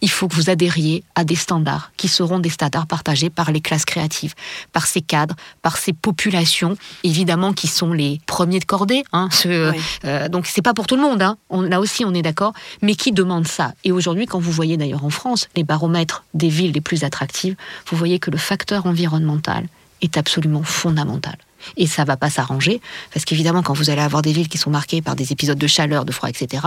il 0.00 0.10
faut 0.10 0.28
que 0.28 0.34
vous 0.34 0.50
adhériez 0.50 1.04
à 1.14 1.24
des 1.24 1.34
standards 1.34 1.92
qui 1.96 2.08
seront 2.08 2.38
des 2.38 2.48
standards 2.50 2.86
partagés 2.86 3.30
par 3.30 3.50
les 3.52 3.60
classes 3.60 3.84
créatives, 3.84 4.34
par 4.72 4.86
ces 4.86 5.00
cadres, 5.00 5.36
par 5.62 5.76
ces 5.76 5.92
populations, 5.92 6.76
évidemment 7.04 7.52
qui 7.52 7.66
sont 7.66 7.92
les 7.92 8.20
premiers 8.26 8.60
de 8.60 8.64
cordée. 8.64 9.04
Hein, 9.12 9.28
ce, 9.30 9.72
euh, 10.04 10.28
donc 10.28 10.46
c'est 10.46 10.62
pas 10.62 10.74
pour 10.74 10.86
tout 10.86 10.96
le 10.96 11.02
monde. 11.02 11.22
Hein, 11.22 11.36
on, 11.50 11.62
là 11.62 11.80
aussi, 11.80 12.04
on 12.04 12.14
est 12.14 12.22
d'accord, 12.22 12.52
mais 12.82 12.94
qui 12.94 13.12
demandent 13.12 13.48
ça. 13.48 13.72
Et 13.84 13.92
aujourd'hui, 13.92 14.26
quand 14.26 14.38
vous 14.38 14.52
voyez 14.52 14.76
d'ailleurs 14.76 15.04
en 15.04 15.10
France 15.10 15.48
les 15.56 15.64
baromètres 15.64 16.24
des 16.34 16.48
villes 16.48 16.72
les 16.72 16.80
plus 16.80 17.04
attractives, 17.04 17.56
vous 17.86 17.96
voyez 17.96 18.18
que 18.18 18.30
le 18.30 18.38
facteur 18.38 18.86
environnemental 18.86 19.66
est 20.02 20.16
absolument 20.16 20.62
fondamental. 20.62 21.36
Et 21.76 21.86
ça 21.86 22.04
va 22.04 22.16
pas 22.16 22.30
s'arranger, 22.30 22.80
parce 23.12 23.26
qu'évidemment, 23.26 23.62
quand 23.62 23.74
vous 23.74 23.90
allez 23.90 24.00
avoir 24.00 24.22
des 24.22 24.32
villes 24.32 24.48
qui 24.48 24.56
sont 24.56 24.70
marquées 24.70 25.02
par 25.02 25.14
des 25.14 25.32
épisodes 25.32 25.58
de 25.58 25.66
chaleur, 25.66 26.06
de 26.06 26.12
froid, 26.12 26.30
etc., 26.30 26.62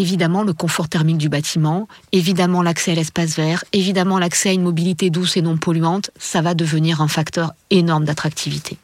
évidemment 0.00 0.42
le 0.42 0.52
confort 0.52 0.88
thermique 0.88 1.18
du 1.18 1.28
bâtiment, 1.28 1.88
évidemment 2.12 2.62
l'accès 2.62 2.92
à 2.92 2.94
l'espace 2.94 3.36
vert, 3.36 3.64
évidemment 3.72 4.18
l'accès 4.18 4.50
à 4.50 4.52
une 4.52 4.62
mobilité 4.62 5.10
douce 5.10 5.36
et 5.36 5.42
non 5.42 5.56
polluante, 5.56 6.10
ça 6.18 6.42
va 6.42 6.54
devenir 6.54 7.00
un 7.00 7.08
facteur 7.08 7.52
énorme 7.70 8.04
d'attractivité. 8.04 8.78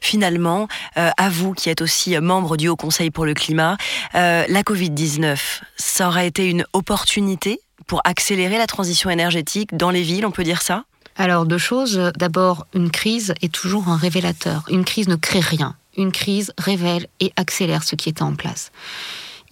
Finalement, 0.00 0.68
euh, 0.96 1.10
à 1.16 1.28
vous 1.28 1.52
qui 1.52 1.70
êtes 1.70 1.82
aussi 1.82 2.18
membre 2.18 2.56
du 2.56 2.68
Haut 2.68 2.76
Conseil 2.76 3.10
pour 3.10 3.24
le 3.24 3.34
climat, 3.34 3.76
euh, 4.14 4.44
la 4.48 4.62
Covid-19, 4.62 5.38
ça 5.76 6.08
aurait 6.08 6.26
été 6.26 6.48
une 6.48 6.64
opportunité 6.72 7.60
pour 7.86 8.00
accélérer 8.04 8.58
la 8.58 8.66
transition 8.66 9.08
énergétique 9.08 9.76
dans 9.76 9.90
les 9.90 10.02
villes, 10.02 10.26
on 10.26 10.30
peut 10.30 10.44
dire 10.44 10.62
ça? 10.62 10.84
Alors 11.16 11.46
deux 11.46 11.58
choses. 11.58 12.12
D'abord, 12.16 12.66
une 12.74 12.90
crise 12.90 13.34
est 13.42 13.52
toujours 13.52 13.88
un 13.88 13.96
révélateur. 13.96 14.64
Une 14.70 14.84
crise 14.84 15.08
ne 15.08 15.16
crée 15.16 15.40
rien. 15.40 15.74
Une 15.96 16.12
crise 16.12 16.52
révèle 16.58 17.06
et 17.18 17.32
accélère 17.36 17.82
ce 17.82 17.96
qui 17.96 18.08
était 18.08 18.22
en 18.22 18.34
place. 18.34 18.70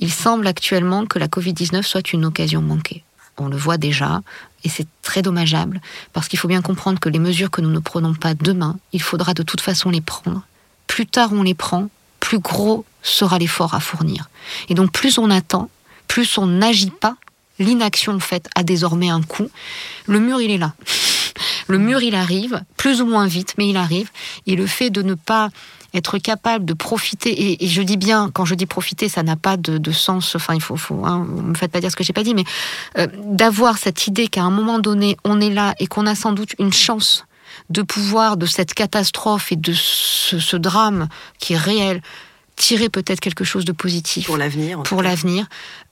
Il 0.01 0.13
semble 0.13 0.47
actuellement 0.47 1.07
que 1.07 1.19
la 1.19 1.29
Covid-19 1.29 1.83
soit 1.83 2.13
une 2.13 2.25
occasion 2.25 2.63
manquée. 2.63 3.03
On 3.39 3.49
le 3.49 3.57
voit 3.57 3.77
déjà, 3.77 4.23
et 4.65 4.69
c'est 4.69 4.87
très 5.03 5.23
dommageable, 5.23 5.81
parce 6.13 6.29
qu'il 6.29 6.39
faut 6.39 6.49
bien 6.49 6.63
comprendre 6.63 7.01
que 7.01 7.09
les 7.09 7.19
mesures 7.19 7.51
que 7.51 7.61
nous 7.61 7.71
ne 7.71 7.79
prenons 7.79 8.15
pas 8.15 8.35
demain, 8.35 8.79
il 8.93 9.03
faudra 9.03 9.35
de 9.35 9.43
toute 9.43 9.61
façon 9.61 9.91
les 9.91 10.01
prendre. 10.01 10.43
Plus 10.87 11.07
tard 11.07 11.33
on 11.33 11.43
les 11.43 11.55
prend, 11.55 11.89
plus 12.21 12.39
gros 12.39 12.85
sera 13.03 13.39
l'effort 13.39 13.75
à 13.75 13.81
fournir. 13.81 14.31
Et 14.69 14.75
donc 14.75 14.91
plus 14.91 15.19
on 15.19 15.31
attend, 15.31 15.69
plus 16.09 16.39
on 16.39 16.47
n'agit 16.47 16.91
pas, 16.91 17.17
l'inaction 17.59 18.13
en 18.13 18.39
a 18.55 18.63
désormais 18.63 19.11
un 19.11 19.23
coût. 19.23 19.51
Le 20.07 20.21
mur, 20.21 20.41
il 20.41 20.51
est 20.51 20.59
là. 20.59 20.75
Le 21.69 21.79
mur, 21.79 22.01
il 22.01 22.15
arrive, 22.15 22.63
plus 22.77 23.01
ou 23.01 23.07
moins 23.07 23.27
vite, 23.27 23.55
mais 23.59 23.69
il 23.69 23.77
arrive. 23.77 24.11
Et 24.47 24.55
le 24.55 24.67
fait 24.67 24.91
de 24.91 25.03
ne 25.03 25.15
pas 25.15 25.51
être 25.95 26.19
capable 26.19 26.65
de 26.65 26.75
profiter, 26.75 27.63
et, 27.63 27.67
je 27.67 27.83
dis 27.83 27.97
bien, 27.97 28.31
quand 28.33 28.45
je 28.45 28.55
dis 28.55 28.67
profiter, 28.67 29.09
ça 29.09 29.23
n'a 29.23 29.37
pas 29.37 29.57
de, 29.57 29.93
sens, 29.93 30.35
enfin, 30.37 30.55
il 30.55 30.61
faut, 30.61 30.77
faut 30.77 31.05
hein, 31.05 31.27
me 31.29 31.55
faites 31.55 31.71
pas 31.71 31.81
dire 31.81 31.91
ce 31.91 31.97
que 31.97 32.05
j'ai 32.05 32.13
pas 32.13 32.23
dit, 32.23 32.35
mais 32.35 32.45
euh, 32.99 33.07
d'avoir 33.25 33.79
cette 33.79 34.07
idée 34.07 34.29
qu'à 34.29 34.43
un 34.43 34.51
moment 34.51 34.79
donné, 34.79 35.17
on 35.25 35.41
est 35.41 35.51
là 35.51 35.75
et 35.79 35.87
qu'on 35.87 36.07
a 36.07 36.15
sans 36.15 36.33
doute 36.33 36.55
une 36.59 36.73
chance 36.73 37.25
de 37.71 37.83
pouvoir, 37.83 38.37
de 38.37 38.47
cette 38.47 38.75
catastrophe 38.75 39.53
et 39.53 39.57
de 39.57 39.73
ce 39.73 40.57
drame 40.57 41.09
qui 41.39 41.55
est 41.55 41.59
réel, 41.59 42.03
tirer 42.57 42.89
peut-être 42.89 43.21
quelque 43.21 43.45
chose 43.45 43.65
de 43.65 43.73
positif 43.73 44.27
pour 44.27 44.39
l'avenir. 44.39 44.83
Pour 44.83 45.03
l'avenir, 45.03 45.47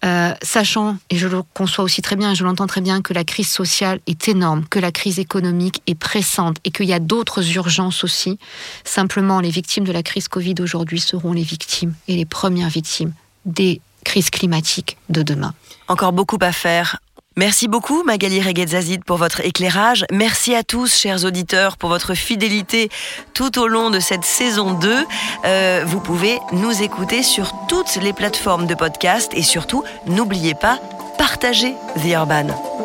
euh, 0.05 0.33
sachant 0.42 0.96
et 1.11 1.16
je 1.16 1.29
le 1.29 1.42
conçois 1.42 1.85
aussi 1.85 2.03
très 2.03 2.16
bien, 2.16 2.33
et 2.33 2.35
je 2.35 2.42
l'entends 2.42 2.66
très 2.66 2.81
bien, 2.81 3.03
que 3.03 3.12
la 3.12 3.24
crise 3.24 3.48
sociale 3.48 4.00
est 4.07 4.29
énorme, 4.29 4.64
que 4.68 4.79
la 4.79 4.90
crise 4.90 5.18
économique 5.18 5.83
est 5.87 5.94
pressante 5.94 6.57
et 6.64 6.70
qu'il 6.70 6.87
y 6.87 6.92
a 6.92 6.98
d'autres 6.98 7.57
urgences 7.57 8.03
aussi. 8.03 8.38
Simplement, 8.85 9.40
les 9.40 9.50
victimes 9.50 9.85
de 9.85 9.92
la 9.92 10.03
crise 10.03 10.29
Covid 10.29 10.55
aujourd'hui 10.61 11.00
seront 11.00 11.33
les 11.33 11.42
victimes 11.42 11.94
et 12.09 12.16
les 12.16 12.24
premières 12.24 12.70
victimes 12.70 13.12
des 13.44 13.81
crises 14.05 14.31
climatiques 14.31 14.96
de 15.11 15.22
demain. 15.22 15.55
Encore 15.88 16.12
beaucoup 16.12 16.38
à 16.40 16.53
faire. 16.53 16.98
Merci 17.37 17.66
beaucoup 17.66 18.05
Magali 18.05 18.40
Reguetzazid 18.40 19.05
pour 19.05 19.16
votre 19.16 19.40
éclairage. 19.40 20.05
Merci 20.12 20.55
à 20.55 20.62
tous, 20.62 20.94
chers 20.94 21.25
auditeurs, 21.25 21.77
pour 21.77 21.88
votre 21.88 22.14
fidélité 22.14 22.90
tout 23.35 23.59
au 23.59 23.66
long 23.66 23.90
de 23.90 23.99
cette 23.99 24.25
saison 24.25 24.73
2. 24.73 25.05
Euh, 25.44 25.83
vous 25.85 25.99
pouvez 25.99 26.38
nous 26.53 26.83
écouter 26.83 27.25
sur 27.25 27.53
toutes 27.68 27.97
les 27.97 28.12
plateformes 28.12 28.66
de 28.66 28.75
podcast 28.75 29.33
et 29.35 29.42
surtout, 29.42 29.83
n'oubliez 30.07 30.55
pas, 30.55 30.79
partagez 31.18 31.75
The 31.97 32.12
Urban. 32.12 32.84